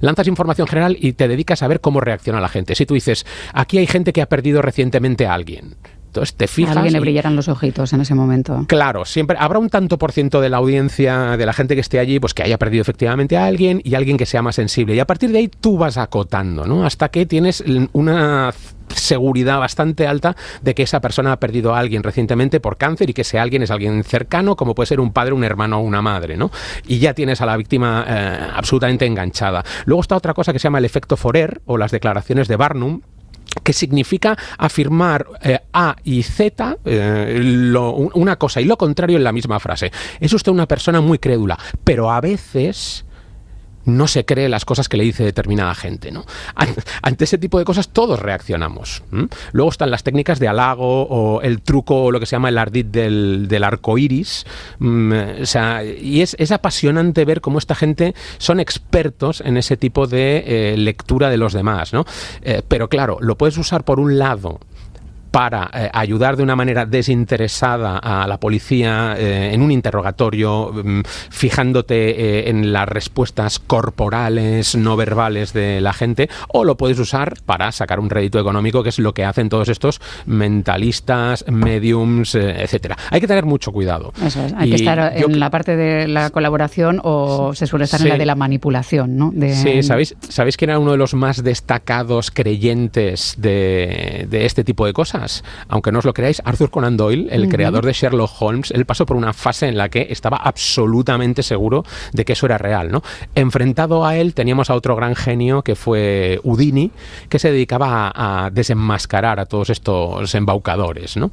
lanzas 0.00 0.26
información 0.26 0.66
general 0.66 0.96
y 0.98 1.12
te 1.12 1.28
dedicas 1.28 1.62
a 1.62 1.68
ver 1.68 1.80
cómo 1.80 2.00
reacciona 2.00 2.40
la 2.40 2.48
gente. 2.48 2.74
Si 2.74 2.86
tú 2.86 2.94
dices, 2.94 3.26
aquí 3.52 3.78
hay 3.78 3.86
gente 3.86 4.12
que 4.12 4.22
ha 4.22 4.26
perdido 4.26 4.62
recientemente 4.62 5.26
a 5.26 5.34
alguien, 5.34 5.76
entonces 6.10 6.34
te 6.34 6.48
fijas. 6.48 6.76
A 6.76 6.80
alguien 6.80 6.94
le 6.94 7.00
brillaran 7.00 7.36
los 7.36 7.48
ojitos 7.48 7.92
en 7.92 8.00
ese 8.00 8.16
momento. 8.16 8.64
Claro, 8.66 9.04
siempre 9.04 9.36
habrá 9.38 9.60
un 9.60 9.68
tanto 9.68 9.96
por 9.96 10.10
ciento 10.10 10.40
de 10.40 10.48
la 10.48 10.56
audiencia, 10.56 11.36
de 11.36 11.46
la 11.46 11.52
gente 11.52 11.76
que 11.76 11.80
esté 11.80 12.00
allí, 12.00 12.18
pues 12.18 12.34
que 12.34 12.42
haya 12.42 12.58
perdido 12.58 12.82
efectivamente 12.82 13.36
a 13.36 13.46
alguien 13.46 13.80
y 13.84 13.94
alguien 13.94 14.16
que 14.16 14.26
sea 14.26 14.42
más 14.42 14.56
sensible. 14.56 14.96
Y 14.96 14.98
a 14.98 15.06
partir 15.06 15.30
de 15.30 15.38
ahí 15.38 15.48
tú 15.48 15.78
vas 15.78 15.96
acotando, 15.98 16.66
¿no? 16.66 16.84
Hasta 16.84 17.10
que 17.10 17.26
tienes 17.26 17.62
una 17.92 18.52
seguridad 18.94 19.58
bastante 19.58 20.06
alta 20.06 20.36
de 20.62 20.74
que 20.74 20.82
esa 20.82 21.00
persona 21.00 21.32
ha 21.32 21.40
perdido 21.40 21.74
a 21.74 21.78
alguien 21.78 22.02
recientemente 22.02 22.60
por 22.60 22.76
cáncer 22.76 23.10
y 23.10 23.14
que 23.14 23.22
ese 23.22 23.38
alguien 23.38 23.62
es 23.62 23.70
alguien 23.70 24.02
cercano, 24.04 24.56
como 24.56 24.74
puede 24.74 24.86
ser 24.86 25.00
un 25.00 25.12
padre, 25.12 25.32
un 25.32 25.44
hermano 25.44 25.78
o 25.78 25.82
una 25.82 26.02
madre, 26.02 26.36
¿no? 26.36 26.50
Y 26.86 26.98
ya 26.98 27.14
tienes 27.14 27.40
a 27.40 27.46
la 27.46 27.56
víctima 27.56 28.04
eh, 28.06 28.38
absolutamente 28.54 29.06
enganchada. 29.06 29.64
Luego 29.84 30.02
está 30.02 30.16
otra 30.16 30.34
cosa 30.34 30.52
que 30.52 30.58
se 30.58 30.64
llama 30.64 30.78
el 30.78 30.84
efecto 30.84 31.16
Forer 31.16 31.60
o 31.66 31.76
las 31.76 31.90
declaraciones 31.90 32.48
de 32.48 32.56
Barnum, 32.56 33.00
que 33.64 33.72
significa 33.72 34.36
afirmar 34.58 35.26
eh, 35.42 35.58
A 35.72 35.96
y 36.04 36.22
Z, 36.22 36.78
eh, 36.84 37.72
una 38.14 38.36
cosa 38.36 38.60
y 38.60 38.64
lo 38.64 38.76
contrario 38.76 39.16
en 39.16 39.24
la 39.24 39.32
misma 39.32 39.58
frase. 39.58 39.90
Es 40.20 40.32
usted 40.32 40.52
una 40.52 40.66
persona 40.66 41.00
muy 41.00 41.18
crédula, 41.18 41.58
pero 41.84 42.10
a 42.10 42.20
veces 42.20 43.04
no 43.84 44.06
se 44.06 44.24
cree 44.24 44.48
las 44.48 44.64
cosas 44.64 44.88
que 44.88 44.96
le 44.96 45.04
dice 45.04 45.24
determinada 45.24 45.74
gente. 45.74 46.10
¿no? 46.10 46.24
Ante 47.02 47.24
ese 47.24 47.38
tipo 47.38 47.58
de 47.58 47.64
cosas 47.64 47.88
todos 47.88 48.20
reaccionamos. 48.20 49.02
Luego 49.52 49.70
están 49.70 49.90
las 49.90 50.02
técnicas 50.02 50.38
de 50.38 50.48
halago 50.48 51.02
o 51.08 51.42
el 51.42 51.62
truco 51.62 52.04
o 52.04 52.10
lo 52.10 52.20
que 52.20 52.26
se 52.26 52.32
llama 52.32 52.48
el 52.48 52.58
ardid 52.58 52.86
del, 52.86 53.64
arco 53.64 53.98
iris. 53.98 54.46
O 54.80 55.46
sea, 55.46 55.84
y 55.84 56.22
es, 56.22 56.36
es, 56.38 56.50
apasionante 56.50 57.24
ver 57.24 57.40
cómo 57.40 57.58
esta 57.58 57.74
gente 57.74 58.14
son 58.38 58.60
expertos 58.60 59.40
en 59.40 59.56
ese 59.56 59.76
tipo 59.76 60.06
de 60.06 60.44
eh, 60.46 60.76
lectura 60.76 61.30
de 61.30 61.36
los 61.36 61.52
demás. 61.52 61.92
¿no? 61.92 62.04
Eh, 62.42 62.62
pero 62.66 62.88
claro, 62.88 63.18
lo 63.20 63.36
puedes 63.36 63.56
usar 63.58 63.84
por 63.84 64.00
un 64.00 64.18
lado 64.18 64.60
para 65.30 65.70
eh, 65.72 65.90
ayudar 65.92 66.36
de 66.36 66.42
una 66.42 66.56
manera 66.56 66.86
desinteresada 66.86 67.98
a 67.98 68.26
la 68.26 68.38
policía 68.40 69.14
eh, 69.16 69.50
en 69.52 69.62
un 69.62 69.70
interrogatorio, 69.70 70.72
mm, 70.72 71.00
fijándote 71.30 72.10
eh, 72.10 72.50
en 72.50 72.72
las 72.72 72.88
respuestas 72.88 73.58
corporales, 73.58 74.74
no 74.76 74.96
verbales 74.96 75.52
de 75.52 75.80
la 75.80 75.92
gente, 75.92 76.28
o 76.48 76.64
lo 76.64 76.76
puedes 76.76 76.98
usar 76.98 77.34
para 77.46 77.70
sacar 77.72 78.00
un 78.00 78.10
rédito 78.10 78.38
económico, 78.38 78.82
que 78.82 78.88
es 78.88 78.98
lo 78.98 79.14
que 79.14 79.24
hacen 79.24 79.48
todos 79.48 79.68
estos 79.68 80.00
mentalistas, 80.26 81.44
mediums, 81.48 82.34
etcétera. 82.34 82.96
Hay 83.10 83.20
que 83.20 83.26
tener 83.26 83.44
mucho 83.44 83.72
cuidado. 83.72 84.12
Eso 84.24 84.44
es. 84.44 84.52
Hay 84.56 84.70
que 84.70 84.76
estar 84.76 85.12
en 85.16 85.38
la 85.38 85.50
parte 85.50 85.76
de 85.76 86.08
la 86.08 86.30
colaboración 86.30 87.00
o 87.02 87.54
se 87.54 87.66
suele 87.66 87.84
estar 87.84 88.00
en 88.02 88.08
la 88.08 88.18
de 88.18 88.26
la 88.26 88.34
manipulación, 88.34 89.16
¿no? 89.16 89.32
Sí, 89.54 89.82
¿sabéis, 89.82 90.16
¿sabéis 90.28 90.56
quién 90.56 90.70
era 90.70 90.78
uno 90.78 90.92
de 90.92 90.98
los 90.98 91.14
más 91.14 91.42
destacados 91.42 92.30
creyentes 92.30 93.34
de, 93.38 94.26
de 94.28 94.46
este 94.46 94.64
tipo 94.64 94.86
de 94.86 94.92
cosas? 94.92 95.19
Aunque 95.68 95.92
no 95.92 95.98
os 95.98 96.04
lo 96.04 96.14
creáis, 96.14 96.42
Arthur 96.44 96.70
Conan 96.70 96.96
Doyle, 96.96 97.28
el 97.30 97.48
creador 97.48 97.84
de 97.84 97.92
Sherlock 97.92 98.30
Holmes, 98.40 98.70
él 98.70 98.86
pasó 98.86 99.06
por 99.06 99.16
una 99.16 99.32
fase 99.32 99.68
en 99.68 99.76
la 99.76 99.88
que 99.88 100.06
estaba 100.10 100.36
absolutamente 100.38 101.42
seguro 101.42 101.84
de 102.12 102.24
que 102.24 102.32
eso 102.32 102.46
era 102.46 102.58
real. 102.58 102.90
¿no? 102.90 103.02
Enfrentado 103.34 104.06
a 104.06 104.16
él 104.16 104.34
teníamos 104.34 104.70
a 104.70 104.74
otro 104.74 104.96
gran 104.96 105.14
genio 105.14 105.62
que 105.62 105.74
fue 105.74 106.40
Houdini, 106.44 106.90
que 107.28 107.38
se 107.38 107.50
dedicaba 107.50 108.08
a, 108.08 108.46
a 108.46 108.50
desenmascarar 108.50 109.40
a 109.40 109.46
todos 109.46 109.70
estos 109.70 110.34
embaucadores. 110.34 111.16
¿no? 111.16 111.30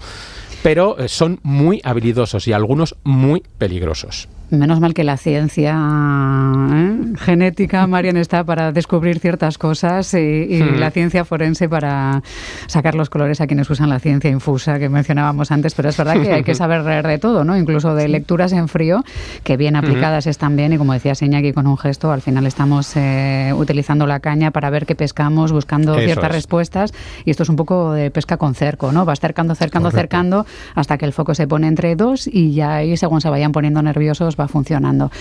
Pero 0.63 0.97
eh, 0.99 1.07
son 1.07 1.39
muy 1.43 1.81
habilidosos 1.83 2.47
y 2.47 2.53
algunos 2.53 2.95
muy 3.03 3.43
peligrosos. 3.57 4.27
Menos 4.49 4.79
mal 4.79 4.93
que 4.93 5.03
la 5.03 5.17
ciencia 5.17 5.75
¿eh? 5.75 7.13
genética, 7.17 7.85
Marian, 7.87 8.15
está 8.15 8.45
para 8.45 8.71
descubrir 8.71 9.19
ciertas 9.19 9.57
cosas 9.57 10.13
y, 10.13 10.61
hmm. 10.63 10.79
la 10.79 10.89
ciencia 10.91 11.25
forense 11.25 11.67
para 11.67 12.21
sacar 12.67 12.95
los 12.95 13.09
colores 13.09 13.41
a 13.41 13.47
quienes 13.47 13.69
usan 13.69 13.89
la 13.89 13.99
ciencia 13.99 14.29
infusa 14.29 14.79
que 14.79 14.87
mencionábamos 14.87 15.51
antes. 15.51 15.75
Pero 15.75 15.89
es 15.89 15.97
verdad 15.97 16.21
que 16.21 16.31
hay 16.31 16.43
que 16.43 16.55
saber 16.55 16.85
leer 16.85 17.05
de 17.05 17.17
todo, 17.17 17.43
¿no? 17.43 17.57
Incluso 17.57 17.93
de 17.93 18.07
lecturas 18.07 18.53
en 18.53 18.69
frío, 18.69 19.03
que 19.43 19.57
bien 19.57 19.75
aplicadas 19.75 20.27
están 20.27 20.55
bien. 20.55 20.71
Y 20.71 20.77
como 20.77 20.93
decía 20.93 21.13
Señaki 21.13 21.51
con 21.51 21.67
un 21.67 21.77
gesto, 21.77 22.13
al 22.13 22.21
final 22.21 22.45
estamos 22.45 22.95
eh, 22.95 23.51
utilizando 23.53 24.07
la 24.07 24.21
caña 24.21 24.51
para 24.51 24.69
ver 24.69 24.85
qué 24.85 24.95
pescamos, 24.95 25.51
buscando 25.51 25.97
ciertas 25.99 26.31
respuestas. 26.31 26.93
Y 27.25 27.31
esto 27.31 27.43
es 27.43 27.49
un 27.49 27.57
poco 27.57 27.91
de 27.91 28.11
pesca 28.11 28.37
con 28.37 28.55
cerco, 28.55 28.93
¿no? 28.93 29.03
Vas 29.03 29.19
cercando, 29.19 29.55
cercando, 29.55 29.91
cercando 29.91 30.45
hasta 30.73 30.97
que 30.97 31.03
el 31.03 31.11
foco 31.11 31.35
se 31.35 31.47
pone 31.47 31.67
entre 31.67 31.97
dos 31.97 32.27
y 32.27 32.53
ya 32.53 32.75
ahí, 32.75 32.95
según 32.95 33.19
se 33.19 33.29
vayan 33.29 33.51
poniendo 33.51 33.81
nerviosos, 33.81 34.36
va 34.39 34.47
funcionando. 34.47 35.11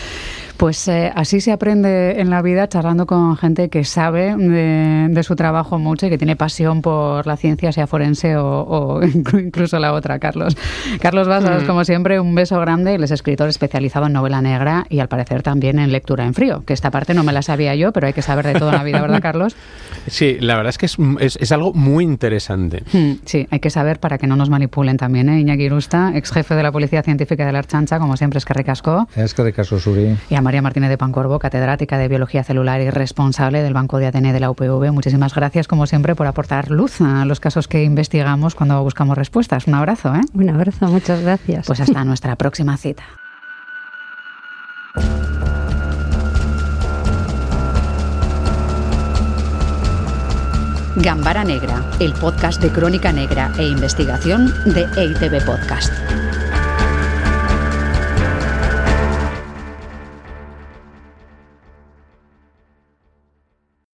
Pues 0.56 0.88
eh, 0.88 1.12
así 1.14 1.42
se 1.42 1.52
aprende 1.52 2.18
en 2.18 2.30
la 2.30 2.40
vida 2.40 2.66
charlando 2.66 3.06
con 3.06 3.36
gente 3.36 3.68
que 3.68 3.84
sabe 3.84 4.34
de, 4.36 5.22
su 5.22 5.36
trabajo 5.36 5.78
mucho 5.78 6.06
y 6.06 6.10
que 6.10 6.16
tiene 6.16 6.34
pasión 6.34 6.80
por 6.80 7.26
la 7.26 7.36
ciencia, 7.36 7.72
sea 7.72 7.86
forense 7.86 8.36
o, 8.36 9.00
incluso 9.34 9.78
la 9.78 9.92
otra, 9.92 10.18
Carlos. 10.18 10.56
Carlos 11.00 11.28
Basas, 11.28 11.64
mm. 11.64 11.66
como 11.66 11.84
siempre, 11.84 12.20
un 12.20 12.34
beso 12.34 12.58
grande. 12.58 12.94
Él 12.94 13.04
es 13.04 13.10
escritor 13.10 13.48
especializado 13.48 14.06
en 14.06 14.14
novela 14.14 14.40
negra 14.40 14.86
y 14.88 15.00
al 15.00 15.08
parecer 15.08 15.42
también 15.42 15.78
en 15.78 15.92
lectura 15.92 16.24
en 16.24 16.32
frío, 16.32 16.62
que 16.64 16.72
esta 16.72 16.90
parte 16.90 17.12
no 17.12 17.22
me 17.22 17.32
la 17.32 17.42
sabía 17.42 17.74
yo, 17.74 17.92
pero 17.92 18.06
hay 18.06 18.14
que 18.14 18.22
saber 18.22 18.46
de 18.46 18.54
todo 18.54 18.70
en 18.70 18.76
la 18.76 18.84
vida, 18.84 19.02
¿verdad, 19.02 19.20
Carlos? 19.20 19.56
Sí, 20.08 20.36
la 20.38 20.54
verdad 20.54 20.70
es 20.70 20.78
que 20.78 20.86
es, 20.86 21.36
es, 21.40 21.52
algo 21.52 21.72
muy 21.72 22.04
interesante. 22.04 22.84
Hmm, 22.92 23.14
sí, 23.24 23.48
hay 23.50 23.58
que 23.58 23.70
saber 23.70 23.98
para 23.98 24.18
que 24.18 24.28
no 24.28 24.36
nos 24.36 24.50
manipulen 24.50 24.96
también. 24.96 25.28
¿eh? 25.28 25.40
Iñaki 25.40 25.64
Irusta, 25.64 26.12
ex 26.14 26.30
jefe 26.30 26.54
de 26.54 26.62
la 26.62 26.70
Policía 26.70 27.02
Científica 27.02 27.44
de 27.44 27.52
la 27.52 27.58
Archancha, 27.58 27.98
como 27.98 28.16
siempre, 28.16 28.38
es 28.38 28.44
que 28.44 28.54
recascó. 28.54 29.05
Es 29.14 29.34
que 29.34 29.42
recascó, 29.42 29.78
Suri. 29.78 30.16
Y 30.28 30.34
a 30.34 30.42
María 30.42 30.62
Martínez 30.62 30.90
de 30.90 30.98
Pancorbo, 30.98 31.38
catedrática 31.38 31.98
de 31.98 32.08
Biología 32.08 32.44
Celular 32.44 32.80
y 32.80 32.90
responsable 32.90 33.62
del 33.62 33.74
Banco 33.74 33.98
de 33.98 34.06
ADN 34.06 34.32
de 34.32 34.40
la 34.40 34.50
UPV. 34.50 34.92
Muchísimas 34.92 35.34
gracias, 35.34 35.68
como 35.68 35.86
siempre, 35.86 36.14
por 36.14 36.26
aportar 36.26 36.70
luz 36.70 37.00
a 37.00 37.24
los 37.24 37.40
casos 37.40 37.68
que 37.68 37.84
investigamos 37.84 38.54
cuando 38.54 38.82
buscamos 38.82 39.16
respuestas. 39.16 39.66
Un 39.66 39.74
abrazo, 39.74 40.14
¿eh? 40.14 40.20
Un 40.34 40.50
abrazo, 40.50 40.88
muchas 40.88 41.20
gracias. 41.22 41.66
Pues 41.66 41.80
hasta 41.80 42.04
nuestra 42.04 42.36
próxima 42.36 42.76
cita. 42.76 43.04
Gambara 50.96 51.44
Negra, 51.44 51.84
el 52.00 52.14
podcast 52.14 52.60
de 52.62 52.70
crónica 52.70 53.12
negra 53.12 53.52
e 53.58 53.68
investigación 53.68 54.46
de 54.64 54.86
EITB 54.96 55.44
Podcast. 55.44 55.92